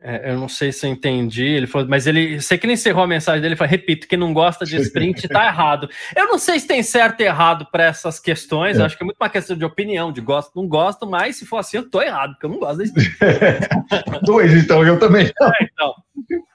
é, 0.00 0.30
eu 0.30 0.38
não 0.38 0.48
sei 0.48 0.70
se 0.70 0.86
eu 0.86 0.90
entendi. 0.90 1.44
Ele 1.44 1.66
falou, 1.66 1.88
mas 1.88 2.06
ele. 2.06 2.40
Sei 2.40 2.56
que 2.56 2.66
ele 2.66 2.74
encerrou 2.74 3.02
a 3.02 3.06
mensagem 3.06 3.42
dele. 3.42 3.56
Falou, 3.56 3.70
repito, 3.70 4.06
quem 4.06 4.18
não 4.18 4.32
gosta 4.32 4.64
de 4.64 4.76
sprint 4.76 5.26
está 5.26 5.46
errado. 5.48 5.88
Eu 6.14 6.28
não 6.28 6.38
sei 6.38 6.60
se 6.60 6.66
tem 6.66 6.82
certo 6.82 7.20
e 7.20 7.24
errado 7.24 7.66
para 7.70 7.84
essas 7.84 8.20
questões. 8.20 8.78
É. 8.78 8.84
acho 8.84 8.96
que 8.96 9.02
é 9.02 9.06
muito 9.06 9.16
uma 9.20 9.28
questão 9.28 9.56
de 9.56 9.64
opinião, 9.64 10.12
de 10.12 10.20
gosto, 10.20 10.52
não 10.54 10.68
gosto, 10.68 11.06
mas 11.06 11.36
se 11.36 11.46
for 11.46 11.58
assim, 11.58 11.78
eu 11.78 11.90
tô 11.90 12.00
errado, 12.00 12.32
porque 12.32 12.46
eu 12.46 12.50
não 12.50 12.58
gosto 12.58 12.78
da 12.78 12.84
sprint. 12.84 13.16
Dois, 14.22 14.54
então, 14.54 14.84
eu 14.84 14.98
também. 14.98 15.28
É, 15.40 15.64
então. 15.64 15.94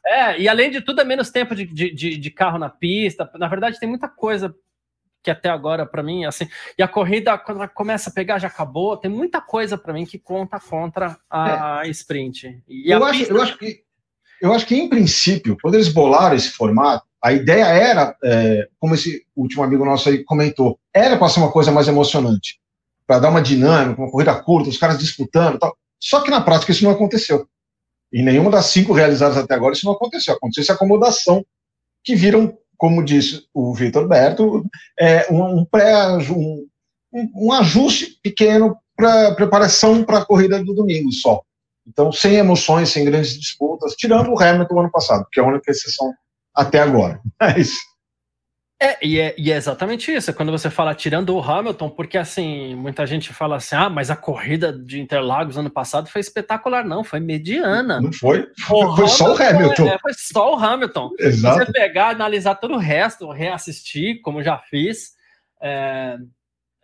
É, 0.05 0.39
e 0.39 0.47
além 0.47 0.69
de 0.69 0.81
tudo, 0.81 1.01
é 1.01 1.03
menos 1.03 1.31
tempo 1.31 1.55
de, 1.55 1.65
de, 1.65 2.17
de 2.17 2.31
carro 2.31 2.57
na 2.57 2.69
pista. 2.69 3.29
Na 3.35 3.47
verdade, 3.47 3.79
tem 3.79 3.89
muita 3.89 4.07
coisa 4.07 4.53
que 5.23 5.31
até 5.31 5.49
agora, 5.49 5.85
para 5.85 6.03
mim, 6.03 6.25
assim. 6.25 6.47
E 6.77 6.83
a 6.83 6.87
corrida, 6.87 7.37
quando 7.37 7.57
ela 7.57 7.67
começa 7.67 8.09
a 8.09 8.13
pegar, 8.13 8.37
já 8.37 8.47
acabou. 8.47 8.97
Tem 8.97 9.09
muita 9.09 9.39
coisa 9.39 9.77
para 9.77 9.93
mim 9.93 10.05
que 10.05 10.19
conta 10.19 10.59
contra 10.59 11.17
a 11.29 11.81
é. 11.85 11.89
sprint. 11.89 12.61
E 12.67 12.91
eu, 12.91 13.03
acho, 13.05 13.19
pista... 13.19 13.33
eu, 13.33 13.41
acho 13.41 13.57
que, 13.57 13.83
eu 14.41 14.53
acho 14.53 14.65
que, 14.67 14.75
em 14.75 14.89
princípio, 14.89 15.57
quando 15.61 15.75
eles 15.75 15.87
bolaram 15.87 16.35
esse 16.35 16.49
formato, 16.49 17.05
a 17.23 17.31
ideia 17.31 17.63
era, 17.63 18.15
é, 18.21 18.67
como 18.77 18.95
esse 18.95 19.25
último 19.33 19.63
amigo 19.63 19.85
nosso 19.85 20.09
aí 20.09 20.25
comentou, 20.25 20.77
era 20.93 21.15
para 21.15 21.29
ser 21.29 21.39
uma 21.39 21.51
coisa 21.51 21.71
mais 21.71 21.87
emocionante, 21.87 22.59
para 23.07 23.19
dar 23.19 23.29
uma 23.29 23.41
dinâmica, 23.41 24.01
uma 24.01 24.11
corrida 24.11 24.35
curta, 24.43 24.69
os 24.69 24.77
caras 24.77 24.99
disputando 24.99 25.57
tal. 25.57 25.73
Só 25.97 26.19
que 26.19 26.29
na 26.29 26.41
prática 26.41 26.73
isso 26.73 26.83
não 26.83 26.91
aconteceu. 26.91 27.47
Em 28.11 28.23
nenhuma 28.23 28.51
das 28.51 28.65
cinco 28.65 28.91
realizadas 28.91 29.37
até 29.37 29.55
agora 29.55 29.73
isso 29.73 29.85
não 29.85 29.93
aconteceu. 29.93 30.33
Aconteceu 30.33 30.63
essa 30.63 30.73
acomodação 30.73 31.45
que 32.03 32.13
viram 32.13 32.57
como 32.83 33.01
disse 33.01 33.47
o 33.53 33.73
Vitor 33.73 34.09
Berto, 34.09 34.65
é 34.99 35.31
um, 35.31 35.63
pré, 35.63 35.95
um, 36.29 36.67
um 37.33 37.53
ajuste 37.53 38.19
pequeno 38.21 38.75
para 38.93 39.33
preparação 39.35 40.03
para 40.03 40.17
a 40.17 40.25
corrida 40.25 40.61
do 40.61 40.73
domingo 40.73 41.09
só. 41.13 41.41
Então, 41.87 42.11
sem 42.11 42.35
emoções, 42.35 42.89
sem 42.89 43.05
grandes 43.05 43.39
disputas, 43.39 43.93
tirando 43.93 44.33
o 44.33 44.37
Hamilton 44.37 44.81
ano 44.81 44.91
passado, 44.91 45.25
que 45.31 45.39
é 45.39 45.43
a 45.43 45.47
única 45.47 45.71
exceção 45.71 46.13
até 46.53 46.79
agora. 46.79 47.21
Mas... 47.39 47.71
É 48.83 48.97
e, 49.01 49.17
é, 49.17 49.33
e 49.37 49.49
é 49.49 49.55
exatamente 49.55 50.13
isso. 50.13 50.33
Quando 50.33 50.51
você 50.51 50.69
fala 50.69 50.93
tirando 50.93 51.33
o 51.33 51.41
Hamilton, 51.41 51.89
porque 51.89 52.17
assim, 52.17 52.75
muita 52.75 53.05
gente 53.07 53.33
fala 53.33 53.55
assim: 53.55 53.75
ah, 53.77 53.89
mas 53.89 54.11
a 54.11 54.15
corrida 54.15 54.73
de 54.73 54.99
Interlagos 54.99 55.57
ano 55.57 55.69
passado 55.69 56.09
foi 56.09 56.19
espetacular. 56.19 56.83
Não, 56.83 57.01
foi 57.01 57.21
mediana. 57.21 58.01
Não 58.01 58.11
foi? 58.11 58.45
Foi, 58.59 58.85
foi 58.97 59.07
só 59.07 59.33
o 59.33 59.41
Hamilton. 59.41 59.87
É, 59.87 59.97
foi 59.97 60.11
só 60.13 60.53
o 60.53 60.59
Hamilton. 60.59 61.11
Exato. 61.17 61.59
Se 61.59 61.65
você 61.65 61.71
pegar, 61.71 62.09
analisar 62.09 62.55
todo 62.55 62.73
o 62.73 62.77
resto, 62.77 63.31
reassistir, 63.31 64.21
como 64.21 64.43
já 64.43 64.57
fiz, 64.57 65.11
é, 65.61 66.17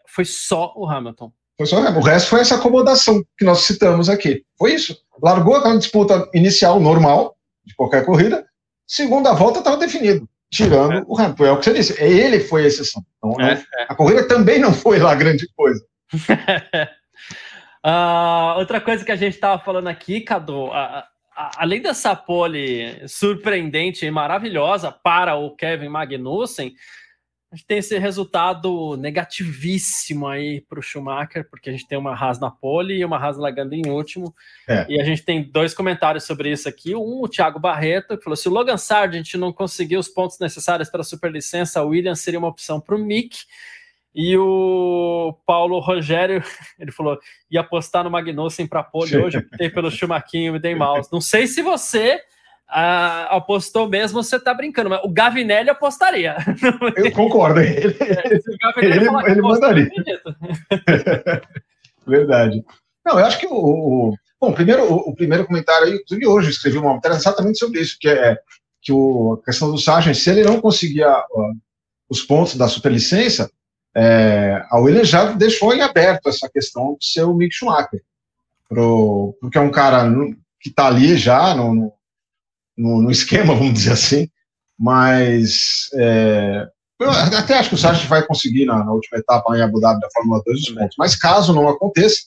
foi 0.07 0.23
só 0.23 0.73
o 0.77 0.89
Hamilton. 0.89 1.33
Foi 1.57 1.65
só 1.65 1.75
o 1.75 1.79
Hamilton. 1.79 1.99
O 1.99 2.03
resto 2.03 2.29
foi 2.29 2.39
essa 2.39 2.55
acomodação 2.55 3.21
que 3.37 3.43
nós 3.43 3.59
citamos 3.59 4.07
aqui. 4.07 4.45
Foi 4.57 4.73
isso. 4.73 4.97
Largou 5.21 5.57
aquela 5.57 5.77
disputa 5.77 6.29
inicial 6.33 6.79
normal 6.79 7.35
de 7.65 7.75
qualquer 7.75 8.05
corrida, 8.05 8.45
segunda 8.87 9.33
volta 9.33 9.59
estava 9.59 9.75
definido 9.75 10.27
tirando 10.51 10.93
é. 10.93 11.03
o 11.07 11.17
Hamilton. 11.17 11.45
É 11.45 11.51
o 11.51 11.57
que 11.57 11.65
você 11.65 11.73
disse, 11.73 12.01
ele 12.01 12.39
foi 12.39 12.63
a 12.63 12.67
exceção. 12.67 13.03
Então, 13.17 13.39
é, 13.39 13.53
é. 13.53 13.85
a 13.87 13.95
corrida 13.95 14.27
também 14.27 14.59
não 14.59 14.73
foi 14.73 14.99
lá 14.99 15.15
grande 15.15 15.47
coisa. 15.55 15.83
uh, 17.85 18.57
outra 18.59 18.81
coisa 18.81 19.05
que 19.05 19.11
a 19.11 19.15
gente 19.15 19.35
estava 19.35 19.61
falando 19.63 19.87
aqui, 19.87 20.21
Cadu, 20.21 20.69
além 21.35 21.81
dessa 21.81 22.15
pole 22.15 23.07
surpreendente 23.07 24.05
e 24.05 24.11
maravilhosa 24.11 24.91
para 24.91 25.35
o 25.35 25.55
Kevin 25.55 25.89
Magnussen, 25.89 26.73
a 27.51 27.55
gente 27.55 27.65
tem 27.65 27.77
esse 27.79 27.97
resultado 27.97 28.95
negativíssimo 28.95 30.27
aí 30.27 30.61
para 30.61 30.77
o 30.77 30.83
Schumacher, 30.83 31.49
porque 31.49 31.69
a 31.69 31.71
gente 31.71 31.87
tem 31.87 31.97
uma 31.97 32.13
Haas 32.13 32.39
na 32.39 32.51
pole 32.51 32.95
e 32.95 33.03
uma 33.03 33.17
Haas 33.17 33.37
largando 33.37 33.73
em 33.73 33.89
último. 33.89 34.35
É. 34.67 34.85
E 34.87 35.01
a 35.01 35.03
gente 35.03 35.23
tem 35.23 35.41
dois 35.41 35.73
comentários 35.73 36.25
sobre 36.25 36.51
isso 36.51 36.69
aqui. 36.69 36.93
Um, 36.93 37.23
o 37.23 37.27
Thiago 37.27 37.59
Barreto, 37.59 38.15
que 38.15 38.23
falou: 38.23 38.37
se 38.37 38.47
o 38.47 38.51
Logan 38.51 38.77
Sargent 38.77 39.33
não 39.33 39.51
conseguir 39.51 39.97
os 39.97 40.07
pontos 40.07 40.37
necessários 40.37 40.91
para 40.91 41.01
a 41.01 41.03
superlicença, 41.03 41.81
o 41.81 41.87
Williams 41.87 42.19
seria 42.19 42.37
uma 42.37 42.47
opção 42.47 42.79
para 42.79 42.95
o 42.95 42.99
Mick. 42.99 43.39
E 44.13 44.37
o 44.37 45.35
Paulo 45.43 45.79
Rogério, 45.79 46.43
ele 46.77 46.91
falou: 46.91 47.17
ia 47.49 47.61
apostar 47.61 48.03
no 48.03 48.11
Magnussen 48.11 48.67
para 48.67 48.83
pole 48.83 49.17
hoje, 49.17 49.39
optei 49.39 49.71
pelo 49.71 49.89
Schumacher 49.89 50.53
e 50.53 50.59
dei 50.59 50.75
mal. 50.75 51.01
Não 51.11 51.21
sei 51.21 51.47
se 51.47 51.63
você 51.63 52.21
ah, 52.69 53.35
apostou 53.35 53.89
mesmo, 53.89 54.21
você 54.21 54.39
tá 54.39 54.53
brincando, 54.53 54.89
mas 54.89 55.01
o 55.03 55.09
Gavinelli 55.09 55.69
apostaria. 55.69 56.37
Eu 56.95 57.11
concordo, 57.11 57.59
ele, 57.59 57.97
é, 57.99 58.85
ele, 58.85 59.09
ele 59.27 59.41
mandaria. 59.41 59.89
Verdade. 62.05 62.63
Não, 63.05 63.19
eu 63.19 63.25
acho 63.25 63.39
que 63.39 63.47
o. 63.47 63.53
o 63.53 64.15
bom, 64.39 64.53
primeiro, 64.53 64.83
o, 64.83 65.09
o, 65.09 65.15
primeiro 65.15 65.45
comentário 65.45 65.87
aí, 65.87 65.95
inclusive 65.95 66.27
hoje 66.27 66.51
escrevi 66.51 66.77
uma 66.77 66.93
matéria 66.93 67.15
exatamente 67.15 67.57
sobre 67.57 67.81
isso, 67.81 67.97
que 67.99 68.07
é 68.07 68.37
que 68.81 68.91
o, 68.91 69.33
a 69.33 69.45
questão 69.45 69.71
do 69.71 69.77
Sargent, 69.77 70.15
se 70.15 70.29
ele 70.29 70.43
não 70.43 70.61
conseguir 70.61 71.05
os 72.09 72.21
pontos 72.21 72.55
da 72.55 72.67
superlicença, 72.67 73.51
é, 73.95 74.63
a 74.69 74.79
Williams 74.79 75.09
já 75.09 75.31
deixou 75.31 75.73
em 75.73 75.81
aberto 75.81 76.29
essa 76.29 76.49
questão 76.49 76.95
de 76.99 77.05
ser 77.05 77.23
o 77.23 77.33
Mick 77.33 77.53
Schumacher, 77.53 78.01
pro, 78.67 79.35
porque 79.41 79.57
é 79.57 79.61
um 79.61 79.71
cara 79.71 80.09
que 80.61 80.69
está 80.69 80.87
ali 80.87 81.17
já 81.17 81.53
no, 81.55 81.73
no 81.73 81.93
no, 82.79 83.01
no 83.01 83.11
esquema, 83.11 83.53
vamos 83.55 83.73
dizer 83.73 83.91
assim, 83.91 84.29
mas 84.77 85.89
é, 85.93 86.67
eu 86.99 87.09
até 87.11 87.57
acho 87.57 87.69
que 87.69 87.75
o 87.75 87.77
Sargent 87.77 88.07
vai 88.07 88.25
conseguir 88.25 88.65
na, 88.65 88.83
na, 88.83 88.91
última 88.91 89.19
etapa 89.19 89.55
em 89.55 89.61
Abu 89.61 89.79
Dhabi 89.79 89.99
da 89.99 90.09
Fórmula 90.11 90.41
2 90.45 90.59
os 90.59 90.69
pontos, 90.69 90.95
mas 90.97 91.15
caso 91.15 91.53
não 91.53 91.67
aconteça, 91.67 92.21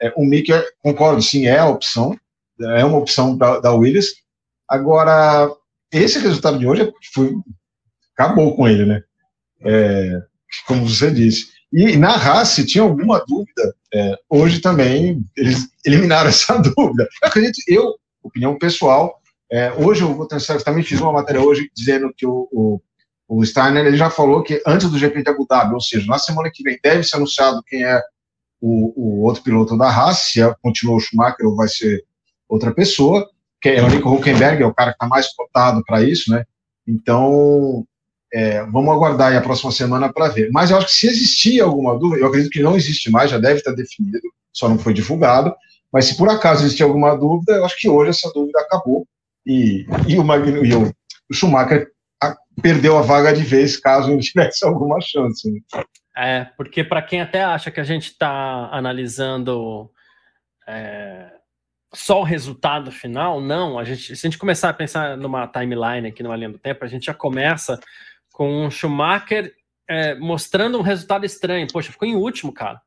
é, 0.00 0.12
o 0.16 0.24
Mick, 0.24 0.52
concordo, 0.82 1.20
sim, 1.20 1.46
é 1.46 1.58
a 1.58 1.68
opção, 1.68 2.16
é 2.60 2.84
uma 2.84 2.98
opção 2.98 3.36
da, 3.36 3.58
da 3.58 3.72
Williams, 3.72 4.14
agora, 4.68 5.50
esse 5.92 6.18
resultado 6.18 6.58
de 6.58 6.66
hoje 6.66 6.92
foi, 7.12 7.34
acabou 8.16 8.54
com 8.54 8.68
ele, 8.68 8.86
né, 8.86 9.02
é, 9.64 10.22
como 10.66 10.88
você 10.88 11.10
disse, 11.10 11.56
e 11.72 11.96
na 11.96 12.14
Haas, 12.14 12.50
se 12.50 12.64
tinha 12.64 12.82
alguma 12.82 13.22
dúvida, 13.26 13.74
é, 13.92 14.16
hoje 14.30 14.60
também 14.60 15.24
eles 15.36 15.68
eliminaram 15.84 16.28
essa 16.30 16.56
dúvida. 16.58 17.08
Eu 17.22 17.28
acredito, 17.28 17.58
eu, 17.66 17.96
opinião 18.22 18.56
pessoal, 18.56 19.20
é, 19.50 19.72
hoje 19.72 20.04
o 20.04 20.26
Transfer 20.26 20.62
também 20.62 20.82
fiz 20.82 21.00
uma 21.00 21.12
matéria 21.12 21.40
hoje 21.40 21.70
dizendo 21.74 22.12
que 22.16 22.26
o, 22.26 22.48
o, 22.50 22.80
o, 23.28 23.44
Steiner 23.44 23.86
ele 23.86 23.96
já 23.96 24.10
falou 24.10 24.42
que 24.42 24.60
antes 24.66 24.90
do 24.90 24.98
GP 24.98 25.22
de 25.22 25.30
Abu 25.30 25.46
Dhabi, 25.48 25.74
ou 25.74 25.80
seja, 25.80 26.06
na 26.06 26.18
semana 26.18 26.50
que 26.52 26.62
vem 26.62 26.78
deve 26.82 27.04
ser 27.04 27.16
anunciado 27.16 27.62
quem 27.66 27.84
é 27.84 28.00
o, 28.60 28.92
o 28.96 29.22
outro 29.24 29.42
piloto 29.42 29.76
da 29.76 29.88
Haas, 29.88 30.18
se 30.18 30.42
é, 30.42 30.54
continua 30.60 30.96
o 30.96 31.00
Schumacher 31.00 31.46
ou 31.46 31.54
vai 31.54 31.68
ser 31.68 32.04
outra 32.48 32.72
pessoa, 32.72 33.28
que 33.60 33.68
é 33.68 33.82
o 33.82 33.88
Nico 33.88 34.12
Huckenberg, 34.12 34.62
é 34.62 34.66
o 34.66 34.74
cara 34.74 34.90
que 34.90 34.96
está 34.96 35.06
mais 35.06 35.32
cotado 35.34 35.82
para 35.84 36.02
isso, 36.02 36.30
né? 36.30 36.44
Então, 36.86 37.84
é, 38.32 38.64
vamos 38.64 38.94
aguardar 38.94 39.30
aí 39.30 39.36
a 39.36 39.42
próxima 39.42 39.72
semana 39.72 40.12
para 40.12 40.28
ver. 40.28 40.50
Mas 40.52 40.70
eu 40.70 40.76
acho 40.76 40.86
que 40.86 40.92
se 40.92 41.06
existia 41.06 41.64
alguma 41.64 41.98
dúvida, 41.98 42.22
eu 42.22 42.28
acredito 42.28 42.52
que 42.52 42.62
não 42.62 42.76
existe 42.76 43.10
mais, 43.10 43.30
já 43.30 43.38
deve 43.38 43.58
estar 43.58 43.72
definido, 43.72 44.20
só 44.52 44.68
não 44.68 44.78
foi 44.78 44.92
divulgado. 44.92 45.54
Mas 45.92 46.06
se 46.06 46.16
por 46.16 46.28
acaso 46.28 46.64
existia 46.64 46.86
alguma 46.86 47.16
dúvida, 47.16 47.54
eu 47.54 47.64
acho 47.64 47.76
que 47.78 47.88
hoje 47.88 48.10
essa 48.10 48.30
dúvida 48.32 48.60
acabou 48.60 49.06
e, 49.46 49.86
e, 50.08 50.18
o, 50.18 50.24
Magno, 50.24 50.64
e 50.64 50.74
o, 50.74 50.92
Schumacher 51.32 51.88
perdeu 52.60 52.98
a 52.98 53.02
vaga 53.02 53.32
de 53.32 53.42
vez 53.42 53.76
caso 53.76 54.10
ele 54.10 54.20
tivesse 54.22 54.64
alguma 54.64 55.00
chance. 55.00 55.50
Né? 55.50 55.60
É, 56.16 56.44
porque 56.56 56.82
para 56.82 57.02
quem 57.02 57.20
até 57.20 57.44
acha 57.44 57.70
que 57.70 57.80
a 57.80 57.84
gente 57.84 58.08
está 58.08 58.68
analisando 58.72 59.90
é, 60.66 61.30
só 61.94 62.20
o 62.20 62.24
resultado 62.24 62.90
final, 62.90 63.40
não. 63.40 63.78
A 63.78 63.84
gente, 63.84 64.16
se 64.16 64.26
a 64.26 64.30
gente 64.30 64.38
começar 64.38 64.70
a 64.70 64.74
pensar 64.74 65.16
numa 65.16 65.46
timeline 65.46 66.08
aqui, 66.08 66.22
numa 66.22 66.36
linha 66.36 66.50
do 66.50 66.58
tempo, 66.58 66.84
a 66.84 66.88
gente 66.88 67.06
já 67.06 67.14
começa 67.14 67.78
com 68.32 68.66
o 68.66 68.70
Schumacher 68.70 69.54
é, 69.88 70.14
mostrando 70.14 70.78
um 70.78 70.82
resultado 70.82 71.24
estranho. 71.24 71.66
Poxa, 71.72 71.92
ficou 71.92 72.08
em 72.08 72.16
último, 72.16 72.52
cara. 72.52 72.80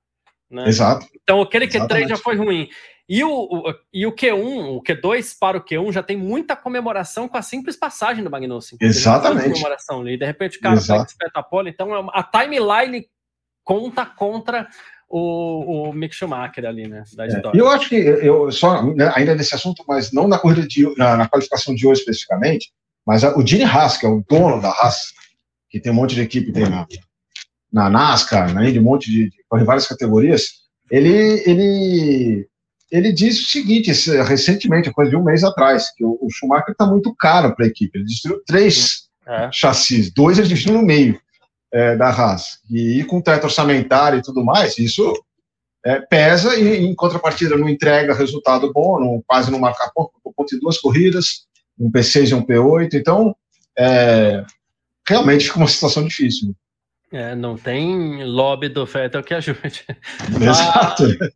Né? 0.49 0.67
Exato. 0.67 1.05
Então 1.21 1.41
aquele 1.41 1.67
Q3 1.67 2.07
já 2.07 2.17
foi 2.17 2.35
ruim. 2.35 2.69
E 3.07 3.23
o, 3.23 3.31
o, 3.31 3.73
e 3.91 4.05
o 4.05 4.13
Q1, 4.13 4.77
o 4.77 4.83
Q2 4.83 5.35
para 5.39 5.57
o 5.57 5.63
Q1 5.63 5.91
já 5.91 6.03
tem 6.03 6.15
muita 6.15 6.55
comemoração 6.55 7.27
com 7.27 7.37
a 7.37 7.41
simples 7.41 7.75
passagem 7.75 8.23
do 8.23 8.29
Magnussen. 8.29 8.77
Exatamente. 8.79 9.49
Comemoração 9.49 10.01
ali. 10.01 10.17
De 10.17 10.25
repente 10.25 10.57
o 10.57 10.61
cara 10.61 10.79
pega 10.79 11.03
espeta 11.03 11.39
a 11.39 11.43
pole, 11.43 11.71
então 11.71 11.95
é 11.95 12.07
a 12.13 12.23
timeline 12.23 13.07
conta 13.63 14.05
contra 14.05 14.67
o, 15.09 15.89
o 15.89 15.93
Mick 15.93 16.13
Schumacher 16.13 16.65
ali, 16.65 16.87
né? 16.87 17.03
Da 17.15 17.25
é, 17.25 17.41
eu 17.55 17.67
acho 17.67 17.89
que 17.89 17.95
eu 17.95 18.51
só 18.51 18.83
né, 18.93 19.11
ainda 19.15 19.33
nesse 19.33 19.55
assunto, 19.55 19.83
mas 19.87 20.11
não 20.11 20.27
na 20.27 20.37
corrida 20.37 20.67
de 20.67 20.95
na, 20.95 21.17
na 21.17 21.27
qualificação 21.27 21.73
de 21.73 21.87
hoje 21.87 22.01
especificamente, 22.01 22.71
mas 23.05 23.23
a, 23.23 23.35
o 23.35 23.45
Gene 23.45 23.63
Haas, 23.63 23.97
que 23.97 24.05
é 24.05 24.09
o 24.09 24.23
dono 24.29 24.61
da 24.61 24.69
Haas, 24.69 25.13
que 25.67 25.79
tem 25.79 25.91
um 25.91 25.95
monte 25.95 26.13
de 26.13 26.21
equipe 26.21 26.51
tem 26.51 26.69
na, 26.69 26.85
na 27.73 27.89
NASCAR, 27.89 28.53
né, 28.53 28.69
de 28.69 28.79
um 28.79 28.83
monte 28.83 29.09
de, 29.09 29.29
de 29.31 29.38
várias 29.49 29.87
categorias, 29.87 30.49
ele 30.91 31.43
ele 31.45 32.47
ele 32.91 33.11
disse 33.11 33.43
o 33.43 33.45
seguinte, 33.45 33.91
recentemente, 34.23 34.91
coisa 34.91 35.11
de 35.11 35.17
um 35.17 35.23
mês 35.23 35.43
atrás, 35.43 35.93
que 35.95 36.03
o, 36.03 36.17
o 36.21 36.29
Schumacher 36.31 36.71
está 36.71 36.87
muito 36.87 37.13
caro 37.15 37.55
para 37.55 37.65
a 37.65 37.67
equipe. 37.67 37.97
Ele 37.97 38.05
destruiu 38.05 38.41
três 38.45 39.09
é. 39.27 39.49
chassis, 39.51 40.11
dois 40.11 40.39
ele 40.39 40.47
dividiu 40.47 40.73
no 40.73 40.81
meio 40.81 41.19
é, 41.71 41.95
da 41.95 42.09
Haas. 42.09 42.59
E, 42.69 42.99
e, 42.99 43.03
com 43.03 43.21
teto 43.21 43.43
orçamentário 43.43 44.19
e 44.19 44.23
tudo 44.23 44.43
mais, 44.43 44.77
isso 44.79 45.13
é, 45.85 45.99
pesa 45.99 46.55
e, 46.55 46.83
em 46.83 46.95
contrapartida, 46.95 47.55
não 47.55 47.69
entrega 47.69 48.13
resultado 48.13 48.71
bom, 48.73 48.99
não, 48.99 49.23
quase 49.27 49.51
não 49.51 49.59
marca 49.59 49.91
ponto, 49.93 50.11
ponto 50.35 50.55
em 50.55 50.59
duas 50.59 50.79
corridas, 50.79 51.45
um 51.77 51.91
P6 51.91 52.29
e 52.29 52.33
um 52.33 52.45
P8. 52.45 52.95
Então, 52.95 53.35
é, 53.77 54.43
realmente 55.07 55.45
fica 55.45 55.57
uma 55.59 55.67
situação 55.67 56.03
difícil. 56.03 56.55
É, 57.11 57.33
não 57.35 57.57
tem 57.57 58.23
lobby 58.23 58.69
do 58.69 58.85
Fettel 58.85 59.23
que 59.23 59.33
ajude. 59.33 59.85
Exato. 60.39 61.03
Ah, 61.21 61.29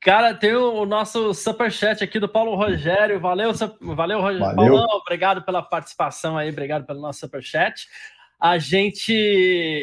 Cara, 0.00 0.32
tem 0.32 0.54
o 0.54 0.86
nosso 0.86 1.34
superchat 1.34 2.04
aqui 2.04 2.20
do 2.20 2.28
Paulo 2.28 2.54
Rogério. 2.54 3.18
Valeu, 3.18 3.52
valeu, 3.80 4.20
Rogério. 4.20 4.54
Paulão, 4.54 4.86
obrigado 5.02 5.42
pela 5.42 5.60
participação 5.60 6.38
aí, 6.38 6.50
obrigado 6.50 6.86
pelo 6.86 7.00
nosso 7.00 7.20
superchat. 7.20 7.88
A 8.40 8.56
gente. 8.56 9.12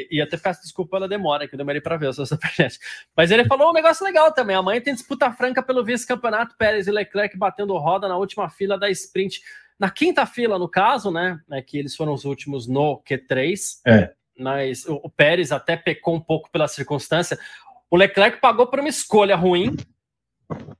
E 0.10 0.22
até 0.22 0.38
peço 0.38 0.62
desculpa 0.62 0.92
pela 0.92 1.10
demora, 1.10 1.46
que 1.46 1.56
eu 1.56 1.58
demorei 1.58 1.82
para 1.82 1.98
ver 1.98 2.08
o 2.08 2.14
seu 2.14 2.26
superchat. 2.26 2.80
Mas 3.16 3.30
ele 3.30 3.44
falou 3.44 3.70
um 3.70 3.74
negócio 3.74 4.06
legal 4.06 4.32
também. 4.32 4.56
Amanhã 4.56 4.80
tem 4.80 4.94
disputa 4.94 5.30
franca 5.34 5.62
pelo 5.62 5.84
vice-campeonato. 5.84 6.56
Pérez 6.58 6.88
e 6.88 6.92
Leclerc 6.92 7.38
batendo 7.38 7.78
roda 7.78 8.08
na 8.08 8.16
última 8.16 8.50
fila 8.50 8.80
da 8.80 8.90
sprint. 8.90 9.42
Na 9.78 9.92
quinta 9.92 10.26
fila, 10.26 10.58
no 10.58 10.70
caso, 10.70 11.12
né? 11.12 11.38
É 11.52 11.62
que 11.62 11.78
eles 11.78 11.94
foram 11.94 12.14
os 12.14 12.24
últimos 12.24 12.66
no 12.66 13.04
Q3. 13.04 13.82
É. 13.86 14.14
Mas 14.38 14.86
o 14.88 15.10
Pérez 15.10 15.52
até 15.52 15.78
pecou 15.78 16.16
um 16.16 16.20
pouco 16.20 16.50
pela 16.52 16.68
circunstância. 16.68 17.40
O 17.90 17.96
Leclerc 17.96 18.40
pagou 18.40 18.68
por 18.68 18.80
uma 18.80 18.90
escolha 18.90 19.36
ruim 19.36 19.76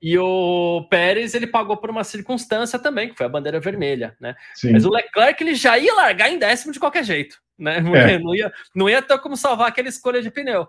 e 0.02 0.18
o 0.18 0.86
Pérez 0.90 1.34
ele 1.34 1.48
pagou 1.48 1.78
por 1.78 1.90
uma 1.90 2.04
circunstância 2.04 2.78
também, 2.78 3.10
que 3.10 3.16
foi 3.16 3.26
a 3.26 3.30
bandeira 3.30 3.60
vermelha, 3.60 4.16
né? 4.20 4.36
Sim. 4.54 4.72
Mas 4.72 4.86
o 4.86 4.90
Leclerc 4.90 5.42
ele 5.42 5.56
já 5.56 5.78
ia 5.78 5.94
largar 5.94 6.30
em 6.30 6.38
décimo 6.38 6.72
de 6.72 6.80
qualquer 6.80 7.04
jeito, 7.04 7.42
né? 7.58 7.78
É. 7.78 8.20
Não, 8.20 8.36
ia, 8.36 8.54
não 8.76 8.90
ia 8.90 9.02
ter 9.02 9.18
como 9.20 9.36
salvar 9.38 9.70
aquela 9.70 9.88
escolha 9.88 10.22
de 10.22 10.30
pneu. 10.30 10.68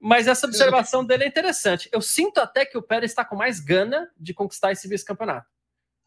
Mas 0.00 0.26
essa 0.26 0.46
observação 0.46 1.04
dele 1.04 1.24
é 1.24 1.26
interessante. 1.26 1.88
Eu 1.92 2.00
sinto 2.00 2.38
até 2.38 2.64
que 2.64 2.78
o 2.78 2.82
Pérez 2.82 3.10
está 3.10 3.22
com 3.22 3.36
mais 3.36 3.60
gana 3.60 4.08
de 4.18 4.32
conquistar 4.32 4.72
esse 4.72 4.88
vice-campeonato. 4.88 5.46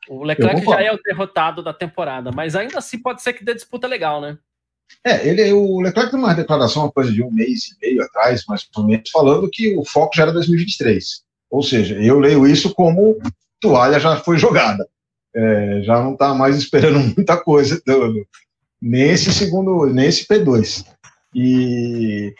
O 0.09 0.23
Leclerc 0.23 0.65
já 0.65 0.81
é 0.81 0.91
o 0.91 0.97
derrotado 0.97 1.61
da 1.61 1.73
temporada, 1.73 2.31
mas 2.31 2.55
ainda 2.55 2.79
assim 2.79 2.99
pode 2.99 3.21
ser 3.21 3.33
que 3.33 3.45
dê 3.45 3.53
disputa 3.53 3.87
legal, 3.87 4.19
né? 4.19 4.37
É, 5.05 5.27
ele, 5.27 5.51
o 5.53 5.81
Leclerc 5.81 6.11
tem 6.11 6.19
uma 6.19 6.33
declaração, 6.33 6.83
uma 6.83 6.91
coisa 6.91 7.11
de 7.11 7.21
um 7.21 7.31
mês 7.31 7.71
e 7.71 7.85
meio 7.85 8.03
atrás, 8.03 8.43
mais 8.47 8.65
ou 8.75 8.85
menos, 8.85 9.09
falando 9.09 9.49
que 9.49 9.75
o 9.75 9.83
foco 9.83 10.15
já 10.15 10.23
era 10.23 10.33
2023. 10.33 11.23
Ou 11.49 11.61
seja, 11.61 11.95
eu 11.95 12.19
leio 12.19 12.47
isso 12.47 12.73
como 12.73 13.17
toalha 13.59 13.99
já 13.99 14.17
foi 14.17 14.37
jogada. 14.37 14.87
É, 15.35 15.81
já 15.83 16.01
não 16.01 16.13
está 16.13 16.33
mais 16.33 16.57
esperando 16.57 16.99
muita 17.15 17.37
coisa 17.37 17.81
nesse 18.81 19.33
segundo, 19.33 19.85
nesse 19.87 20.25
P2. 20.27 20.85
E, 21.33 22.33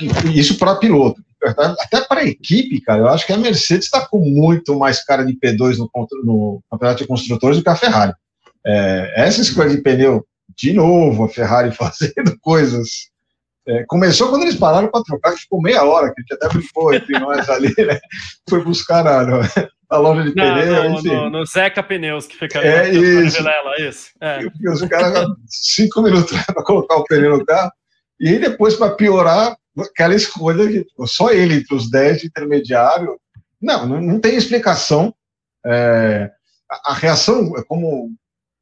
e 0.00 0.38
isso 0.38 0.58
para 0.58 0.76
piloto. 0.76 1.24
Até 1.44 2.00
para 2.00 2.20
a 2.20 2.26
equipe, 2.26 2.80
cara, 2.80 3.02
eu 3.02 3.08
acho 3.08 3.26
que 3.26 3.32
a 3.32 3.36
Mercedes 3.36 3.86
está 3.86 4.06
com 4.06 4.18
muito 4.18 4.76
mais 4.76 5.04
cara 5.04 5.24
de 5.24 5.34
P2 5.34 5.76
no, 5.76 5.90
no 6.24 6.62
campeonato 6.70 7.02
de 7.02 7.08
construtores 7.08 7.58
do 7.58 7.62
que 7.62 7.68
a 7.68 7.76
Ferrari. 7.76 8.12
É, 8.66 9.12
essa 9.16 9.40
escolha 9.40 9.70
de 9.70 9.80
pneu 9.80 10.26
de 10.56 10.72
novo 10.72 11.24
a 11.24 11.28
Ferrari 11.28 11.72
fazendo 11.76 12.36
coisas. 12.40 12.88
É, 13.68 13.84
começou 13.88 14.28
quando 14.28 14.42
eles 14.42 14.54
pararam 14.54 14.88
para 14.88 15.02
trocar, 15.02 15.32
que 15.32 15.40
ficou 15.40 15.60
meia 15.60 15.82
hora, 15.82 16.12
que 16.14 16.20
a 16.20 16.22
gente 16.22 16.34
até 16.34 16.48
brincou 16.48 16.94
entre 16.94 17.12
nós 17.18 17.48
ali, 17.48 17.74
né? 17.78 17.98
Foi 18.48 18.62
buscar 18.62 19.02
na, 19.02 19.24
na 19.90 19.98
loja 19.98 20.22
de 20.22 20.32
pneus. 20.32 21.02
No, 21.02 21.30
no, 21.30 21.46
Zeca 21.46 21.82
Pneus, 21.82 22.26
que 22.26 22.36
fica 22.36 22.60
ali 22.60 22.68
é 22.68 22.90
isso. 22.90 23.38
Vilela, 23.38 23.80
isso. 23.80 24.10
É. 24.20 24.40
E 24.42 24.68
os 24.68 24.80
caras, 24.82 25.26
cinco 25.48 26.00
minutos 26.00 26.40
para 26.44 26.62
colocar 26.62 26.96
o 26.96 27.04
pneu 27.04 27.38
no 27.38 27.44
carro. 27.44 27.72
E 28.20 28.28
aí 28.28 28.38
depois, 28.38 28.76
para 28.76 28.94
piorar, 28.94 29.56
aquela 29.78 30.14
escolha 30.14 30.66
que 30.68 30.86
só 31.06 31.30
ele 31.30 31.56
entre 31.56 31.74
os 31.74 31.90
10 31.90 32.20
de 32.20 32.26
intermediário. 32.28 33.18
Não, 33.60 33.86
não, 33.86 34.00
não 34.00 34.20
tem 34.20 34.36
explicação. 34.36 35.14
É, 35.64 36.30
a, 36.70 36.92
a, 36.92 36.94
reação, 36.94 37.52
é 37.56 37.62
como 37.64 38.10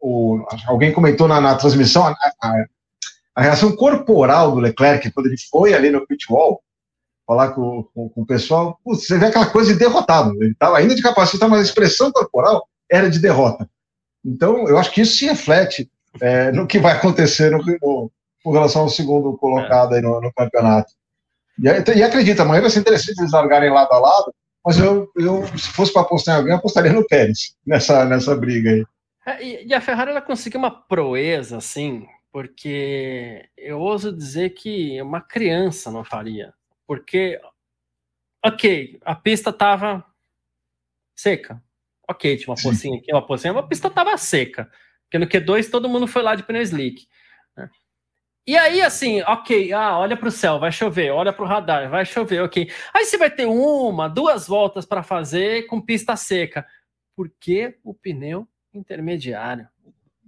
o, 0.04 0.44
alguém 0.66 0.92
comentou 0.92 1.26
na, 1.26 1.40
na 1.40 1.54
transmissão, 1.54 2.06
a, 2.06 2.14
a, 2.42 2.64
a, 3.36 3.42
reação 3.42 3.74
corporal 3.74 4.52
do 4.52 4.60
Leclerc, 4.60 5.10
quando 5.12 5.26
ele 5.26 5.36
foi 5.50 5.72
ali 5.72 5.90
no 5.90 6.06
pit 6.06 6.30
wall, 6.30 6.62
falar 7.26 7.52
com, 7.52 7.84
com, 7.94 8.10
com 8.10 8.20
o 8.20 8.26
pessoal, 8.26 8.78
putz, 8.84 9.06
você 9.06 9.16
vê 9.16 9.26
aquela 9.26 9.46
coisa 9.46 9.72
de 9.72 9.78
derrotado. 9.78 10.34
Ele 10.42 10.52
estava 10.52 10.76
ainda 10.76 10.94
de 10.94 11.00
capacidade, 11.00 11.50
mas 11.50 11.60
a 11.60 11.64
expressão 11.64 12.12
corporal 12.12 12.68
era 12.90 13.08
de 13.08 13.18
derrota. 13.18 13.66
Então, 14.22 14.68
eu 14.68 14.76
acho 14.76 14.90
que 14.90 15.00
isso 15.00 15.16
se 15.16 15.24
reflete 15.24 15.90
é, 16.20 16.52
no 16.52 16.66
que 16.66 16.78
vai 16.78 16.92
acontecer 16.92 17.50
no, 17.50 17.64
no, 17.64 18.12
com 18.42 18.52
relação 18.52 18.82
ao 18.82 18.90
segundo 18.90 19.34
colocado 19.38 19.94
aí 19.94 20.02
no, 20.02 20.20
no 20.20 20.30
campeonato. 20.34 20.92
E, 21.58 21.64
e 21.96 22.02
acredita, 22.02 22.42
amanhã 22.42 22.60
vai 22.60 22.70
ser 22.70 22.80
interessante 22.80 23.20
eles 23.20 23.32
largarem 23.32 23.72
lado 23.72 23.90
a 23.90 23.98
lado, 23.98 24.34
mas 24.62 24.76
eu, 24.76 25.08
eu 25.16 25.46
se 25.56 25.68
fosse 25.68 25.94
para 25.94 26.02
apostar 26.02 26.34
em 26.34 26.38
alguém, 26.38 26.54
apostaria 26.54 26.92
no 26.92 27.06
Pérez 27.06 27.54
nessa, 27.66 28.04
nessa 28.04 28.36
briga 28.36 28.70
aí. 28.70 28.84
É, 29.26 29.42
e, 29.42 29.66
e, 29.68 29.74
a 29.74 29.80
Ferrari 29.80 30.10
ela 30.10 30.20
conseguiu 30.20 30.58
uma 30.58 30.70
proeza, 30.70 31.56
assim, 31.56 32.06
porque 32.30 33.48
eu 33.56 33.80
ouso 33.80 34.12
dizer 34.12 34.50
que 34.50 35.00
uma 35.00 35.20
criança 35.20 35.90
não 35.90 36.04
faria. 36.04 36.52
Porque, 36.86 37.40
ok, 38.44 38.98
a 39.04 39.14
pista 39.14 39.50
estava 39.50 40.04
seca. 41.16 41.62
Ok, 42.08 42.36
tinha 42.36 42.50
uma 42.50 42.62
pocinha 42.62 42.98
aqui, 42.98 43.12
uma 43.12 43.26
pocinha, 43.26 43.52
mas 43.54 43.64
a 43.64 43.66
pista 43.68 43.88
estava 43.88 44.16
seca. 44.18 44.70
Porque 45.04 45.18
no 45.18 45.26
Q2 45.26 45.70
todo 45.70 45.88
mundo 45.88 46.06
foi 46.06 46.22
lá 46.22 46.34
de 46.34 46.42
pneu 46.42 46.60
slick. 46.62 47.06
Né? 47.56 47.70
E 48.46 48.56
aí, 48.58 48.82
assim, 48.82 49.22
ok, 49.22 49.72
ah, 49.72 49.98
olha 49.98 50.16
para 50.16 50.28
o 50.28 50.32
céu, 50.32 50.58
vai 50.58 50.70
chover, 50.70 51.10
olha 51.12 51.32
para 51.32 51.44
o 51.44 51.48
radar, 51.48 51.88
vai 51.88 52.04
chover, 52.04 52.42
ok. 52.42 52.70
Aí 52.92 53.06
você 53.06 53.16
vai 53.16 53.30
ter 53.30 53.46
uma, 53.46 54.08
duas 54.08 54.46
voltas 54.46 54.84
para 54.84 55.02
fazer 55.02 55.66
com 55.66 55.80
pista 55.80 56.14
seca. 56.16 56.66
Porque 57.16 57.78
o 57.82 57.94
pneu 57.94 58.46
intermediário. 58.78 59.68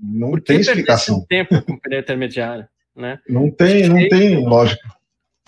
Não 0.01 0.30
Por 0.30 0.40
tem 0.40 0.61
explicação. 0.61 1.18
Um 1.18 1.26
tempo 1.26 1.62
com 1.62 1.78
pneu 1.78 2.01
intermediário, 2.01 2.68
né? 2.94 3.18
Não 3.28 3.51
tem, 3.51 3.88
não 3.88 4.09
tem 4.09 4.36
lógica. 4.47 4.97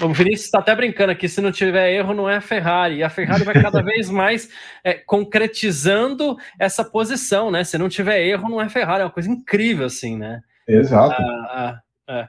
O 0.01 0.13
Vinícius 0.13 0.45
está 0.45 0.61
até 0.61 0.75
brincando 0.77 1.11
aqui, 1.11 1.29
se 1.29 1.41
não 1.41 1.51
tiver 1.51 1.93
erro, 1.93 2.15
não 2.15 2.31
é 2.31 2.37
a 2.37 2.41
Ferrari. 2.41 2.99
E 2.99 3.03
a 3.03 3.11
Ferrari 3.11 3.43
vai 3.43 3.61
cada 3.61 3.83
vez 3.83 4.09
mais 4.09 4.49
é, 4.85 4.95
concretizando 4.95 6.37
essa 6.59 6.85
posição, 6.85 7.51
né? 7.51 7.65
Se 7.65 7.77
não 7.77 7.89
tiver 7.89 8.25
erro, 8.25 8.49
não 8.49 8.63
é 8.63 8.69
Ferrari. 8.69 9.03
É 9.03 9.05
uma 9.05 9.11
coisa 9.11 9.29
incrível, 9.29 9.87
assim, 9.87 10.17
né? 10.17 10.41
Exato. 10.69 11.21
Ah, 11.21 11.83
ah, 12.07 12.29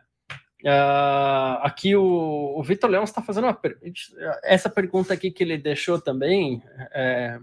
ah, 0.66 1.62
aqui 1.64 1.96
o, 1.96 2.56
o 2.58 2.64
Vitor 2.64 2.90
Leão 2.90 3.04
está 3.04 3.22
fazendo 3.22 3.46
uma 3.46 3.60
essa 4.44 4.70
pergunta 4.70 5.14
aqui 5.14 5.30
que 5.30 5.44
ele 5.44 5.58
deixou 5.58 6.02
também. 6.02 6.64
É, 6.92 7.38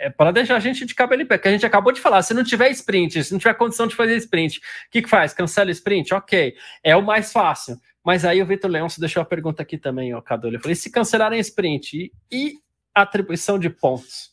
é 0.00 0.08
para 0.08 0.32
deixar 0.32 0.56
a 0.56 0.60
gente 0.60 0.86
de 0.86 0.94
cabelo 0.94 1.20
em 1.20 1.26
pé, 1.26 1.36
que 1.36 1.46
a 1.46 1.50
gente 1.50 1.66
acabou 1.66 1.92
de 1.92 2.00
falar. 2.00 2.22
Se 2.22 2.32
não 2.32 2.42
tiver 2.42 2.70
sprint, 2.70 3.22
se 3.22 3.32
não 3.32 3.38
tiver 3.38 3.52
condição 3.52 3.86
de 3.86 3.94
fazer 3.94 4.16
sprint, 4.16 4.58
o 4.58 4.62
que, 4.90 5.02
que 5.02 5.08
faz? 5.08 5.34
Cancela 5.34 5.70
sprint? 5.70 6.14
Ok, 6.14 6.54
é 6.82 6.96
o 6.96 7.02
mais 7.02 7.30
fácil. 7.30 7.78
Mas 8.02 8.24
aí 8.24 8.40
o 8.40 8.46
Vitor 8.46 8.70
Leão 8.70 8.88
se 8.88 8.98
deixou 8.98 9.22
a 9.22 9.26
pergunta 9.26 9.62
aqui 9.62 9.76
também, 9.76 10.14
ó, 10.14 10.20
Cadu. 10.22 10.48
Ele 10.48 10.58
falou: 10.58 10.72
e 10.72 10.76
se 10.76 10.90
cancelarem 10.90 11.38
sprint 11.40 11.98
e, 11.98 12.12
e 12.32 12.54
atribuição 12.94 13.58
de 13.58 13.68
pontos? 13.68 14.30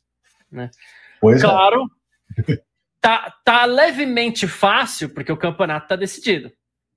Né? 0.50 0.72
Pois 1.20 1.44
é. 1.44 1.46
claro, 1.46 1.86
é. 2.48 2.62
tá, 3.02 3.36
tá 3.44 3.66
levemente 3.66 4.48
fácil, 4.48 5.10
porque 5.10 5.32
o 5.32 5.38
campeonato 5.38 5.86
está 5.86 5.98
decidido. 5.98 6.50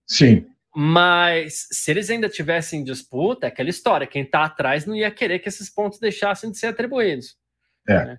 Sim. 0.07 0.47
Mas 0.73 1.67
se 1.73 1.91
eles 1.91 2.09
ainda 2.09 2.29
tivessem 2.29 2.85
disputa, 2.85 3.47
é 3.47 3.49
aquela 3.49 3.69
história: 3.69 4.07
quem 4.07 4.23
está 4.23 4.45
atrás 4.45 4.87
não 4.87 4.95
ia 4.95 5.11
querer 5.11 5.41
que 5.41 5.49
esses 5.49 5.69
pontos 5.69 5.99
deixassem 5.99 6.53
de 6.53 6.59
ser 6.59 6.69
atribuídos. 6.69 7.37
É. 7.89 8.05
Né? 8.05 8.19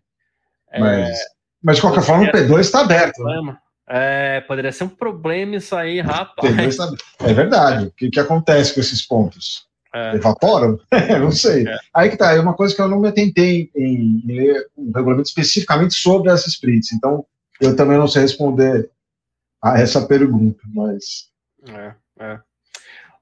Mas, 0.80 1.20
é, 1.20 1.24
mas 1.64 1.76
de 1.76 1.82
qualquer 1.82 2.04
forma, 2.04 2.24
o 2.24 2.32
P2 2.32 2.60
está 2.60 2.82
aberto. 2.82 3.24
Né? 3.24 3.58
É, 3.90 4.42
poderia 4.42 4.72
ser 4.72 4.86
um 4.86 4.90
problema 4.90 5.58
isso 5.58 5.76
aí, 5.76 6.00
rapaz. 6.00 6.78
Tá... 6.78 6.92
É 7.20 7.34
verdade. 7.34 7.88
O 7.88 7.92
que, 7.92 8.10
que 8.10 8.20
acontece 8.20 8.74
com 8.74 8.80
esses 8.80 9.06
pontos? 9.06 9.66
É. 9.94 10.16
Evaporam? 10.16 10.80
não 11.20 11.32
sei. 11.32 11.68
É. 11.68 11.78
Aí 11.94 12.10
que 12.10 12.16
tá, 12.16 12.32
é 12.34 12.40
uma 12.40 12.54
coisa 12.54 12.74
que 12.74 12.82
eu 12.82 12.88
não 12.88 13.00
me 13.00 13.10
atentei 13.10 13.70
em, 13.76 14.22
em 14.24 14.24
ler 14.26 14.66
um 14.78 14.92
regulamento 14.96 15.28
especificamente 15.28 15.94
sobre 15.96 16.32
essas 16.32 16.54
sprints. 16.54 16.94
Então, 16.94 17.26
eu 17.60 17.76
também 17.76 17.98
não 17.98 18.08
sei 18.08 18.22
responder 18.22 18.90
a 19.62 19.80
essa 19.80 20.06
pergunta, 20.08 20.62
mas. 20.74 21.30
É, 21.68 21.94
é. 22.20 22.40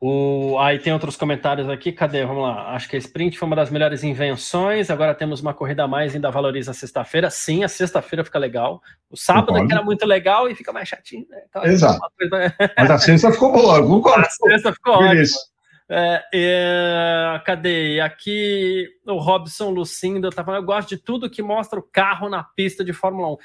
O, 0.02 0.58
aí 0.58 0.80
tem 0.80 0.94
outros 0.94 1.18
comentários 1.18 1.68
aqui, 1.68 1.92
cadê? 1.92 2.26
Vamos 2.26 2.44
lá. 2.44 2.74
Acho 2.74 2.88
que 2.88 2.96
a 2.96 3.00
sprint 3.00 3.38
foi 3.38 3.46
uma 3.48 3.56
das 3.56 3.70
melhores 3.70 4.02
invenções. 4.02 4.90
Agora 4.90 5.14
temos 5.14 5.42
uma 5.42 5.54
corrida 5.54 5.84
a 5.84 5.88
mais, 5.90 6.16
ainda 6.16 6.32
valoriza 6.32 6.72
a 6.72 6.74
sexta-feira. 6.74 7.30
Sim, 7.30 7.66
a 7.66 7.68
sexta-feira 7.68 8.24
fica 8.24 8.40
legal. 8.40 8.82
O 9.10 9.18
sábado 9.18 9.58
é 9.58 9.66
que 9.68 9.74
era 9.74 9.84
muito 9.84 10.06
legal 10.06 10.48
e 10.50 10.56
fica 10.56 10.72
mais 10.72 10.88
chatinho, 10.88 11.28
né? 11.30 11.42
Então, 11.50 11.66
Exato. 11.66 12.00
Coisa... 12.18 12.56
Mas 12.78 12.92
a 12.92 12.98
sexta 12.98 13.32
ficou 13.34 13.52
boa, 13.52 13.86
concordo. 13.86 14.26
A 14.26 14.30
sexta 14.30 14.72
ficou 14.72 14.94
ótima. 14.94 15.38
É, 15.92 16.24
é, 16.34 17.42
cadê? 17.46 18.00
Aqui 18.00 18.88
o 19.06 19.18
Robson 19.18 19.72
Lucindo 19.72 20.30
tá 20.30 20.44
falando, 20.44 20.62
eu 20.62 20.66
gosto 20.66 20.90
de 20.90 20.98
tudo 20.98 21.30
que 21.30 21.42
mostra 21.42 21.80
o 21.80 21.84
carro 21.84 22.30
na 22.30 22.44
pista 22.44 22.86
de 22.86 22.94
Fórmula 22.94 23.34
1. 23.34 23.38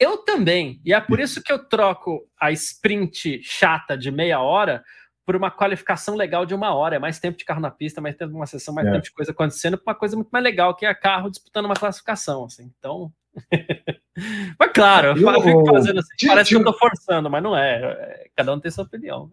Eu 0.00 0.16
também, 0.18 0.80
e 0.84 0.92
é 0.92 1.00
por 1.00 1.20
isso 1.20 1.40
que 1.40 1.52
eu 1.52 1.68
troco 1.68 2.22
a 2.40 2.50
sprint 2.50 3.40
chata 3.44 3.96
de 3.96 4.10
meia 4.10 4.40
hora 4.40 4.82
por 5.24 5.36
uma 5.36 5.50
qualificação 5.50 6.14
legal 6.14 6.44
de 6.44 6.54
uma 6.54 6.74
hora. 6.74 6.96
É 6.96 6.98
mais 6.98 7.18
tempo 7.18 7.38
de 7.38 7.44
carro 7.44 7.60
na 7.60 7.70
pista, 7.70 8.00
mais 8.00 8.16
tempo 8.16 8.30
de 8.30 8.36
uma 8.36 8.46
sessão, 8.46 8.74
mais 8.74 8.86
é. 8.88 8.92
tempo 8.92 9.04
de 9.04 9.12
coisa 9.12 9.32
acontecendo, 9.32 9.78
para 9.78 9.92
uma 9.92 9.98
coisa 9.98 10.16
muito 10.16 10.30
mais 10.30 10.44
legal, 10.44 10.74
que 10.74 10.86
é 10.86 10.94
carro 10.94 11.30
disputando 11.30 11.66
uma 11.66 11.74
classificação. 11.74 12.44
Assim. 12.44 12.70
Então. 12.78 13.12
mas 14.58 14.72
claro, 14.72 15.16
eu, 15.16 15.30
eu 15.30 15.42
fico 15.42 15.66
fazendo 15.66 16.00
assim. 16.00 16.26
parece 16.26 16.50
que 16.50 16.56
eu 16.56 16.64
tô 16.64 16.72
forçando, 16.72 17.30
mas 17.30 17.42
não 17.42 17.56
é. 17.56 17.82
é. 17.82 18.26
Cada 18.36 18.52
um 18.52 18.60
tem 18.60 18.70
sua 18.70 18.84
opinião. 18.84 19.30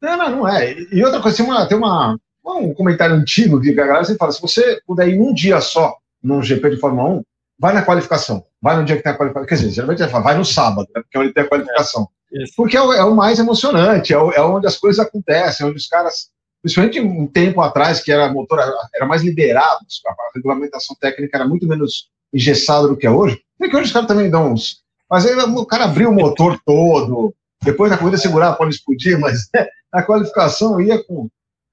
Não, 0.00 0.16
não, 0.16 0.30
não 0.30 0.48
é. 0.48 0.72
E 0.92 1.04
outra 1.04 1.20
coisa, 1.20 1.36
tem, 1.36 1.46
uma, 1.46 1.66
tem 1.66 1.76
uma, 1.76 2.16
um 2.44 2.74
comentário 2.74 3.14
antigo 3.14 3.60
que 3.60 3.70
a 3.70 3.86
galera 3.86 4.04
sempre 4.04 4.18
fala: 4.18 4.32
se 4.32 4.40
você 4.40 4.80
puder 4.86 5.08
ir 5.08 5.18
um 5.18 5.32
dia 5.32 5.60
só 5.60 5.96
num 6.22 6.42
GP 6.42 6.70
de 6.70 6.76
Fórmula 6.76 7.20
1, 7.20 7.22
vai 7.58 7.72
na 7.72 7.84
qualificação. 7.84 8.44
Vai 8.60 8.76
no 8.76 8.84
dia 8.84 8.96
que 8.96 9.02
tem 9.02 9.12
a 9.12 9.16
qualificação. 9.16 9.46
Quer 9.46 9.54
dizer, 9.54 9.70
geralmente 9.70 10.02
ele 10.02 10.10
fala, 10.10 10.24
vai 10.24 10.36
no 10.36 10.44
sábado, 10.44 10.88
né, 10.94 11.02
porque 11.02 11.16
é 11.16 11.20
onde 11.20 11.32
tem 11.32 11.44
a 11.44 11.48
qualificação. 11.48 12.08
Isso. 12.32 12.52
Porque 12.56 12.76
é 12.76 12.82
o, 12.82 12.92
é 12.92 13.04
o, 13.04 13.14
mais 13.14 13.38
emocionante, 13.38 14.12
é, 14.12 14.18
o, 14.18 14.32
é, 14.32 14.40
onde 14.40 14.66
as 14.66 14.76
coisas 14.76 15.04
acontecem, 15.04 15.66
onde 15.66 15.76
os 15.76 15.86
caras, 15.86 16.28
principalmente 16.62 17.00
um 17.00 17.26
tempo 17.26 17.60
atrás, 17.60 18.00
que 18.00 18.10
era 18.10 18.32
motor, 18.32 18.60
era 18.94 19.06
mais 19.06 19.22
liberado, 19.22 19.80
a 20.06 20.14
regulamentação 20.34 20.96
técnica 21.00 21.38
era 21.38 21.48
muito 21.48 21.66
menos 21.66 22.08
engessada 22.32 22.88
do 22.88 22.96
que 22.96 23.06
é 23.06 23.10
hoje. 23.10 23.40
É 23.60 23.68
que 23.68 23.76
hoje 23.76 23.86
os 23.86 23.92
caras 23.92 24.08
também 24.08 24.30
dão 24.30 24.52
uns. 24.52 24.82
Mas 25.08 25.24
aí 25.24 25.34
o 25.34 25.66
cara 25.66 25.84
abriu 25.84 26.10
o 26.10 26.14
motor 26.14 26.60
todo, 26.64 27.34
depois 27.62 27.90
na 27.90 27.98
corrida 27.98 28.18
segurar 28.18 28.54
pode 28.54 28.74
explodir, 28.74 29.18
mas 29.18 29.48
né, 29.54 29.66
a 29.92 30.02
qualificação 30.02 30.80
ia 30.80 31.02
com. 31.02 31.28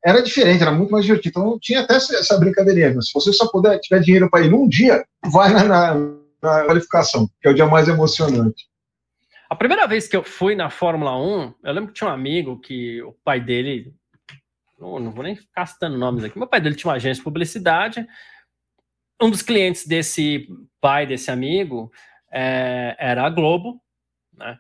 Era 0.06 0.22
diferente, 0.22 0.62
era 0.62 0.72
muito 0.72 0.92
mais 0.92 1.06
divertido. 1.06 1.40
Então 1.40 1.58
tinha 1.62 1.82
até 1.82 1.96
essa 1.96 2.38
brincadeirinha. 2.38 2.94
Mas 2.94 3.08
se 3.08 3.14
você 3.14 3.32
só 3.32 3.48
puder, 3.48 3.80
tiver 3.80 4.02
dinheiro 4.02 4.30
para 4.30 4.46
ir 4.46 4.52
num 4.52 4.68
dia, 4.68 5.04
vai 5.32 5.54
na, 5.54 5.64
na, 5.64 5.96
na 6.42 6.66
qualificação, 6.66 7.30
que 7.42 7.48
é 7.48 7.52
o 7.52 7.54
dia 7.54 7.66
mais 7.66 7.88
emocionante. 7.88 8.66
A 9.54 9.56
primeira 9.56 9.86
vez 9.86 10.08
que 10.08 10.18
eu 10.18 10.24
fui 10.24 10.56
na 10.56 10.72
Fórmula 10.72 11.16
1, 11.16 11.54
eu 11.64 11.74
lembro 11.74 11.90
que 11.90 11.94
tinha 11.94 12.10
um 12.10 12.14
amigo 12.14 12.60
que 12.60 13.04
o 13.04 13.14
pai 13.24 13.40
dele, 13.40 13.94
não, 14.80 15.00
não 15.00 15.12
vou 15.12 15.24
nem 15.24 15.36
ficar 15.36 15.68
citando 15.68 15.96
nomes 15.96 16.24
aqui, 16.24 16.40
meu 16.40 16.48
pai 16.48 16.60
dele 16.60 16.74
tinha 16.74 16.90
uma 16.90 16.96
agência 16.96 17.20
de 17.20 17.24
publicidade. 17.24 18.08
Um 19.22 19.30
dos 19.30 19.44
clientes 19.44 19.86
desse 19.86 20.48
pai, 20.82 21.06
desse 21.06 21.30
amigo, 21.30 21.92
é, 22.32 22.96
era 22.98 23.28
a 23.28 23.30
Globo, 23.30 23.80
né? 24.36 24.58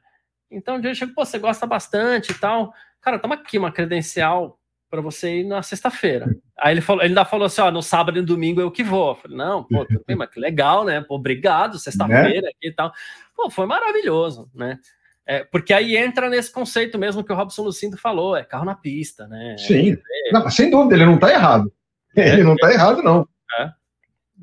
Então, 0.51 0.79
o 0.79 0.95
chega, 0.95 1.11
pô, 1.11 1.25
você 1.25 1.39
gosta 1.39 1.65
bastante 1.65 2.31
e 2.31 2.35
tal. 2.35 2.71
Cara, 3.01 3.17
toma 3.17 3.33
aqui 3.33 3.57
uma 3.57 3.71
credencial 3.71 4.59
para 4.93 5.01
você 5.01 5.39
ir 5.39 5.43
na 5.43 5.63
sexta-feira. 5.63 6.27
Aí 6.55 6.71
ele 6.71 6.81
falou, 6.81 7.01
ele 7.01 7.09
ainda 7.09 7.25
falou 7.25 7.47
assim: 7.47 7.61
ó, 7.61 7.71
no 7.71 7.81
sábado 7.81 8.19
e 8.19 8.21
no 8.21 8.27
domingo 8.27 8.61
eu 8.61 8.69
que 8.69 8.83
vou. 8.83 9.09
Eu 9.09 9.15
falei, 9.15 9.35
não, 9.35 9.63
pô, 9.63 9.83
tudo 9.85 10.03
bem, 10.05 10.15
mas 10.15 10.29
que 10.29 10.39
legal, 10.39 10.85
né? 10.85 11.01
Pô, 11.01 11.15
obrigado, 11.15 11.79
sexta-feira 11.79 12.43
né? 12.43 12.51
e 12.61 12.71
tal. 12.71 12.93
Pô, 13.35 13.49
foi 13.49 13.65
maravilhoso, 13.65 14.51
né? 14.53 14.77
É, 15.25 15.43
porque 15.45 15.73
aí 15.73 15.97
entra 15.97 16.29
nesse 16.29 16.53
conceito 16.53 16.99
mesmo 16.99 17.23
que 17.23 17.33
o 17.33 17.35
Robson 17.35 17.63
Lucindo 17.63 17.97
falou, 17.97 18.37
é 18.37 18.43
carro 18.43 18.65
na 18.65 18.75
pista, 18.75 19.25
né? 19.25 19.55
Sim, 19.57 19.93
é, 19.93 20.31
não, 20.31 20.47
sem 20.51 20.69
dúvida, 20.69 20.93
ele 20.93 21.07
não 21.07 21.17
tá 21.17 21.31
errado. 21.31 21.73
É, 22.15 22.33
ele 22.33 22.43
não 22.43 22.55
tá 22.55 22.71
errado, 22.71 23.01
não. 23.01 23.27
É. 23.57 23.71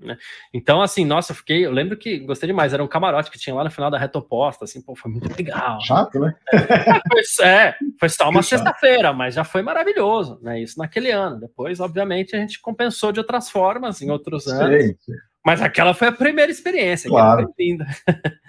Né? 0.03 0.17
Então, 0.53 0.81
assim, 0.81 1.05
nossa, 1.05 1.33
eu 1.33 1.37
fiquei. 1.37 1.65
Eu 1.65 1.73
lembro 1.73 1.97
que 1.97 2.19
gostei 2.19 2.47
demais. 2.47 2.73
Era 2.73 2.83
um 2.83 2.89
camarote 2.89 3.31
que 3.31 3.39
tinha 3.39 3.55
lá 3.55 3.65
no 3.65 3.71
final 3.71 3.91
da 3.91 3.99
reta 3.99 4.19
oposta, 4.19 4.65
assim, 4.65 4.81
pô, 4.81 4.95
foi 4.95 5.11
muito 5.11 5.29
legal. 5.37 5.81
Chato, 5.81 6.19
né? 6.19 6.35
foi, 6.51 7.47
é, 7.47 7.75
foi 7.99 8.09
só 8.09 8.29
uma 8.29 8.43
sexta-feira, 8.43 9.13
mas 9.13 9.35
já 9.35 9.45
foi 9.45 9.63
maravilhoso, 9.63 10.39
né? 10.43 10.61
Isso 10.61 10.79
naquele 10.79 11.11
ano. 11.11 11.39
Depois, 11.39 11.81
obviamente, 11.81 12.35
a 12.35 12.39
gente 12.39 12.61
compensou 12.61 13.13
de 13.13 13.21
outras 13.21 13.51
formas 13.51 14.01
em 14.01 14.11
outros 14.11 14.47
anos. 14.47 14.85
Sim. 14.85 15.13
Mas 15.45 15.63
aquela 15.63 15.95
foi 15.95 16.09
a 16.09 16.13
primeira 16.13 16.51
experiência. 16.51 17.09
Claro. 17.09 17.45
Foi 17.45 17.67
linda. 17.67 17.87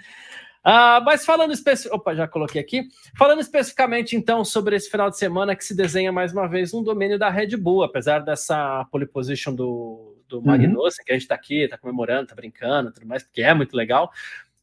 Ah, 0.64 1.00
mas 1.04 1.24
falando 1.24 1.52
especificamente. 1.52 2.00
Opa, 2.00 2.14
já 2.14 2.28
coloquei 2.28 2.60
aqui. 2.60 2.88
Falando 3.16 3.40
especificamente, 3.40 4.16
então, 4.16 4.44
sobre 4.44 4.76
esse 4.76 4.88
final 4.88 5.10
de 5.10 5.18
semana 5.18 5.56
que 5.56 5.64
se 5.64 5.74
desenha 5.74 6.12
mais 6.12 6.32
uma 6.32 6.46
vez 6.46 6.72
um 6.72 6.82
domínio 6.82 7.18
da 7.18 7.28
Red 7.28 7.56
Bull, 7.56 7.82
apesar 7.82 8.20
dessa 8.20 8.86
pole 8.90 9.06
position 9.06 9.54
do, 9.54 10.16
do 10.28 10.38
uhum. 10.38 10.44
Magnussen, 10.44 11.04
que 11.04 11.10
a 11.10 11.14
gente 11.14 11.22
está 11.22 11.34
aqui, 11.34 11.64
está 11.64 11.76
comemorando, 11.76 12.24
está 12.24 12.34
brincando, 12.34 12.92
tudo 12.92 13.06
mais, 13.06 13.24
porque 13.24 13.42
é 13.42 13.52
muito 13.52 13.76
legal. 13.76 14.12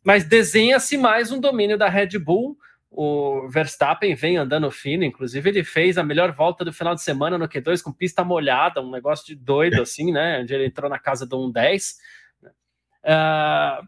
Mas 0.04 0.24
desenha-se 0.24 0.98
mais 0.98 1.32
um 1.32 1.40
domínio 1.40 1.78
da 1.78 1.90
Red 1.90 2.18
Bull. 2.18 2.58
O 2.92 3.48
Verstappen 3.50 4.16
vem 4.16 4.38
andando 4.38 4.72
fino, 4.72 5.04
inclusive 5.04 5.48
ele 5.50 5.64
fez 5.64 5.98
a 5.98 6.04
melhor 6.04 6.32
volta 6.32 6.66
do 6.66 6.74
final 6.74 6.96
de 6.96 7.04
semana 7.04 7.38
no 7.38 7.48
Q2 7.48 7.84
com 7.84 7.92
pista 7.92 8.24
molhada, 8.24 8.82
um 8.82 8.90
negócio 8.90 9.28
de 9.28 9.36
doido 9.36 9.82
assim, 9.82 10.12
né? 10.12 10.40
Onde 10.42 10.54
ele 10.56 10.66
entrou 10.66 10.90
na 10.90 10.98
casa 10.98 11.26
do 11.26 11.38
1.10. 11.38 11.98
Uh, 13.04 13.88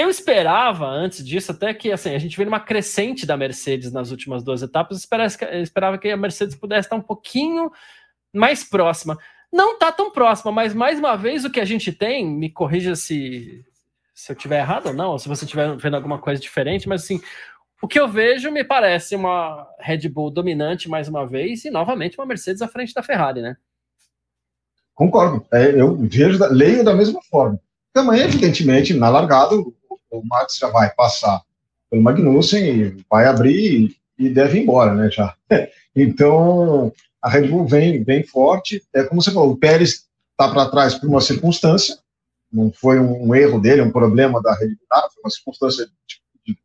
eu 0.00 0.10
esperava, 0.10 0.86
antes 0.86 1.24
disso, 1.26 1.52
até 1.52 1.72
que 1.72 1.90
assim, 1.92 2.14
a 2.14 2.18
gente 2.18 2.36
vê 2.36 2.44
uma 2.44 2.60
crescente 2.60 3.26
da 3.26 3.36
Mercedes 3.36 3.92
nas 3.92 4.10
últimas 4.10 4.42
duas 4.42 4.62
etapas. 4.62 5.06
Esperava 5.52 5.98
que 5.98 6.08
a 6.08 6.16
Mercedes 6.16 6.54
pudesse 6.54 6.86
estar 6.86 6.96
um 6.96 7.02
pouquinho 7.02 7.70
mais 8.32 8.64
próxima. 8.64 9.18
Não 9.52 9.74
está 9.74 9.90
tão 9.90 10.10
próxima, 10.10 10.52
mas 10.52 10.74
mais 10.74 10.98
uma 10.98 11.16
vez 11.16 11.44
o 11.44 11.50
que 11.50 11.60
a 11.60 11.64
gente 11.64 11.92
tem, 11.92 12.26
me 12.26 12.50
corrija 12.50 12.94
se, 12.94 13.64
se 14.14 14.30
eu 14.30 14.36
tiver 14.36 14.60
errado 14.60 14.86
ou 14.86 14.94
não, 14.94 15.10
ou 15.10 15.18
se 15.18 15.28
você 15.28 15.44
estiver 15.44 15.76
vendo 15.76 15.96
alguma 15.96 16.18
coisa 16.18 16.40
diferente, 16.40 16.88
mas 16.88 17.02
assim, 17.02 17.20
o 17.82 17.88
que 17.88 17.98
eu 17.98 18.06
vejo 18.06 18.50
me 18.50 18.62
parece 18.62 19.16
uma 19.16 19.66
Red 19.80 20.08
Bull 20.08 20.30
dominante 20.30 20.88
mais 20.88 21.08
uma 21.08 21.26
vez 21.26 21.64
e 21.64 21.70
novamente 21.70 22.18
uma 22.18 22.26
Mercedes 22.26 22.62
à 22.62 22.68
frente 22.68 22.94
da 22.94 23.02
Ferrari, 23.02 23.40
né? 23.40 23.56
Concordo. 24.94 25.44
É, 25.52 25.80
eu 25.80 25.96
vejo, 25.96 26.38
leio 26.50 26.84
da 26.84 26.94
mesma 26.94 27.20
forma. 27.22 27.58
Também, 27.92 28.20
evidentemente, 28.20 28.94
na 28.94 29.08
largada, 29.08 29.56
Max 30.24 30.58
já 30.58 30.68
vai 30.68 30.90
passar 30.90 31.42
pelo 31.90 32.02
Magnussen, 32.02 33.04
vai 33.08 33.26
abrir 33.26 33.96
e, 34.18 34.28
deve 34.28 34.58
ir 34.58 34.62
embora, 34.62 34.94
né, 34.94 35.10
já. 35.10 35.34
Então, 35.94 36.92
a 37.20 37.28
Red 37.28 37.48
Bull 37.48 37.66
vem, 37.66 38.04
bem 38.04 38.22
forte. 38.22 38.80
É 38.94 39.02
como 39.02 39.20
você 39.20 39.32
falou, 39.32 39.50
o 39.50 39.56
Pérez 39.56 40.06
está 40.30 40.48
para 40.48 40.70
trás 40.70 40.94
por 40.94 41.08
uma 41.08 41.20
circunstância, 41.20 41.98
não 42.50 42.72
foi 42.72 43.00
um, 43.00 43.26
um, 43.28 43.34
erro 43.34 43.60
dele, 43.60 43.82
um 43.82 43.90
problema 43.90 44.40
da 44.40 44.54
Red 44.54 44.68
Bull, 44.68 45.10
foi 45.12 45.22
uma 45.24 45.30
circunstância 45.30 45.86
de, 45.86 46.52
de, 46.54 46.58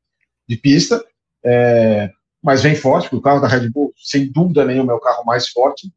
de 0.47 0.57
pista, 0.57 1.03
é, 1.43 2.11
mas 2.41 2.61
vem 2.61 2.75
forte, 2.75 3.05
porque 3.05 3.15
o 3.15 3.21
carro 3.21 3.41
da 3.41 3.47
Red 3.47 3.67
Bull, 3.69 3.91
sem 3.97 4.31
dúvida 4.31 4.63
nenhuma, 4.63 4.93
é 4.93 4.95
o 4.95 4.99
carro 4.99 5.25
mais 5.25 5.49
forte 5.49 5.91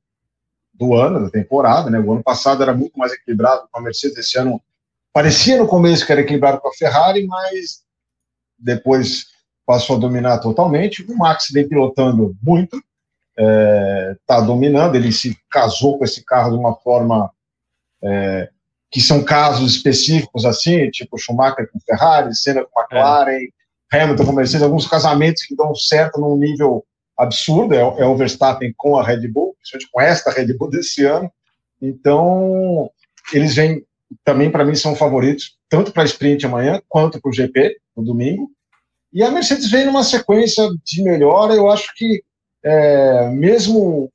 do 0.72 0.94
ano, 0.94 1.24
da 1.24 1.30
temporada, 1.30 1.90
né? 1.90 1.98
O 1.98 2.12
ano 2.12 2.22
passado 2.22 2.62
era 2.62 2.72
muito 2.72 2.98
mais 2.98 3.12
equilibrado 3.12 3.68
com 3.70 3.78
a 3.78 3.82
Mercedes, 3.82 4.16
esse 4.16 4.38
ano 4.38 4.60
Parecia 5.12 5.56
no 5.56 5.66
começo 5.66 6.04
que 6.04 6.12
era 6.12 6.20
equilibrado 6.20 6.60
com 6.60 6.68
a 6.68 6.74
Ferrari, 6.74 7.26
mas 7.26 7.82
depois 8.58 9.26
passou 9.66 9.96
a 9.96 9.98
dominar 9.98 10.38
totalmente. 10.38 11.02
O 11.02 11.16
Max 11.16 11.48
vem 11.52 11.68
pilotando 11.68 12.34
muito, 12.42 12.76
está 12.76 12.84
é, 13.36 14.16
tá 14.26 14.40
dominando. 14.40 14.94
Ele 14.94 15.12
se 15.12 15.36
casou 15.50 15.98
com 15.98 16.04
esse 16.04 16.24
carro 16.24 16.52
de 16.52 16.56
uma 16.56 16.74
forma 16.76 17.30
é, 18.02 18.48
que 18.90 19.00
são 19.00 19.22
casos 19.22 19.74
específicos 19.74 20.44
assim, 20.44 20.90
tipo 20.90 21.18
Schumacher 21.18 21.70
com 21.70 21.80
Ferrari, 21.80 22.34
Senna 22.34 22.64
com 22.64 22.80
McLaren, 22.80 23.48
é. 23.92 24.02
Hamilton 24.02 24.24
com 24.24 24.32
Mercedes, 24.32 24.62
alguns 24.62 24.86
casamentos 24.86 25.42
que 25.44 25.56
dão 25.56 25.74
certo 25.74 26.20
num 26.20 26.36
nível 26.36 26.84
absurdo. 27.16 27.74
É, 27.74 27.80
é 27.80 28.06
o 28.06 28.16
Verstappen 28.16 28.72
com 28.76 28.98
a 28.98 29.04
Red 29.04 29.28
Bull, 29.28 29.54
principalmente 29.56 29.90
com 29.90 30.00
esta 30.00 30.30
Red 30.30 30.52
Bull 30.54 30.70
desse 30.70 31.04
ano. 31.04 31.30
Então, 31.80 32.90
eles 33.32 33.54
vêm 33.54 33.84
também 34.24 34.50
para 34.50 34.64
mim 34.64 34.74
são 34.74 34.94
favoritos, 34.94 35.56
tanto 35.68 35.92
para 35.92 36.02
a 36.02 36.06
sprint 36.06 36.46
amanhã 36.46 36.80
quanto 36.88 37.20
para 37.20 37.28
o 37.28 37.32
GP 37.32 37.76
no 37.96 38.04
domingo. 38.04 38.50
E 39.12 39.22
a 39.22 39.30
Mercedes 39.30 39.70
vem 39.70 39.86
numa 39.86 40.04
sequência 40.04 40.68
de 40.84 41.02
melhora, 41.02 41.54
eu 41.54 41.70
acho 41.70 41.94
que 41.94 42.22
é, 42.64 43.28
mesmo 43.30 44.10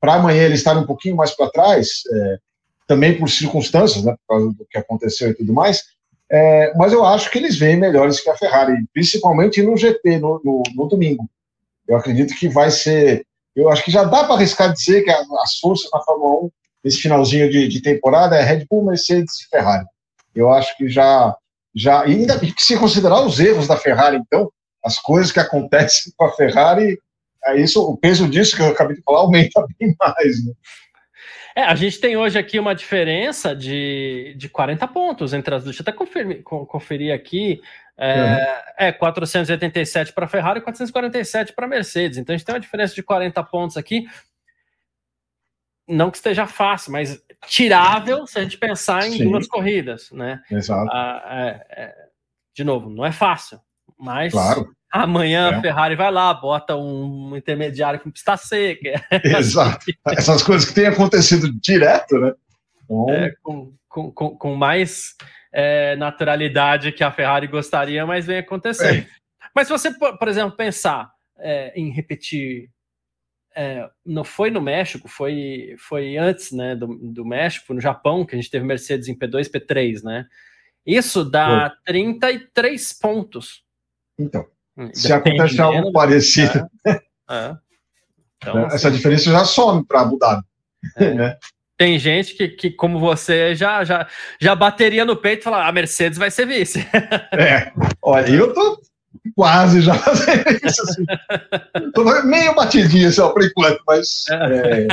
para 0.00 0.14
amanhã 0.14 0.44
ele 0.44 0.54
estar 0.54 0.76
um 0.76 0.86
pouquinho 0.86 1.16
mais 1.16 1.34
para 1.34 1.50
trás, 1.50 2.02
é, 2.12 2.38
também 2.86 3.18
por 3.18 3.28
circunstâncias, 3.28 4.04
né, 4.04 4.14
por 4.26 4.34
causa 4.34 4.54
do 4.54 4.66
que 4.68 4.78
aconteceu 4.78 5.30
e 5.30 5.34
tudo 5.34 5.52
mais, 5.52 5.82
é, 6.30 6.72
mas 6.76 6.92
eu 6.92 7.04
acho 7.04 7.30
que 7.30 7.38
eles 7.38 7.58
vêm 7.58 7.76
melhores 7.76 8.20
que 8.20 8.30
a 8.30 8.36
Ferrari, 8.36 8.74
principalmente 8.92 9.62
no 9.62 9.76
GP, 9.76 10.18
no, 10.18 10.40
no, 10.42 10.62
no 10.74 10.88
domingo. 10.88 11.28
Eu 11.86 11.96
acredito 11.96 12.34
que 12.34 12.48
vai 12.48 12.70
ser. 12.70 13.26
Eu 13.54 13.68
acho 13.68 13.84
que 13.84 13.90
já 13.90 14.04
dá 14.04 14.24
para 14.24 14.34
arriscar 14.34 14.72
dizer 14.72 15.02
que 15.02 15.10
as 15.10 15.58
forças 15.60 15.90
na 15.92 16.00
Fórmula 16.00 16.46
1 16.46 16.50
nesse 16.84 17.00
finalzinho 17.00 17.50
de, 17.50 17.68
de, 17.68 17.80
temporada 17.80 18.36
é 18.36 18.42
Red 18.42 18.66
Bull, 18.68 18.84
Mercedes 18.84 19.40
e 19.40 19.48
Ferrari. 19.48 19.84
Eu 20.34 20.52
acho 20.52 20.76
que 20.76 20.88
já, 20.88 21.34
já 21.74 22.06
e 22.06 22.12
ainda 22.12 22.40
se 22.58 22.76
considerar 22.76 23.20
os 23.20 23.38
erros 23.38 23.68
da 23.68 23.76
Ferrari, 23.76 24.16
então, 24.16 24.50
as 24.84 24.98
coisas 24.98 25.30
que 25.30 25.40
acontecem 25.40 26.12
com 26.16 26.24
a 26.24 26.32
Ferrari, 26.32 26.98
é 27.44 27.60
isso, 27.60 27.82
o 27.82 27.96
peso 27.96 28.28
disso 28.28 28.56
que 28.56 28.62
eu 28.62 28.68
acabei 28.68 28.96
de 28.96 29.02
falar 29.02 29.20
aumenta 29.20 29.64
bem 29.78 29.94
mais. 30.00 30.44
Né? 30.44 30.52
É, 31.54 31.62
a 31.62 31.74
gente 31.74 32.00
tem 32.00 32.16
hoje 32.16 32.38
aqui 32.38 32.58
uma 32.58 32.74
diferença 32.74 33.54
de, 33.54 34.34
de 34.36 34.48
40 34.48 34.88
pontos 34.88 35.32
entre 35.34 35.54
as 35.54 35.62
duas. 35.62 35.76
Deixa 35.76 35.82
eu 35.82 35.92
até 35.92 35.96
conferir, 35.96 36.42
conferir 36.42 37.14
aqui. 37.14 37.60
É, 37.98 38.14
uhum. 38.14 38.86
é 38.86 38.92
487 38.92 40.14
para 40.14 40.24
a 40.24 40.28
Ferrari 40.28 40.60
e 40.60 40.62
447 40.62 41.52
para 41.52 41.66
a 41.66 41.68
Mercedes. 41.68 42.18
Então 42.18 42.34
a 42.34 42.36
gente 42.36 42.46
tem 42.46 42.54
uma 42.54 42.60
diferença 42.60 42.94
de 42.94 43.02
40 43.02 43.42
pontos 43.44 43.76
aqui 43.76 44.06
não 45.92 46.10
que 46.10 46.16
esteja 46.16 46.46
fácil, 46.46 46.92
mas 46.92 47.22
tirável 47.46 48.26
se 48.26 48.38
a 48.38 48.42
gente 48.42 48.56
pensar 48.56 49.06
em 49.06 49.12
Sim. 49.12 49.24
duas 49.24 49.46
corridas, 49.46 50.10
né? 50.12 50.40
Exato. 50.50 50.90
Ah, 50.92 51.22
é, 51.30 51.82
é, 51.82 51.94
de 52.54 52.64
novo, 52.64 52.88
não 52.88 53.04
é 53.04 53.12
fácil, 53.12 53.60
mas 53.98 54.32
claro. 54.32 54.70
amanhã 54.92 55.50
é. 55.50 55.54
a 55.54 55.60
Ferrari 55.60 55.94
vai 55.94 56.10
lá, 56.10 56.32
bota 56.32 56.76
um 56.76 57.36
intermediário 57.36 58.00
com 58.00 58.10
pista 58.10 58.36
seca. 58.36 59.04
Exato. 59.24 59.86
Essas 60.08 60.42
coisas 60.42 60.68
que 60.68 60.74
têm 60.74 60.86
acontecido 60.86 61.52
direto, 61.52 62.18
né? 62.18 62.32
Então... 62.84 63.06
É, 63.10 63.34
com, 63.42 63.72
com, 63.88 64.10
com, 64.10 64.54
mais 64.54 65.14
é, 65.52 65.94
naturalidade 65.96 66.92
que 66.92 67.04
a 67.04 67.12
Ferrari 67.12 67.46
gostaria, 67.46 68.06
mas 68.06 68.26
vem 68.26 68.38
acontecendo. 68.38 69.00
É. 69.00 69.06
Mas 69.54 69.66
se 69.66 69.72
você, 69.72 69.92
por 69.92 70.28
exemplo, 70.28 70.56
pensar 70.56 71.10
em 71.74 71.90
repetir 71.90 72.70
é, 73.54 73.88
não 74.04 74.24
foi 74.24 74.50
no 74.50 74.60
México, 74.60 75.08
foi, 75.08 75.74
foi 75.78 76.16
antes 76.16 76.52
né, 76.52 76.74
do, 76.74 76.86
do 76.86 77.24
México, 77.24 77.74
no 77.74 77.80
Japão, 77.80 78.24
que 78.24 78.34
a 78.34 78.38
gente 78.38 78.50
teve 78.50 78.64
Mercedes 78.64 79.08
em 79.08 79.16
P2, 79.16 79.50
P3, 79.50 80.02
né? 80.02 80.26
Isso 80.86 81.24
dá 81.24 81.72
foi. 81.84 81.94
33 81.94 82.92
pontos. 82.94 83.64
Então, 84.18 84.46
hum, 84.76 84.90
se 84.92 85.12
acontece 85.12 85.60
algo 85.60 85.92
parecido, 85.92 86.66
é, 86.86 86.90
é. 87.30 87.56
Então, 88.36 88.66
essa 88.66 88.88
assim, 88.88 88.96
diferença 88.96 89.30
já 89.30 89.44
some 89.44 89.84
para 89.86 90.00
Abu 90.00 90.18
Dhabi. 90.18 90.42
É. 90.96 91.14
Né? 91.14 91.36
Tem 91.78 91.98
gente 91.98 92.34
que, 92.34 92.48
que, 92.48 92.70
como 92.70 92.98
você, 92.98 93.54
já, 93.54 93.82
já, 93.84 94.06
já 94.40 94.54
bateria 94.54 95.04
no 95.04 95.16
peito 95.16 95.40
e 95.40 95.44
fala: 95.44 95.58
a 95.58 95.68
ah, 95.68 95.72
Mercedes 95.72 96.18
vai 96.18 96.30
ser 96.30 96.46
vice. 96.46 96.80
É, 97.32 97.72
olha, 98.02 98.30
eu 98.30 98.52
tô 98.52 98.80
quase 99.34 99.80
já 99.80 99.94
fazendo 99.94 100.44
isso. 100.64 100.82
Assim. 100.82 101.04
Tô 101.94 102.04
meio 102.24 102.54
batidinho 102.54 103.10
só 103.12 103.30
por 103.30 103.42
enquanto, 103.42 103.80
mas. 103.86 104.24
É, 104.30 104.86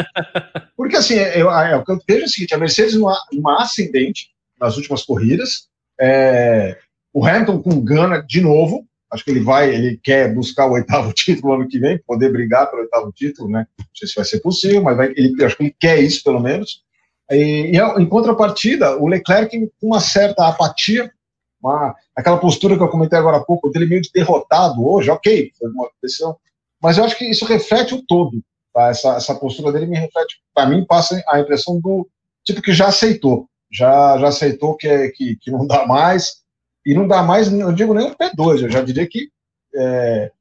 porque 0.76 0.96
assim, 0.96 1.16
eu, 1.16 1.50
eu, 1.50 1.84
eu 1.88 2.00
vejo 2.08 2.26
o 2.26 2.30
seguinte: 2.30 2.54
a 2.54 2.58
Mercedes 2.58 2.96
numa, 2.96 3.18
numa 3.32 3.62
ascendente 3.62 4.30
nas 4.60 4.78
últimas 4.78 5.04
corridas, 5.04 5.68
é, 6.00 6.78
o 7.14 7.26
Hamilton 7.26 7.62
com 7.62 7.82
gana 7.82 8.22
de 8.22 8.42
novo. 8.42 8.86
Acho 9.12 9.24
que 9.24 9.32
ele 9.32 9.40
vai, 9.40 9.74
ele 9.74 10.00
quer 10.04 10.32
buscar 10.32 10.68
o 10.68 10.74
oitavo 10.74 11.12
título 11.14 11.54
ano 11.54 11.68
que 11.68 11.80
vem, 11.80 12.00
poder 12.06 12.32
brigar 12.32 12.70
pelo 12.70 12.84
oitavo 12.84 13.12
título, 13.12 13.50
né? 13.50 13.66
Não 13.80 13.88
sei 13.96 14.08
se 14.08 14.16
vai 14.16 14.26
ser 14.26 14.40
possível, 14.40 14.84
mas 14.84 14.96
vai, 14.96 15.12
ele, 15.16 15.44
acho 15.44 15.58
que 15.58 15.64
ele 15.64 15.76
quer 15.80 16.00
isso 16.00 16.24
pelo 16.24 16.40
menos. 16.40 16.84
E, 17.32 17.72
e 17.74 17.78
em 17.78 18.06
contrapartida, 18.06 18.98
o 18.98 19.08
Leclerc 19.08 19.58
com 19.80 19.88
uma 19.88 20.00
certa 20.00 20.48
apatia 20.48 21.12
uma, 21.62 21.95
aquela 22.16 22.38
postura 22.38 22.78
que 22.78 22.84
eu 22.84 22.89
comentei 22.89 23.18
agora 23.18 23.38
há 23.38 23.43
pouco, 23.43 23.70
dele 23.70 23.86
meio 23.86 24.01
de 24.01 24.12
derrotado 24.14 24.86
hoje, 24.88 25.10
ok, 25.10 25.51
foi 25.57 25.70
uma 25.70 25.89
decisão, 26.01 26.38
mas 26.82 26.97
eu 26.97 27.03
acho 27.03 27.18
que 27.18 27.26
isso 27.26 27.45
reflete 27.45 27.93
o 27.93 28.05
todo, 28.05 28.41
tá? 28.74 28.89
essa, 28.89 29.16
essa 29.16 29.36
postura 29.36 29.72
dele 29.72 29.88
me 29.88 29.97
reflete, 29.97 30.41
para 30.53 30.68
mim, 30.68 30.86
passa 30.86 31.22
a 31.30 31.39
impressão 31.39 31.80
do 31.80 32.07
tipo 32.45 32.62
que 32.62 32.74
já 32.74 32.88
aceitou, 32.88 33.47
já, 33.72 34.18
já 34.18 34.28
aceitou 34.28 34.76
que, 34.76 34.88
é, 34.88 35.10
que, 35.10 35.36
que 35.38 35.51
não 35.51 35.68
dá 35.68 35.86
mais, 35.86 36.38
e 36.86 36.93
não 36.93 37.07
dá 37.07 37.22
mais, 37.22 37.51
eu 37.51 37.74
digo 37.74 37.93
nem 37.93 38.07
o 38.07 38.16
P2, 38.16 38.64
eu 38.64 38.70
já 38.70 38.82
diria 38.82 39.07
que 39.07 39.30
é, 39.76 40.32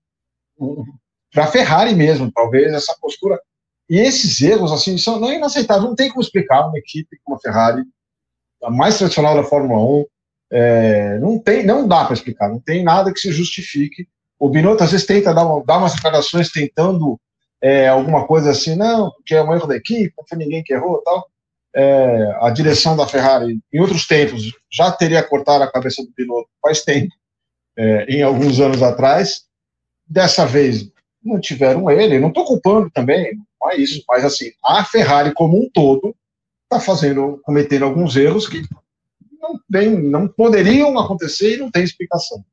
para 1.32 1.46
Ferrari 1.46 1.94
mesmo, 1.94 2.32
talvez 2.32 2.72
essa 2.72 2.96
postura. 3.00 3.40
E 3.88 3.98
esses 3.98 4.40
erros, 4.40 4.72
assim, 4.72 4.98
são 4.98 5.18
não 5.18 5.32
inaceitáveis, 5.32 5.88
não 5.88 5.94
tem 5.94 6.08
como 6.08 6.20
explicar 6.20 6.66
uma 6.66 6.78
equipe 6.78 7.18
como 7.24 7.36
a 7.36 7.40
Ferrari, 7.40 7.82
a 8.62 8.70
mais 8.70 8.98
tradicional 8.98 9.34
da 9.34 9.44
Fórmula 9.44 9.80
1, 10.00 10.04
é, 10.50 11.18
não 11.18 11.38
tem, 11.38 11.64
não 11.64 11.86
dá 11.86 12.04
para 12.04 12.14
explicar, 12.14 12.48
não 12.48 12.60
tem 12.60 12.82
nada 12.82 13.12
que 13.12 13.20
se 13.20 13.32
justifique. 13.32 14.06
O 14.38 14.48
Binotto 14.48 14.84
às 14.84 14.92
vezes 14.92 15.06
tenta 15.06 15.34
dar, 15.34 15.44
uma, 15.44 15.64
dar 15.64 15.78
umas 15.78 15.94
declarações 15.94 16.50
tentando 16.50 17.18
é, 17.60 17.88
alguma 17.88 18.26
coisa 18.26 18.50
assim, 18.50 18.76
não, 18.76 19.10
porque 19.10 19.34
é 19.34 19.42
um 19.42 19.52
erro 19.52 19.66
da 19.66 19.76
equipe, 19.76 20.14
não 20.16 20.24
foi 20.26 20.38
ninguém 20.38 20.62
que 20.62 20.72
errou 20.72 21.02
tal 21.02 21.28
é, 21.74 22.36
a 22.40 22.50
direção 22.50 22.96
da 22.96 23.06
Ferrari, 23.06 23.60
em 23.72 23.80
outros 23.80 24.06
tempos, 24.06 24.52
já 24.70 24.90
teria 24.90 25.22
cortado 25.22 25.62
a 25.62 25.70
cabeça 25.70 26.02
do 26.02 26.12
piloto 26.12 26.48
faz 26.60 26.82
tempo, 26.82 27.14
é, 27.76 28.04
em 28.06 28.22
alguns 28.22 28.60
anos 28.60 28.82
atrás. 28.82 29.42
Dessa 30.04 30.46
vez, 30.46 30.90
não 31.22 31.38
tiveram 31.38 31.90
ele, 31.90 32.18
não 32.18 32.28
estou 32.28 32.44
culpando 32.44 32.90
também, 32.90 33.32
não 33.60 33.70
é 33.70 33.76
isso, 33.76 34.02
mas 34.08 34.24
assim, 34.24 34.50
a 34.64 34.84
Ferrari 34.84 35.32
como 35.34 35.56
um 35.56 35.68
todo 35.72 36.16
está 36.64 36.80
fazendo, 36.80 37.40
cometendo 37.44 37.84
alguns 37.84 38.16
erros 38.16 38.48
que 38.48 38.62
não, 39.40 39.60
tem, 39.70 39.90
não 39.90 40.28
poderiam 40.28 40.98
acontecer 40.98 41.54
e 41.54 41.58
não 41.58 41.70
tem 41.70 41.84
explicação. 41.84 42.44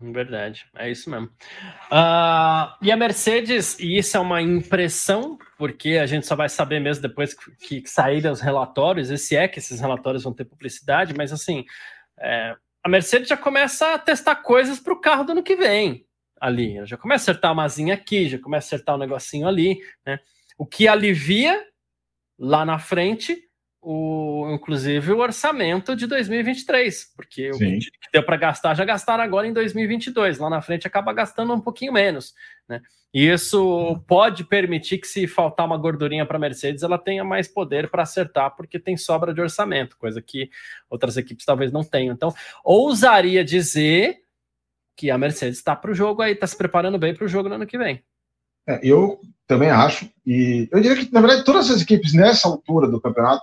Verdade, 0.00 0.66
é 0.76 0.90
isso 0.90 1.08
mesmo. 1.08 1.28
Uh, 1.90 2.74
e 2.82 2.90
a 2.90 2.96
Mercedes, 2.96 3.78
e 3.78 3.96
isso 3.96 4.16
é 4.16 4.20
uma 4.20 4.42
impressão, 4.42 5.38
porque 5.56 5.90
a 5.90 6.06
gente 6.06 6.26
só 6.26 6.36
vai 6.36 6.48
saber 6.48 6.80
mesmo 6.80 7.02
depois 7.02 7.32
que, 7.32 7.80
que 7.80 7.88
saírem 7.88 8.30
os 8.30 8.40
relatórios, 8.40 9.10
esse 9.10 9.36
é 9.36 9.48
que 9.48 9.58
esses 9.58 9.80
relatórios 9.80 10.24
vão 10.24 10.34
ter 10.34 10.44
publicidade, 10.44 11.14
mas 11.16 11.32
assim, 11.32 11.64
é, 12.18 12.54
a 12.82 12.88
Mercedes 12.88 13.28
já 13.28 13.36
começa 13.36 13.94
a 13.94 13.98
testar 13.98 14.36
coisas 14.36 14.78
para 14.78 14.92
o 14.92 15.00
carro 15.00 15.24
do 15.24 15.32
ano 15.32 15.42
que 15.42 15.56
vem 15.56 16.06
ali. 16.40 16.84
Já 16.84 16.96
começa 16.96 17.22
a 17.22 17.32
acertar 17.32 17.52
uma 17.52 17.64
asinha 17.64 17.94
aqui, 17.94 18.28
já 18.28 18.38
começa 18.38 18.66
a 18.66 18.68
acertar 18.68 18.96
um 18.96 18.98
negocinho 18.98 19.48
ali, 19.48 19.80
né? 20.04 20.20
O 20.58 20.66
que 20.66 20.86
alivia 20.86 21.66
lá 22.38 22.64
na 22.64 22.78
frente 22.78 23.43
o, 23.84 24.50
inclusive 24.50 25.12
o 25.12 25.18
orçamento 25.18 25.94
de 25.94 26.06
2023, 26.06 27.12
porque 27.14 27.52
Sim. 27.52 27.76
o 27.76 27.78
que 27.78 27.90
deu 28.12 28.22
para 28.22 28.36
gastar 28.36 28.74
já 28.74 28.84
gastaram 28.84 29.22
agora 29.22 29.46
em 29.46 29.52
2022, 29.52 30.38
lá 30.38 30.48
na 30.48 30.62
frente 30.62 30.86
acaba 30.86 31.12
gastando 31.12 31.52
um 31.52 31.60
pouquinho 31.60 31.92
menos, 31.92 32.34
né? 32.68 32.80
E 33.12 33.28
isso 33.28 34.02
pode 34.08 34.42
permitir 34.42 34.98
que 34.98 35.06
se 35.06 35.28
faltar 35.28 35.66
uma 35.66 35.76
gordurinha 35.76 36.26
para 36.26 36.36
a 36.36 36.40
Mercedes, 36.40 36.82
ela 36.82 36.98
tenha 36.98 37.22
mais 37.22 37.46
poder 37.46 37.88
para 37.88 38.02
acertar, 38.02 38.56
porque 38.56 38.78
tem 38.78 38.96
sobra 38.96 39.32
de 39.32 39.40
orçamento, 39.40 39.96
coisa 39.96 40.20
que 40.20 40.50
outras 40.90 41.16
equipes 41.16 41.44
talvez 41.44 41.70
não 41.70 41.84
tenham. 41.84 42.12
Então, 42.12 42.34
ousaria 42.64 43.44
dizer 43.44 44.18
que 44.96 45.10
a 45.10 45.18
Mercedes 45.18 45.58
está 45.58 45.76
para 45.76 45.92
o 45.92 45.94
jogo 45.94 46.22
aí, 46.22 46.32
está 46.32 46.46
se 46.46 46.56
preparando 46.56 46.98
bem 46.98 47.14
para 47.14 47.24
o 47.24 47.28
jogo 47.28 47.48
no 47.48 47.54
ano 47.54 47.66
que 47.66 47.78
vem. 47.78 48.02
É, 48.66 48.80
eu 48.82 49.20
também 49.46 49.70
acho. 49.70 50.08
E 50.26 50.68
eu 50.70 50.80
diria 50.80 51.04
que, 51.04 51.12
na 51.12 51.20
verdade, 51.20 51.44
todas 51.44 51.70
as 51.70 51.82
equipes 51.82 52.12
nessa 52.12 52.48
altura 52.48 52.88
do 52.88 53.00
campeonato, 53.00 53.42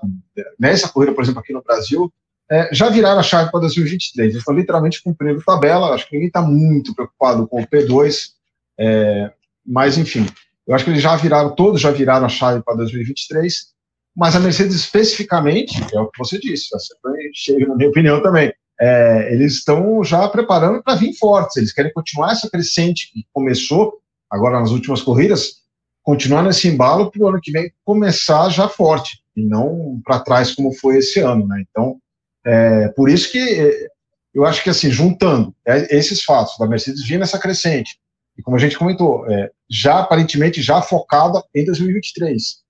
nessa 0.60 0.90
corrida, 0.90 1.14
por 1.14 1.24
exemplo, 1.24 1.40
aqui 1.40 1.54
no 1.54 1.62
Brasil, 1.62 2.12
é, 2.50 2.70
já 2.74 2.90
viraram 2.90 3.20
a 3.20 3.24
chave 3.24 3.52
para 3.52 3.62
2023. 3.62 4.30
Eles 4.30 4.40
estão 4.40 4.54
literalmente 4.54 5.02
cumprindo 5.02 5.44
tabela. 5.44 5.94
Acho 5.94 6.08
que 6.08 6.16
ninguém 6.16 6.28
está 6.28 6.42
muito 6.42 6.94
preocupado 6.94 7.48
com 7.48 7.62
o 7.62 7.68
P2. 7.68 8.32
É, 8.80 9.32
mas, 9.66 9.98
enfim, 9.98 10.28
eu 10.68 10.76
acho 10.76 10.84
que 10.84 10.92
eles 10.92 11.02
já 11.02 11.16
viraram, 11.16 11.56
todos 11.56 11.80
já 11.80 11.92
viraram 11.92 12.26
a 12.26 12.30
chave 12.30 12.62
para 12.64 12.76
2023. 12.76 13.72
Mas 14.16 14.36
a 14.36 14.40
Mercedes, 14.40 14.76
especificamente, 14.76 15.82
é 15.94 16.00
o 16.00 16.08
que 16.08 16.20
você 16.20 16.38
disse, 16.38 16.68
você 16.70 16.94
cheio, 17.34 17.70
na 17.70 17.76
minha 17.76 17.90
opinião 17.90 18.22
também. 18.22 18.52
É, 18.80 19.32
eles 19.32 19.54
estão 19.54 20.04
já 20.04 20.28
preparando 20.28 20.84
para 20.84 20.96
vir 20.96 21.14
fortes. 21.14 21.56
Eles 21.56 21.72
querem 21.72 21.94
continuar 21.94 22.34
essa 22.34 22.50
crescente 22.50 23.10
que 23.14 23.26
começou 23.32 24.02
agora 24.30 24.60
nas 24.60 24.72
últimas 24.72 25.02
corridas, 25.02 25.61
continuar 26.04 26.44
nesse 26.44 26.68
embalo 26.68 27.12
para 27.12 27.22
o 27.22 27.28
ano 27.28 27.40
que 27.42 27.52
vem 27.52 27.72
começar 27.84 28.50
já 28.50 28.68
forte 28.68 29.22
e 29.36 29.44
não 29.46 30.00
para 30.04 30.20
trás 30.20 30.54
como 30.54 30.74
foi 30.74 30.98
esse 30.98 31.20
ano, 31.20 31.48
né? 31.48 31.64
Então, 31.70 31.98
é, 32.46 32.88
por 32.90 33.10
isso 33.10 33.32
que 33.32 33.40
é, 33.40 33.88
eu 34.34 34.46
acho 34.46 34.64
que 34.64 34.70
assim 34.70 34.90
juntando 34.90 35.56
é, 35.66 35.96
esses 35.96 36.24
fatos 36.24 36.58
da 36.58 36.68
Mercedes 36.68 37.06
vir 37.06 37.20
nessa 37.20 37.40
crescente 37.40 38.00
e 38.38 38.42
como 38.42 38.58
a 38.58 38.60
gente 38.60 38.78
comentou, 38.78 39.30
é, 39.30 39.52
já 39.70 40.00
aparentemente 40.00 40.62
já 40.62 40.82
focada 40.82 41.44
em 41.54 41.66
2023, 41.66 42.62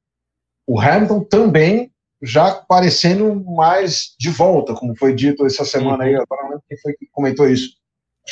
o 0.68 0.80
Hamilton 0.80 1.24
também 1.24 1.92
já 2.22 2.54
parecendo 2.54 3.44
mais 3.44 4.16
de 4.20 4.30
volta, 4.30 4.74
como 4.74 4.96
foi 4.96 5.16
dito 5.16 5.46
essa 5.46 5.66
semana 5.66 6.04
aí, 6.04 6.16
uhum. 6.16 6.22
agora 6.22 6.50
não 6.50 6.62
quem 6.68 6.78
foi 6.80 6.94
que 6.94 7.08
comentou 7.12 7.48
isso. 7.50 7.72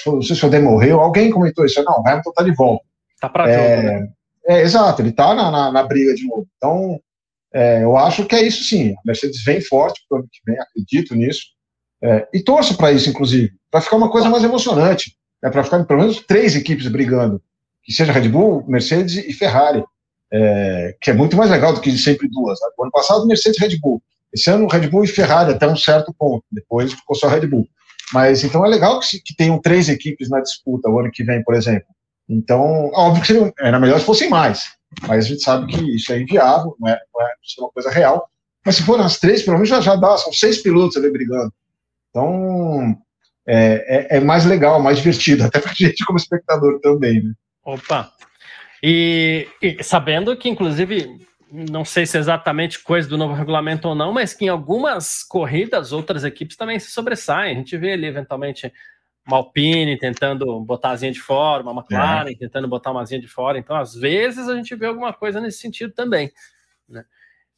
Não 0.06 0.22
sei 0.22 0.36
se 0.36 0.42
foi 0.42 0.60
morreu, 0.60 1.00
alguém 1.00 1.32
comentou 1.32 1.66
isso. 1.66 1.84
Não, 1.84 2.02
o 2.02 2.08
Hamilton 2.08 2.30
está 2.30 2.44
de 2.44 2.54
volta. 2.54 2.86
Tá 3.20 3.28
para 3.28 3.50
é, 3.50 3.56
jogo, 3.56 3.88
né? 3.88 4.14
É, 4.50 4.62
exato, 4.64 5.04
ele 5.04 5.10
está 5.10 5.36
na, 5.36 5.52
na, 5.52 5.72
na, 5.72 5.84
briga 5.84 6.12
de 6.16 6.26
novo. 6.26 6.48
Então, 6.58 7.00
é, 7.54 7.84
eu 7.84 7.96
acho 7.96 8.26
que 8.26 8.36
é 8.36 8.42
isso 8.42 8.64
sim. 8.64 8.94
A 8.94 9.02
Mercedes 9.06 9.44
vem 9.44 9.62
forte 9.62 10.02
para 10.10 10.16
o 10.16 10.20
ano 10.20 10.30
que 10.32 10.40
vem, 10.44 10.60
acredito 10.60 11.14
nisso. 11.14 11.42
É, 12.02 12.28
e 12.34 12.42
torço 12.42 12.76
para 12.76 12.92
isso, 12.92 13.12
inclusive, 13.12 13.52
para 13.70 13.82
ficar 13.82 13.98
uma 13.98 14.10
coisa 14.10 14.28
mais 14.28 14.44
emocionante. 14.44 15.16
Né, 15.44 15.52
para 15.52 15.64
ficar 15.64 15.84
pelo 15.86 16.00
menos 16.00 16.22
três 16.22 16.56
equipes 16.56 16.88
brigando, 16.88 17.40
que 17.84 17.94
seja 17.94 18.12
Red 18.12 18.28
Bull, 18.28 18.66
Mercedes 18.68 19.18
e 19.18 19.32
Ferrari. 19.34 19.84
É, 20.34 20.96
que 21.00 21.12
é 21.12 21.14
muito 21.14 21.38
mais 21.38 21.52
legal 21.52 21.72
do 21.72 21.80
que 21.80 21.96
sempre 21.96 22.28
duas. 22.28 22.60
Né? 22.60 22.70
O 22.76 22.84
ano 22.84 22.92
passado, 22.92 23.28
Mercedes 23.28 23.60
e 23.60 23.62
Red 23.62 23.78
Bull. 23.78 24.02
Esse 24.34 24.50
ano, 24.50 24.68
Red 24.68 24.88
Bull 24.88 25.04
e 25.04 25.08
Ferrari 25.08 25.54
até 25.54 25.68
um 25.68 25.78
certo 25.78 26.12
ponto. 26.18 26.44
Depois 26.52 26.92
ficou 26.92 27.16
só 27.16 27.28
Red 27.28 27.46
Bull. 27.46 27.68
Mas 28.12 28.44
então 28.44 28.66
é 28.66 28.68
legal 28.68 29.00
que, 29.00 29.22
que 29.22 29.36
tenham 29.36 29.62
três 29.62 29.90
equipes 29.90 30.28
na 30.28 30.42
disputa 30.42 30.90
o 30.90 31.00
ano 31.00 31.12
que 31.12 31.24
vem, 31.24 31.44
por 31.44 31.54
exemplo. 31.54 31.88
Então, 32.30 32.92
óbvio 32.94 33.22
que 33.22 33.28
seria, 33.28 33.54
era 33.60 33.80
melhor 33.80 34.00
se 34.00 34.06
fossem 34.06 34.30
mais, 34.30 34.76
mas 35.08 35.26
a 35.26 35.28
gente 35.30 35.42
sabe 35.42 35.68
que 35.68 35.96
isso 35.96 36.14
é 36.14 36.22
inviável, 36.22 36.76
não 36.80 36.88
é, 36.88 37.00
não 37.14 37.22
é, 37.24 37.26
é 37.26 37.62
uma 37.62 37.72
coisa 37.72 37.90
real. 37.90 38.30
Mas 38.64 38.76
se 38.76 38.84
forem 38.84 39.04
as 39.04 39.20
três, 39.20 39.42
pelo 39.42 39.56
menos 39.56 39.70
já, 39.70 39.82
já 39.82 39.96
dá, 39.96 40.16
são 40.18 40.32
seis 40.32 40.62
pilotos 40.62 40.96
ali 40.98 41.12
brigando. 41.12 41.52
Então, 42.10 42.96
é, 43.48 44.16
é, 44.16 44.18
é 44.18 44.20
mais 44.20 44.46
legal, 44.46 44.80
mais 44.82 44.98
divertido, 44.98 45.44
até 45.46 45.60
para 45.60 45.72
a 45.72 45.76
gente 45.76 46.06
como 46.06 46.20
espectador 46.20 46.80
também, 46.82 47.24
né? 47.24 47.34
Opa! 47.66 48.12
E, 48.82 49.48
e, 49.62 49.84
sabendo 49.84 50.36
que, 50.38 50.48
inclusive, 50.48 51.10
não 51.52 51.84
sei 51.84 52.06
se 52.06 52.16
é 52.16 52.20
exatamente 52.20 52.82
coisa 52.82 53.10
do 53.10 53.18
novo 53.18 53.34
regulamento 53.34 53.88
ou 53.88 53.96
não, 53.96 54.14
mas 54.14 54.34
que 54.34 54.46
em 54.46 54.50
algumas 54.50 55.24
corridas 55.24 55.92
outras 55.92 56.24
equipes 56.24 56.56
também 56.56 56.80
se 56.80 56.92
sobressaem. 56.92 57.54
A 57.54 57.58
gente 57.58 57.76
vê 57.78 57.94
ali, 57.94 58.06
eventualmente, 58.06 58.72
uma 59.30 59.38
Alpine 59.38 59.98
tentando 59.98 60.60
botar 60.62 60.90
asinha 60.90 61.12
de 61.12 61.22
fora, 61.22 61.62
uma 61.62 61.72
McLaren 61.72 62.32
é. 62.32 62.36
tentando 62.36 62.68
botar 62.68 62.92
uma 62.92 63.02
asinha 63.02 63.22
de 63.22 63.28
fora. 63.28 63.60
Então, 63.60 63.76
às 63.76 63.94
vezes, 63.94 64.50
a 64.50 64.56
gente 64.56 64.76
vê 64.76 64.88
alguma 64.88 65.14
coisa 65.14 65.40
nesse 65.40 65.60
sentido 65.60 65.94
também. 65.94 66.32
Né? 66.88 67.06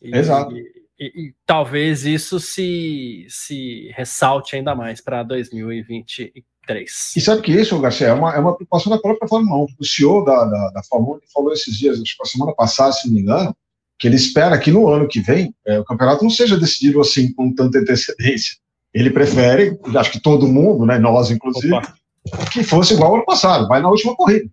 E, 0.02 0.16
Exato. 0.16 0.56
E, 0.56 0.62
e, 1.00 1.06
e, 1.06 1.34
talvez 1.46 2.06
isso 2.06 2.40
se, 2.40 3.26
se 3.30 3.90
ressalte 3.96 4.56
ainda 4.56 4.76
mais 4.76 5.00
para 5.00 5.24
2023. 5.24 7.14
E 7.16 7.22
sabe 7.22 7.42
que 7.42 7.54
isso, 7.54 7.80
Garcia, 7.80 8.08
é 8.08 8.14
uma, 8.14 8.36
é 8.36 8.40
uma 8.40 8.54
preocupação 8.54 8.92
da 8.92 9.00
própria 9.00 9.28
Fórmula 9.28 9.64
1. 9.64 9.68
O 9.80 9.86
CEO 9.86 10.26
da, 10.26 10.44
da, 10.44 10.70
da 10.72 10.84
Fórmula 10.84 11.18
1 11.18 11.20
falou 11.34 11.54
esses 11.54 11.78
dias, 11.78 12.02
acho 12.02 12.18
que 12.18 12.24
a 12.24 12.26
semana 12.26 12.54
passada, 12.54 12.92
se 12.92 13.08
não 13.08 13.16
me 13.16 13.22
engano, 13.22 13.56
que 13.98 14.08
ele 14.08 14.18
espera 14.18 14.60
que 14.60 14.72
no 14.72 14.90
ano 14.90 15.08
que 15.08 15.22
vem 15.22 15.56
é, 15.66 15.80
o 15.80 15.86
campeonato 15.86 16.24
não 16.24 16.30
seja 16.30 16.60
decidido 16.60 17.00
assim 17.00 17.32
com 17.34 17.54
tanta 17.54 17.80
antecedência 17.80 18.58
ele 18.94 19.10
prefere, 19.10 19.80
acho 19.96 20.12
que 20.12 20.20
todo 20.20 20.48
mundo, 20.48 20.86
né, 20.86 21.00
nós 21.00 21.32
inclusive, 21.32 21.74
Opa. 21.74 21.94
que 22.52 22.64
fosse 22.64 22.94
igual 22.94 23.12
ao 23.12 23.16
ano 23.18 23.26
passado, 23.26 23.68
vai 23.68 23.82
na 23.82 23.90
última 23.90 24.16
corrida. 24.16 24.50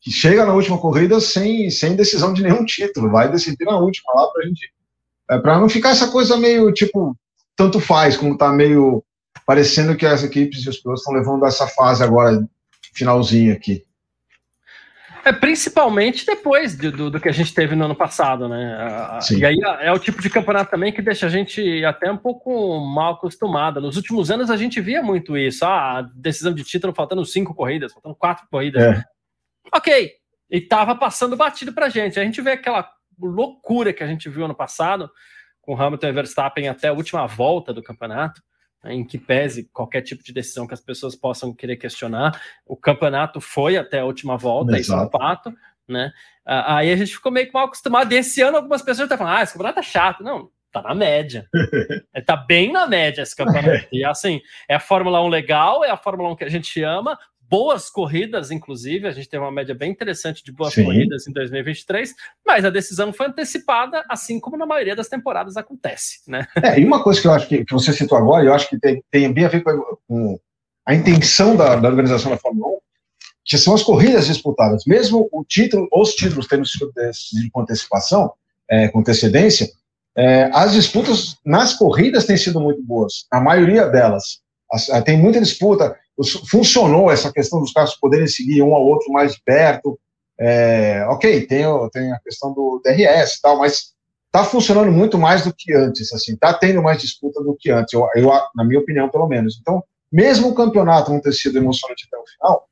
Que 0.00 0.10
chega 0.10 0.46
na 0.46 0.52
última 0.52 0.78
corrida 0.78 1.20
sem, 1.20 1.68
sem 1.70 1.96
decisão 1.96 2.32
de 2.32 2.42
nenhum 2.42 2.64
título, 2.64 3.10
vai 3.10 3.30
decidir 3.30 3.64
na 3.64 3.78
última 3.78 4.14
lá 4.14 4.28
para 4.28 4.44
a 4.44 4.46
gente. 4.46 4.72
É, 5.28 5.38
para 5.38 5.58
não 5.58 5.68
ficar 5.68 5.90
essa 5.90 6.08
coisa 6.08 6.36
meio 6.36 6.72
tipo, 6.72 7.16
tanto 7.56 7.80
faz, 7.80 8.16
como 8.16 8.34
está 8.34 8.52
meio 8.52 9.02
parecendo 9.44 9.96
que 9.96 10.06
as 10.06 10.22
equipes 10.22 10.64
e 10.64 10.68
os 10.68 10.78
pilotos 10.78 11.02
estão 11.02 11.14
levando 11.14 11.44
essa 11.46 11.66
fase 11.66 12.02
agora, 12.02 12.46
finalzinho 12.94 13.52
aqui. 13.52 13.85
É, 15.26 15.32
principalmente 15.32 16.24
depois 16.24 16.76
do, 16.76 16.92
do, 16.92 17.10
do, 17.10 17.20
que 17.20 17.28
a 17.28 17.32
gente 17.32 17.52
teve 17.52 17.74
no 17.74 17.86
ano 17.86 17.96
passado, 17.96 18.48
né? 18.48 19.18
Sim. 19.20 19.40
E 19.40 19.44
aí 19.44 19.58
é 19.80 19.90
o 19.90 19.98
tipo 19.98 20.22
de 20.22 20.30
campeonato 20.30 20.70
também 20.70 20.92
que 20.92 21.02
deixa 21.02 21.26
a 21.26 21.28
gente 21.28 21.84
até 21.84 22.08
um 22.12 22.16
pouco 22.16 22.78
mal 22.78 23.14
acostumado. 23.14 23.80
Nos 23.80 23.96
últimos 23.96 24.30
anos 24.30 24.50
a 24.50 24.56
gente 24.56 24.80
via 24.80 25.02
muito 25.02 25.36
isso. 25.36 25.64
Ah, 25.64 26.08
decisão 26.14 26.54
de 26.54 26.62
título 26.62 26.94
faltando 26.94 27.24
cinco 27.24 27.52
corridas, 27.56 27.92
faltando 27.92 28.14
quatro 28.14 28.46
corridas. 28.48 28.80
É. 28.80 29.04
Ok. 29.74 30.12
E 30.48 30.60
tava 30.60 30.94
passando 30.94 31.36
batido 31.36 31.72
pra 31.72 31.88
gente. 31.88 32.20
A 32.20 32.22
gente 32.22 32.40
vê 32.40 32.52
aquela 32.52 32.88
loucura 33.20 33.92
que 33.92 34.04
a 34.04 34.06
gente 34.06 34.28
viu 34.28 34.44
ano 34.44 34.54
passado, 34.54 35.10
com 35.60 35.76
Hamilton 35.76 36.06
e 36.06 36.12
Verstappen 36.12 36.68
até 36.68 36.86
a 36.86 36.92
última 36.92 37.26
volta 37.26 37.74
do 37.74 37.82
campeonato. 37.82 38.40
Né, 38.86 38.94
em 38.94 39.04
que 39.04 39.18
pese 39.18 39.68
qualquer 39.72 40.02
tipo 40.02 40.22
de 40.22 40.32
decisão 40.32 40.66
que 40.66 40.74
as 40.74 40.80
pessoas 40.80 41.16
possam 41.16 41.52
querer 41.52 41.76
questionar. 41.76 42.40
O 42.64 42.76
campeonato 42.76 43.40
foi 43.40 43.76
até 43.76 43.98
a 43.98 44.04
última 44.04 44.36
volta, 44.36 44.78
Exato. 44.78 44.80
isso 44.80 44.94
é 44.94 45.06
um 45.06 45.10
fato, 45.10 45.52
né? 45.88 46.12
Aí 46.44 46.92
a 46.92 46.96
gente 46.96 47.12
ficou 47.12 47.32
meio 47.32 47.50
mal 47.52 47.66
acostumado. 47.66 48.12
E 48.12 48.16
esse 48.16 48.40
ano 48.40 48.58
algumas 48.58 48.80
pessoas 48.80 49.06
estão 49.06 49.18
falando, 49.18 49.38
ah, 49.38 49.42
esse 49.42 49.52
campeonato 49.52 49.80
é 49.80 49.82
chato. 49.82 50.22
Não, 50.22 50.48
tá 50.70 50.80
na 50.80 50.94
média. 50.94 51.48
é, 52.14 52.20
tá 52.20 52.36
bem 52.36 52.72
na 52.72 52.86
média 52.86 53.22
esse 53.22 53.34
campeonato. 53.34 53.88
E 53.90 54.04
assim, 54.04 54.40
é 54.68 54.76
a 54.76 54.80
Fórmula 54.80 55.20
1 55.22 55.28
legal, 55.28 55.84
é 55.84 55.90
a 55.90 55.96
Fórmula 55.96 56.30
1 56.30 56.36
que 56.36 56.44
a 56.44 56.48
gente 56.48 56.80
ama, 56.82 57.18
boas 57.48 57.88
corridas, 57.88 58.50
inclusive, 58.50 59.06
a 59.06 59.12
gente 59.12 59.28
teve 59.28 59.42
uma 59.42 59.52
média 59.52 59.74
bem 59.74 59.90
interessante 59.90 60.42
de 60.44 60.52
boas 60.52 60.74
Sim. 60.74 60.84
corridas 60.84 61.26
em 61.26 61.32
2023, 61.32 62.14
mas 62.44 62.64
a 62.64 62.70
decisão 62.70 63.12
foi 63.12 63.26
antecipada, 63.26 64.04
assim 64.08 64.40
como 64.40 64.56
na 64.56 64.66
maioria 64.66 64.96
das 64.96 65.08
temporadas 65.08 65.56
acontece, 65.56 66.20
né? 66.26 66.46
É, 66.62 66.78
e 66.80 66.84
uma 66.84 67.02
coisa 67.02 67.20
que 67.20 67.26
eu 67.26 67.32
acho 67.32 67.48
que, 67.48 67.64
que 67.64 67.72
você 67.72 67.92
citou 67.92 68.18
agora, 68.18 68.44
eu 68.44 68.52
acho 68.52 68.68
que 68.68 68.78
tem, 68.78 69.02
tem 69.10 69.32
bem 69.32 69.44
a 69.44 69.48
ver 69.48 69.62
com, 69.62 69.98
com 70.08 70.40
a 70.84 70.94
intenção 70.94 71.56
da, 71.56 71.76
da, 71.76 71.88
organização 71.88 72.30
da 72.30 72.38
Fórmula 72.38 72.68
1, 72.68 72.78
que 73.44 73.58
são 73.58 73.74
as 73.74 73.82
corridas 73.82 74.26
disputadas. 74.26 74.84
Mesmo 74.86 75.28
o 75.32 75.44
título, 75.44 75.88
os 75.92 76.14
títulos 76.14 76.46
tendo 76.46 76.66
sido 76.66 76.90
decididos 76.94 77.50
com 77.52 77.60
antecipação, 77.60 78.32
é, 78.68 78.88
com 78.88 79.00
antecedência, 79.00 79.68
é, 80.16 80.50
as 80.52 80.72
disputas 80.72 81.36
nas 81.44 81.74
corridas 81.74 82.24
têm 82.24 82.36
sido 82.36 82.60
muito 82.60 82.82
boas, 82.82 83.26
a 83.30 83.40
maioria 83.40 83.86
delas. 83.86 84.40
As, 84.70 84.86
tem 85.04 85.16
muita 85.18 85.40
disputa, 85.40 85.96
funcionou 86.48 87.10
essa 87.10 87.32
questão 87.32 87.60
dos 87.60 87.72
carros 87.72 87.94
poderem 87.96 88.26
seguir 88.26 88.62
um 88.62 88.74
ao 88.74 88.84
outro 88.84 89.12
mais 89.12 89.34
de 89.34 89.42
perto. 89.42 89.98
É, 90.38 91.04
ok, 91.08 91.46
tem, 91.46 91.64
tem 91.92 92.12
a 92.12 92.20
questão 92.20 92.52
do 92.52 92.80
DRS 92.84 93.36
e 93.36 93.40
tal, 93.40 93.58
mas 93.58 93.94
está 94.26 94.44
funcionando 94.44 94.92
muito 94.92 95.18
mais 95.18 95.44
do 95.44 95.54
que 95.54 95.72
antes, 95.72 96.12
assim, 96.12 96.34
está 96.34 96.52
tendo 96.52 96.82
mais 96.82 97.00
disputa 97.00 97.42
do 97.42 97.56
que 97.58 97.70
antes, 97.70 97.92
eu, 97.94 98.06
eu, 98.14 98.30
na 98.54 98.64
minha 98.64 98.80
opinião, 98.80 99.08
pelo 99.08 99.26
menos. 99.26 99.58
Então, 99.60 99.82
mesmo 100.12 100.48
o 100.48 100.54
campeonato 100.54 101.10
não 101.10 101.20
ter 101.20 101.32
sido 101.32 101.56
emocionante 101.56 102.06
até 102.06 102.18
o 102.18 102.26
final, 102.26 102.68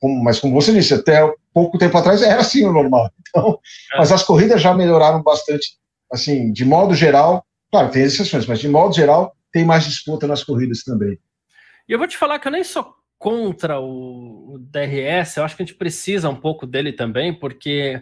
como, 0.00 0.22
mas 0.22 0.40
como 0.40 0.54
você 0.54 0.72
disse, 0.72 0.94
até 0.94 1.20
pouco 1.52 1.78
tempo 1.78 1.96
atrás 1.96 2.22
era 2.22 2.40
assim 2.40 2.64
o 2.64 2.72
normal. 2.72 3.10
Então, 3.28 3.58
é. 3.92 3.98
Mas 3.98 4.10
as 4.10 4.22
corridas 4.22 4.60
já 4.60 4.74
melhoraram 4.74 5.22
bastante, 5.22 5.76
assim, 6.10 6.50
de 6.50 6.64
modo 6.64 6.94
geral, 6.94 7.44
claro, 7.70 7.90
tem 7.90 8.02
exceções, 8.02 8.46
mas 8.46 8.58
de 8.58 8.68
modo 8.68 8.94
geral, 8.94 9.34
tem 9.52 9.64
mais 9.64 9.84
disputa 9.84 10.26
nas 10.26 10.42
corridas 10.42 10.82
também. 10.82 11.18
E 11.88 11.92
eu 11.92 11.98
vou 11.98 12.06
te 12.06 12.16
falar 12.16 12.38
que 12.38 12.46
eu 12.46 12.52
nem 12.52 12.62
sou 12.62 12.94
contra 13.18 13.80
o, 13.80 14.54
o 14.54 14.58
DRS, 14.58 15.36
eu 15.36 15.44
acho 15.44 15.56
que 15.56 15.62
a 15.62 15.66
gente 15.66 15.76
precisa 15.76 16.28
um 16.28 16.36
pouco 16.36 16.66
dele 16.66 16.92
também, 16.92 17.34
porque 17.34 18.00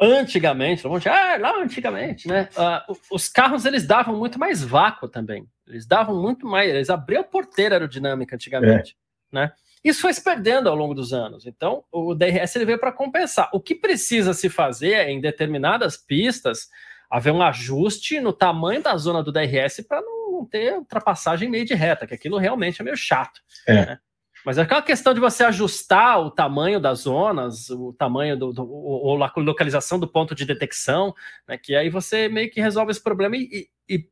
antigamente, 0.00 0.84
vamos 0.84 1.00
dizer, 1.00 1.10
ah, 1.10 1.36
lá 1.38 1.60
antigamente, 1.60 2.28
né? 2.28 2.48
Uh, 2.56 2.96
os 3.10 3.28
carros 3.28 3.64
eles 3.64 3.86
davam 3.86 4.16
muito 4.16 4.38
mais 4.38 4.62
vácuo 4.62 5.08
também. 5.08 5.48
Eles 5.66 5.86
davam 5.86 6.20
muito 6.20 6.46
mais, 6.46 6.70
eles 6.70 6.88
abriam 6.88 7.24
porteira 7.24 7.74
aerodinâmica 7.74 8.36
antigamente, 8.36 8.96
é. 9.32 9.34
né? 9.34 9.52
Isso 9.82 10.00
foi 10.00 10.12
se 10.12 10.22
perdendo 10.22 10.68
ao 10.68 10.74
longo 10.74 10.94
dos 10.94 11.12
anos. 11.12 11.46
Então, 11.46 11.84
o 11.90 12.14
DRS 12.14 12.54
ele 12.56 12.64
veio 12.64 12.78
para 12.78 12.92
compensar. 12.92 13.48
O 13.52 13.60
que 13.60 13.74
precisa 13.74 14.34
se 14.34 14.48
fazer 14.48 14.92
é, 14.92 15.10
em 15.10 15.20
determinadas 15.20 15.96
pistas 15.96 16.68
haver 17.10 17.32
um 17.32 17.42
ajuste 17.42 18.20
no 18.20 18.32
tamanho 18.32 18.82
da 18.82 18.96
zona 18.96 19.22
do 19.22 19.32
DRS 19.32 19.80
para 19.88 20.02
não 20.02 20.17
não 20.38 20.46
ter 20.46 20.74
ultrapassagem 20.74 21.48
meio 21.48 21.64
de 21.64 21.74
reta, 21.74 22.06
que 22.06 22.14
aquilo 22.14 22.38
realmente 22.38 22.80
é 22.80 22.84
meio 22.84 22.96
chato. 22.96 23.40
É. 23.66 23.74
Né? 23.74 23.98
Mas 24.44 24.56
é 24.56 24.62
aquela 24.62 24.82
questão 24.82 25.12
de 25.12 25.20
você 25.20 25.44
ajustar 25.44 26.20
o 26.20 26.30
tamanho 26.30 26.80
das 26.80 27.00
zonas, 27.00 27.70
o 27.70 27.92
tamanho 27.92 28.36
do, 28.36 28.52
do 28.52 28.70
ou 28.70 29.22
a 29.22 29.32
localização 29.36 29.98
do 29.98 30.06
ponto 30.06 30.34
de 30.34 30.44
detecção, 30.44 31.14
né, 31.46 31.58
que 31.58 31.74
aí 31.74 31.90
você 31.90 32.28
meio 32.28 32.50
que 32.50 32.60
resolve 32.60 32.90
esse 32.90 33.02
problema 33.02 33.36
e, 33.36 33.68
e 33.88 34.08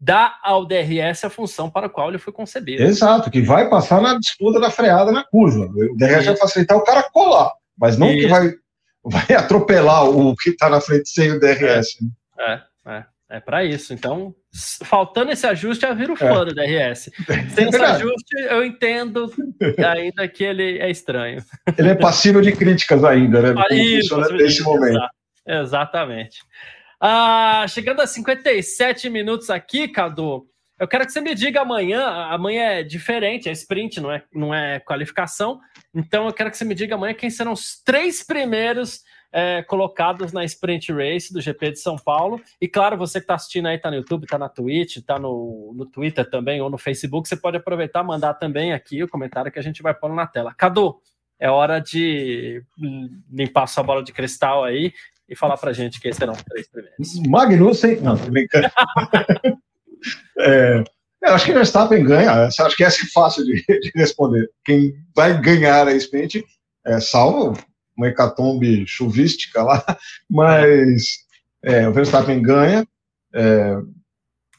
dá 0.00 0.38
ao 0.42 0.66
DRS 0.66 1.24
a 1.24 1.30
função 1.30 1.70
para 1.70 1.86
a 1.86 1.90
qual 1.90 2.08
ele 2.08 2.18
foi 2.18 2.32
concebido. 2.32 2.82
Exato, 2.82 3.30
que 3.30 3.42
vai 3.42 3.68
passar 3.68 4.00
na 4.00 4.18
disputa 4.18 4.58
da 4.58 4.70
freada 4.70 5.12
na 5.12 5.24
curva. 5.24 5.66
O 5.66 5.96
DRS 5.96 6.26
vai 6.26 6.36
facilitar 6.36 6.76
o 6.76 6.84
cara 6.84 7.02
colar, 7.10 7.52
mas 7.78 7.98
não 7.98 8.08
que 8.08 8.26
vai, 8.26 8.52
vai 9.04 9.26
atropelar 9.36 10.08
o 10.08 10.34
que 10.36 10.50
está 10.50 10.68
na 10.68 10.80
frente 10.80 11.08
sem 11.08 11.32
o 11.32 11.40
DRS. 11.40 11.98
É, 12.38 12.44
né? 12.44 12.62
é, 12.86 12.90
é, 12.90 13.04
é 13.28 13.40
para 13.40 13.64
isso. 13.64 13.92
Então, 13.92 14.34
faltando 14.84 15.32
esse 15.32 15.46
ajuste, 15.46 15.84
eu 15.84 15.94
viro 15.94 16.16
fã 16.16 16.42
é. 16.42 16.44
do 16.44 16.54
DRS. 16.54 17.10
Sem 17.54 17.68
esse 17.68 17.82
ajuste, 17.82 18.36
eu 18.48 18.64
entendo 18.64 19.32
ainda 19.78 20.28
que 20.28 20.44
ele 20.44 20.78
é 20.78 20.90
estranho. 20.90 21.42
Ele 21.76 21.88
é 21.88 21.94
passível 21.94 22.40
de 22.40 22.52
críticas 22.52 23.04
ainda, 23.04 23.42
né? 23.42 23.54
Ah, 23.56 23.74
isso, 23.74 24.16
nesse 24.32 24.62
momento. 24.62 25.00
Exatamente. 25.46 26.38
Ah, 27.00 27.66
chegando 27.68 28.00
a 28.00 28.06
57 28.06 29.10
minutos 29.10 29.50
aqui, 29.50 29.88
Cadu, 29.88 30.46
eu 30.78 30.86
quero 30.86 31.06
que 31.06 31.12
você 31.12 31.20
me 31.20 31.34
diga 31.34 31.62
amanhã. 31.62 32.04
Amanhã 32.30 32.62
é 32.64 32.82
diferente, 32.82 33.48
é 33.48 33.52
sprint, 33.52 34.00
não 34.00 34.12
é, 34.12 34.22
não 34.32 34.54
é 34.54 34.78
qualificação. 34.80 35.58
Então 35.94 36.26
eu 36.26 36.32
quero 36.32 36.50
que 36.50 36.56
você 36.56 36.64
me 36.64 36.74
diga 36.74 36.94
amanhã 36.94 37.14
quem 37.14 37.30
serão 37.30 37.52
os 37.52 37.82
três 37.82 38.22
primeiros 38.22 39.02
é, 39.36 39.62
colocados 39.62 40.32
na 40.32 40.46
Sprint 40.46 40.90
Race 40.90 41.30
do 41.30 41.42
GP 41.42 41.72
de 41.72 41.78
São 41.78 41.96
Paulo. 41.96 42.40
E 42.58 42.66
claro, 42.66 42.96
você 42.96 43.20
que 43.20 43.24
está 43.24 43.34
assistindo 43.34 43.66
aí, 43.66 43.76
está 43.76 43.90
no 43.90 43.98
YouTube, 43.98 44.24
está 44.24 44.38
na 44.38 44.48
Twitch, 44.48 44.96
está 44.96 45.18
no, 45.18 45.74
no 45.76 45.84
Twitter 45.84 46.24
também 46.30 46.62
ou 46.62 46.70
no 46.70 46.78
Facebook, 46.78 47.28
você 47.28 47.36
pode 47.36 47.58
aproveitar 47.58 48.02
mandar 48.02 48.32
também 48.32 48.72
aqui 48.72 49.02
o 49.02 49.08
comentário 49.08 49.52
que 49.52 49.58
a 49.58 49.62
gente 49.62 49.82
vai 49.82 49.92
pôr 49.92 50.10
na 50.14 50.26
tela. 50.26 50.54
Cadu, 50.54 50.96
é 51.38 51.50
hora 51.50 51.80
de 51.80 52.62
limpar 53.30 53.66
sua 53.66 53.82
bola 53.82 54.02
de 54.02 54.10
cristal 54.10 54.64
aí 54.64 54.90
e 55.28 55.36
falar 55.36 55.58
pra 55.58 55.74
gente 55.74 56.00
quem 56.00 56.14
serão 56.14 56.32
os 56.32 56.42
três 56.42 56.66
primeiros. 56.70 57.20
Magnussen, 57.28 58.00
não, 58.00 58.16
tô 58.16 58.30
brincando. 58.30 58.68
é, 60.40 60.82
eu 61.24 61.34
acho 61.34 61.44
que 61.44 61.50
o 61.50 61.54
Verstappen 61.54 62.02
ganha, 62.02 62.46
acho 62.46 62.74
que 62.74 62.84
essa 62.84 63.04
é 63.04 63.08
fácil 63.12 63.44
de, 63.44 63.62
de 63.66 63.92
responder. 63.94 64.48
Quem 64.64 64.94
vai 65.14 65.38
ganhar 65.38 65.86
a 65.86 65.92
sprint, 65.92 66.42
é, 66.86 67.00
salvo 67.00 67.52
uma 67.96 68.08
hecatombe 68.08 68.86
chuvística 68.86 69.62
lá, 69.62 69.84
mas 70.28 71.18
é, 71.62 71.88
o 71.88 71.92
Verstappen 71.92 72.42
ganha. 72.42 72.86
É, 73.34 73.76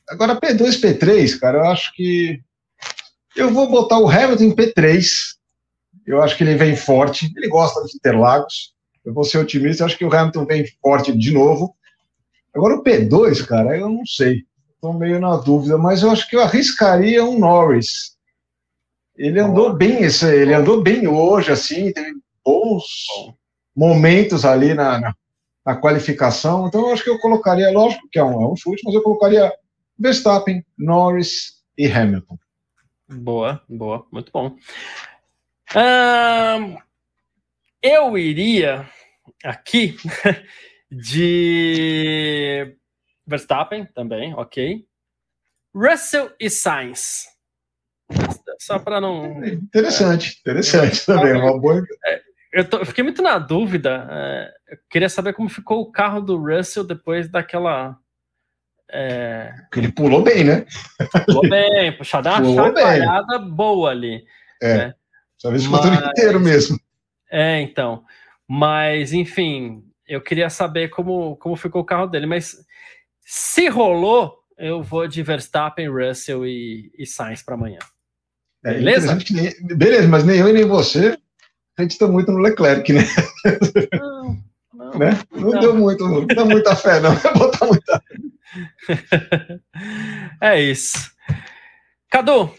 agora, 0.10 0.40
P2, 0.40 0.82
P3, 0.82 1.40
cara, 1.40 1.60
eu 1.60 1.66
acho 1.66 1.94
que 1.94 2.42
eu 3.36 3.52
vou 3.52 3.70
botar 3.70 4.00
o 4.00 4.10
Hamilton 4.10 4.46
em 4.46 4.56
P3. 4.56 5.06
Eu 6.06 6.24
acho 6.24 6.36
que 6.36 6.44
ele 6.44 6.56
vem 6.56 6.76
forte. 6.76 7.32
Ele 7.36 7.48
gosta 7.48 7.84
de 7.84 7.96
Interlagos. 7.96 8.74
Eu 9.06 9.14
vou 9.14 9.24
ser 9.24 9.38
otimista. 9.38 9.84
Eu 9.84 9.86
acho 9.86 9.98
que 9.98 10.06
o 10.06 10.14
Hamilton 10.14 10.46
vem 10.46 10.66
forte 10.82 11.16
de 11.16 11.32
novo. 11.32 11.76
Agora, 12.54 12.76
o 12.76 12.84
P2, 12.84 13.46
cara, 13.46 13.78
eu 13.78 13.90
não 13.90 14.06
sei. 14.06 14.44
Estou 14.74 14.94
meio 14.94 15.20
na 15.20 15.36
dúvida, 15.38 15.78
mas 15.78 16.02
eu 16.02 16.10
acho 16.10 16.28
que 16.28 16.36
eu 16.36 16.42
arriscaria 16.42 17.24
um 17.24 17.38
Norris. 17.38 18.16
Ele 19.16 19.40
andou 19.40 19.74
bem, 19.74 20.04
esse, 20.04 20.26
ele 20.26 20.54
andou 20.54 20.82
bem 20.82 21.08
hoje, 21.08 21.52
assim, 21.52 21.92
teve 21.92 22.16
bons 22.48 22.86
momentos 23.76 24.45
ali 24.45 24.74
na, 24.74 25.00
na, 25.00 25.16
na, 25.66 25.76
qualificação. 25.76 26.68
Então, 26.68 26.88
eu 26.88 26.93
acho 26.93 27.04
que 27.04 27.10
eu 27.10 27.20
colocaria, 27.20 27.70
lógico 27.72 28.08
que 28.10 28.18
é 28.18 28.24
um, 28.24 28.41
é 28.41 28.48
um 28.48 28.56
chute, 28.56 28.82
mas 28.86 28.95
eu 28.95 29.04
colocaria 29.04 29.52
Verstappen, 30.00 30.66
Norris 30.78 31.62
e 31.78 31.88
Hamilton. 31.88 32.38
Boa, 33.10 33.62
boa, 33.68 34.08
muito 34.12 34.32
bom. 34.32 34.56
eu 37.82 38.18
iria 38.18 38.89
aqui 39.43 39.98
de 40.89 42.78
Verstappen 43.26 43.86
também, 43.93 44.34
ok. 44.34 44.86
Russell 45.76 46.32
e 46.39 46.50
Sainz. 46.50 47.26
Só 48.60 48.80
para 48.80 49.00
não. 49.00 49.43
Interessante, 49.45 50.39
interessante 50.39 51.02
é, 51.02 51.06
também. 51.06 51.34
Uma 51.34 51.60
boa. 51.60 51.84
É, 52.06 52.22
eu, 52.58 52.68
tô, 52.68 52.78
eu, 52.78 52.86
fiquei 52.88 53.03
muito 53.03 53.22
na 53.22 53.38
dúvida. 53.38 54.08
É, 54.10 54.51
eu 54.70 54.78
queria 54.89 55.10
saber 55.10 55.34
como 55.34 55.47
ficou 55.47 55.80
o 55.80 55.91
carro 55.91 56.20
do 56.20 56.38
Russell 56.38 56.84
depois 56.84 57.30
daquela. 57.30 57.95
É... 58.91 59.53
Ele 59.76 59.91
pulou 59.91 60.24
bem, 60.24 60.43
né? 60.43 60.66
Pulou 61.28 61.47
bem, 61.47 61.95
puxada 61.95 62.34
uma 62.41 62.66
chacoalhada 62.66 63.38
boa 63.38 63.91
ali. 63.91 64.26
É. 64.60 64.78
Né? 64.78 64.95
Só 65.38 65.53
esse 65.53 65.70
Mas... 65.70 65.86
inteiro 65.86 66.39
mesmo. 66.39 66.80
É, 67.30 67.62
então. 67.62 68.03
Mas, 68.47 69.14
enfim, 69.14 69.84
eu 70.08 70.20
queria 70.20 70.49
saber 70.49 70.88
como, 70.88 71.36
como 71.36 71.55
ficou 71.55 71.84
o 71.84 71.86
carro 71.86 72.08
dele. 72.08 72.26
Mas 72.26 72.58
se 73.22 73.68
rolou, 73.68 74.34
eu 74.58 74.82
vou 74.82 75.08
de 75.08 75.22
Verstappen, 75.22 75.89
Russell 75.89 76.43
e, 76.43 76.91
e 76.97 77.05
Sainz 77.05 77.43
para 77.43 77.53
amanhã. 77.53 77.80
É, 78.66 78.74
beleza? 78.74 79.16
Beleza, 79.62 80.08
mas 80.08 80.24
nem 80.24 80.39
eu 80.39 80.47
e 80.47 80.53
nem 80.53 80.66
você 80.66 81.16
acredita 81.78 82.08
muito 82.08 82.32
no 82.32 82.40
Leclerc, 82.40 82.92
né? 82.92 83.04
Não, 83.94 84.44
não, 84.74 85.00
né? 85.00 85.12
não, 85.32 85.52
não. 85.52 85.60
deu 85.60 85.76
muito, 85.76 86.08
não 86.08 86.26
deu 86.26 86.46
muita 86.46 86.76
fé, 86.76 87.00
não. 87.00 87.14
Botar 87.38 87.68
muita 87.68 88.04
É 90.42 90.60
isso. 90.60 91.12
Cadu, 92.10 92.52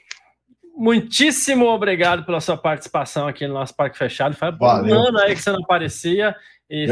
muitíssimo 0.76 1.66
obrigado 1.66 2.24
pela 2.24 2.40
sua 2.40 2.56
participação 2.56 3.26
aqui 3.26 3.46
no 3.46 3.54
nosso 3.54 3.74
Parque 3.74 3.98
Fechado. 3.98 4.36
Foi 4.36 4.50
um 4.50 4.94
ano 4.94 5.18
aí 5.18 5.34
que 5.34 5.42
você 5.42 5.50
não 5.50 5.64
aparecia. 5.64 6.36
E 6.70 6.86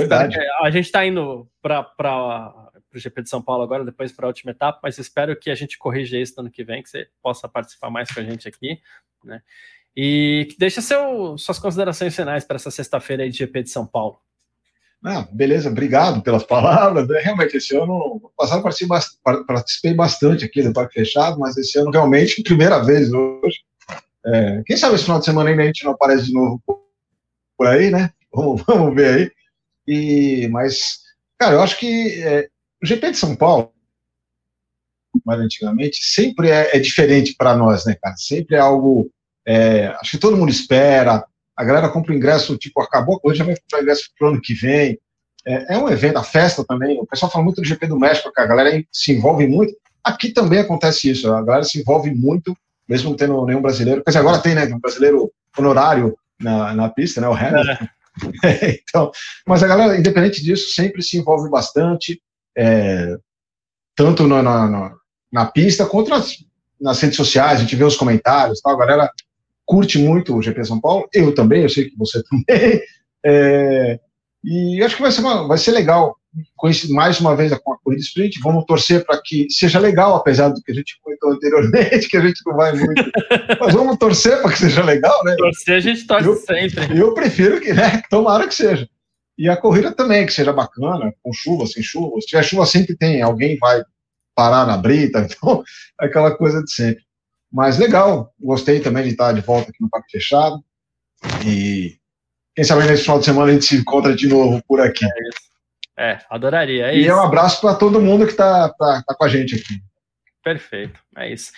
a 0.62 0.70
gente 0.70 0.87
está 0.87 1.07
indo 1.07 1.49
para 1.62 2.70
o 2.95 2.99
GP 2.99 3.22
de 3.22 3.29
São 3.29 3.43
Paulo 3.43 3.62
agora, 3.62 3.85
depois 3.85 4.11
para 4.11 4.27
a 4.27 4.29
última 4.29 4.51
etapa, 4.51 4.81
mas 4.83 4.99
espero 4.99 5.39
que 5.39 5.51
a 5.51 5.55
gente 5.55 5.79
corrija 5.79 6.18
isso 6.18 6.35
no 6.37 6.45
ano 6.45 6.51
que 6.51 6.64
vem, 6.64 6.83
que 6.83 6.89
você 6.89 7.09
possa 7.22 7.47
participar 7.47 7.91
mais 7.91 8.11
com 8.11 8.18
a 8.18 8.22
gente 8.22 8.49
aqui, 8.49 8.81
né? 9.22 9.43
E 9.97 10.49
deixa 10.59 10.82
seu, 10.82 11.38
suas 11.38 11.59
considerações 11.59 12.14
finais 12.14 12.44
para 12.44 12.57
essa 12.57 12.70
sexta-feira 12.70 13.28
de 13.28 13.38
GP 13.38 13.62
de 13.62 13.70
São 13.70 13.86
Paulo. 13.86 14.18
Ah, 15.05 15.26
beleza, 15.32 15.70
obrigado 15.70 16.22
pelas 16.22 16.42
palavras. 16.42 17.07
Né? 17.09 17.20
Realmente, 17.20 17.57
esse 17.57 17.76
ano, 17.76 18.30
passado 18.36 18.62
participei 19.47 19.94
bastante 19.94 20.44
aqui 20.44 20.62
do 20.62 20.72
Parque 20.72 20.94
Fechado, 20.94 21.38
mas 21.38 21.57
esse 21.57 21.78
ano 21.78 21.90
realmente, 21.90 22.42
primeira 22.42 22.82
vez 22.84 23.12
hoje. 23.12 23.61
É, 24.26 24.62
quem 24.66 24.76
sabe 24.76 24.97
esse 24.97 25.05
final 25.05 25.20
de 25.20 25.24
semana 25.24 25.51
ainda 25.51 25.62
a 25.62 25.66
gente 25.66 25.84
não 25.84 25.92
aparece 25.92 26.26
de 26.26 26.32
novo 26.32 26.61
por 27.57 27.66
aí, 27.66 27.90
né? 27.90 28.11
Vamos, 28.34 28.62
vamos 28.66 28.94
ver 28.94 29.14
aí. 29.14 29.30
E, 29.86 30.49
mas, 30.49 30.99
cara, 31.38 31.55
eu 31.55 31.62
acho 31.62 31.78
que 31.78 32.20
é, 32.22 32.49
o 32.82 32.86
GP 32.86 33.12
de 33.12 33.16
São 33.16 33.36
Paulo, 33.36 33.72
mais 35.24 35.40
antigamente, 35.40 35.99
sempre 36.03 36.51
é, 36.51 36.76
é 36.76 36.80
diferente 36.80 37.34
para 37.36 37.57
nós, 37.57 37.86
né, 37.86 37.97
cara? 38.01 38.16
Sempre 38.16 38.57
é 38.57 38.59
algo. 38.59 39.11
É, 39.47 39.86
acho 40.01 40.12
que 40.12 40.18
todo 40.18 40.36
mundo 40.36 40.51
espera. 40.51 41.24
A 41.57 41.64
galera 41.64 41.88
compra 41.88 42.12
o 42.12 42.16
ingresso, 42.16 42.57
tipo, 42.59 42.80
acabou 42.80 43.20
a 43.24 43.34
já 43.34 43.44
vai 43.44 43.57
comprar 43.57 43.82
ingresso 43.82 44.11
para 44.18 44.28
o 44.28 44.30
ano 44.32 44.40
que 44.40 44.53
vem. 44.53 44.99
É, 45.47 45.74
é, 45.74 45.78
um 45.78 45.88
evento, 45.88 46.18
a 46.18 46.24
festa 46.24 46.64
também. 46.64 46.99
O 47.01 47.07
pessoal 47.07 47.30
fala 47.30 47.44
muito 47.44 47.61
do 47.61 47.66
GP 47.66 47.86
do 47.86 47.99
México, 47.99 48.32
que 48.32 48.40
a 48.40 48.47
galera 48.47 48.82
se 48.92 49.12
envolve 49.12 49.47
muito. 49.47 49.72
Aqui 50.03 50.30
também 50.30 50.59
acontece 50.59 51.11
isso, 51.11 51.32
a 51.32 51.42
galera 51.42 51.64
se 51.64 51.80
envolve 51.80 52.12
muito, 52.12 52.57
mesmo 52.88 53.11
não 53.11 53.16
tendo 53.16 53.44
nenhum 53.47 53.62
brasileiro. 53.62 54.03
Quer 54.03 54.11
dizer, 54.11 54.18
agora 54.18 54.40
tem, 54.40 54.55
né? 54.55 54.64
Um 54.66 54.80
brasileiro 54.80 55.32
honorário 55.57 56.16
na, 56.40 56.74
na 56.74 56.88
pista, 56.88 57.20
né? 57.20 57.28
O 57.28 57.32
Hamilton. 57.32 57.86
É. 58.44 58.76
então, 58.88 59.11
mas 59.47 59.62
a 59.62 59.66
galera, 59.66 59.97
independente 59.97 60.42
disso, 60.42 60.74
sempre 60.74 61.03
se 61.03 61.18
envolve 61.18 61.51
bastante, 61.51 62.20
é, 62.57 63.16
tanto 63.94 64.26
na, 64.26 64.42
na, 64.42 64.94
na, 65.32 65.47
pista 65.47 65.86
quanto 65.86 66.11
nas, 66.11 66.36
nas 66.80 67.01
redes 67.01 67.16
sociais. 67.16 67.59
A 67.59 67.62
gente 67.62 67.76
vê 67.76 67.84
os 67.84 67.97
comentários, 67.97 68.61
tal. 68.61 68.74
A 68.74 68.78
galera 68.78 69.11
curte 69.66 69.98
muito 69.98 70.34
o 70.34 70.40
GP 70.40 70.64
São 70.64 70.80
Paulo. 70.80 71.08
Eu 71.12 71.34
também, 71.34 71.62
eu 71.62 71.68
sei 71.68 71.90
que 71.90 71.96
você 71.98 72.22
também. 72.30 72.80
É, 73.24 74.00
e 74.44 74.82
acho 74.82 74.96
que 74.96 75.02
vai 75.02 75.10
ser, 75.10 75.20
uma, 75.20 75.46
vai 75.48 75.58
ser 75.58 75.72
legal 75.72 76.16
mais 76.90 77.20
uma 77.20 77.34
vez 77.34 77.52
com 77.58 77.72
a 77.72 77.78
corrida 77.78 78.02
sprint. 78.02 78.40
Vamos 78.40 78.64
torcer 78.64 79.04
para 79.04 79.20
que 79.22 79.46
seja 79.50 79.78
legal, 79.78 80.14
apesar 80.14 80.50
do 80.50 80.62
que 80.62 80.70
a 80.70 80.74
gente 80.74 80.98
comentou 81.02 81.32
anteriormente, 81.32 82.08
que 82.08 82.16
a 82.16 82.20
gente 82.20 82.40
não 82.46 82.56
vai 82.56 82.72
muito. 82.72 83.10
Mas 83.60 83.74
vamos 83.74 83.96
torcer 83.96 84.40
para 84.40 84.52
que 84.52 84.58
seja 84.58 84.84
legal, 84.84 85.24
né? 85.24 85.34
Torcer 85.36 85.76
a 85.76 85.80
gente 85.80 86.06
torce 86.06 86.28
eu, 86.28 86.36
sempre. 86.36 86.98
Eu 86.98 87.14
prefiro 87.14 87.60
que, 87.60 87.72
né? 87.72 88.02
Tomara 88.10 88.46
que 88.46 88.54
seja. 88.54 88.88
E 89.38 89.48
a 89.48 89.56
corrida 89.56 89.92
também, 89.92 90.24
que 90.24 90.32
seja 90.32 90.52
bacana, 90.52 91.12
com 91.22 91.32
chuva, 91.32 91.66
sem 91.66 91.82
chuva. 91.82 92.20
Se 92.20 92.26
tiver 92.26 92.42
chuva, 92.42 92.64
sempre 92.64 92.96
tem, 92.96 93.20
alguém 93.20 93.58
vai 93.58 93.82
parar 94.34 94.66
na 94.66 94.76
brita, 94.76 95.20
então, 95.28 95.62
aquela 95.98 96.36
coisa 96.36 96.62
de 96.62 96.70
sempre. 96.70 97.05
Mas 97.53 97.78
legal, 97.78 98.32
gostei 98.40 98.80
também 98.80 99.05
de 99.05 99.11
estar 99.11 99.32
de 99.32 99.40
volta 99.40 99.70
aqui 99.70 99.80
no 99.80 99.88
Parque 99.88 100.11
Fechado. 100.11 100.62
E 101.44 101.97
quem 102.55 102.64
sabe 102.64 102.84
nesse 102.84 103.03
final 103.03 103.18
de 103.18 103.24
semana 103.24 103.51
a 103.51 103.55
gente 103.55 103.66
se 103.66 103.76
encontra 103.76 104.14
de 104.14 104.28
novo 104.28 104.62
por 104.66 104.80
aqui. 104.80 105.05
É 105.05 105.28
isso. 105.28 105.47
É, 105.99 106.18
adoraria. 106.28 106.86
É 106.88 106.97
e 106.97 107.07
isso. 107.07 107.14
um 107.14 107.22
abraço 107.22 107.61
para 107.61 107.74
todo 107.74 108.01
mundo 108.01 108.26
que 108.26 108.32
está 108.32 108.68
tá, 108.70 109.03
tá 109.07 109.14
com 109.14 109.24
a 109.24 109.28
gente 109.28 109.55
aqui. 109.55 109.80
Perfeito, 110.44 111.01
é 111.16 111.32
isso. 111.32 111.51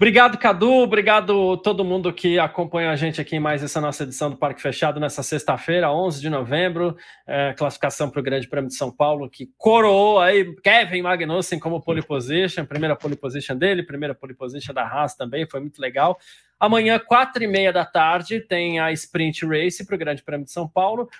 Obrigado, 0.00 0.38
Cadu. 0.38 0.76
Obrigado 0.76 1.58
todo 1.58 1.84
mundo 1.84 2.10
que 2.10 2.38
acompanha 2.38 2.90
a 2.90 2.96
gente 2.96 3.20
aqui 3.20 3.36
em 3.36 3.38
mais 3.38 3.62
essa 3.62 3.82
nossa 3.82 4.04
edição 4.04 4.30
do 4.30 4.36
Parque 4.38 4.62
Fechado 4.62 4.98
nessa 4.98 5.22
sexta-feira, 5.22 5.92
11 5.92 6.22
de 6.22 6.30
novembro. 6.30 6.96
É, 7.26 7.52
classificação 7.52 8.08
para 8.08 8.18
o 8.18 8.22
Grande 8.22 8.48
Prêmio 8.48 8.68
de 8.68 8.76
São 8.76 8.90
Paulo, 8.90 9.28
que 9.28 9.50
coroou 9.58 10.18
aí 10.18 10.56
Kevin 10.62 11.02
Magnussen 11.02 11.58
como 11.58 11.82
pole 11.82 12.00
position, 12.00 12.64
primeira 12.64 12.96
pole 12.96 13.14
position 13.14 13.54
dele, 13.54 13.82
primeira 13.82 14.14
pole 14.14 14.32
position 14.32 14.72
da 14.72 14.84
Haas 14.84 15.14
também, 15.14 15.46
foi 15.46 15.60
muito 15.60 15.78
legal. 15.78 16.18
Amanhã, 16.58 16.98
quatro 16.98 17.44
e 17.44 17.46
meia 17.46 17.70
da 17.70 17.84
tarde, 17.84 18.40
tem 18.40 18.80
a 18.80 18.90
Sprint 18.92 19.44
Race 19.44 19.84
para 19.84 19.96
o 19.96 19.98
Grande 19.98 20.22
Prêmio 20.22 20.46
de 20.46 20.52
São 20.52 20.66
Paulo. 20.66 21.10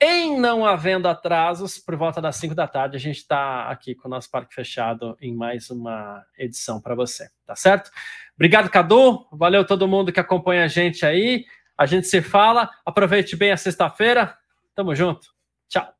Em 0.00 0.38
não 0.38 0.64
havendo 0.64 1.08
atrasos, 1.08 1.76
por 1.76 1.96
volta 1.96 2.20
das 2.20 2.36
5 2.36 2.54
da 2.54 2.68
tarde, 2.68 2.96
a 2.96 3.00
gente 3.00 3.16
está 3.16 3.68
aqui 3.68 3.96
com 3.96 4.06
o 4.06 4.10
nosso 4.10 4.30
parque 4.30 4.54
fechado 4.54 5.16
em 5.20 5.34
mais 5.34 5.70
uma 5.70 6.24
edição 6.38 6.80
para 6.80 6.94
você, 6.94 7.28
tá 7.44 7.56
certo? 7.56 7.90
Obrigado, 8.36 8.70
Cadu. 8.70 9.26
Valeu 9.32 9.66
todo 9.66 9.88
mundo 9.88 10.12
que 10.12 10.20
acompanha 10.20 10.64
a 10.64 10.68
gente 10.68 11.04
aí. 11.04 11.44
A 11.76 11.84
gente 11.84 12.06
se 12.06 12.22
fala. 12.22 12.70
Aproveite 12.86 13.34
bem 13.34 13.50
a 13.50 13.56
sexta-feira. 13.56 14.38
Tamo 14.72 14.94
junto. 14.94 15.34
Tchau. 15.68 15.97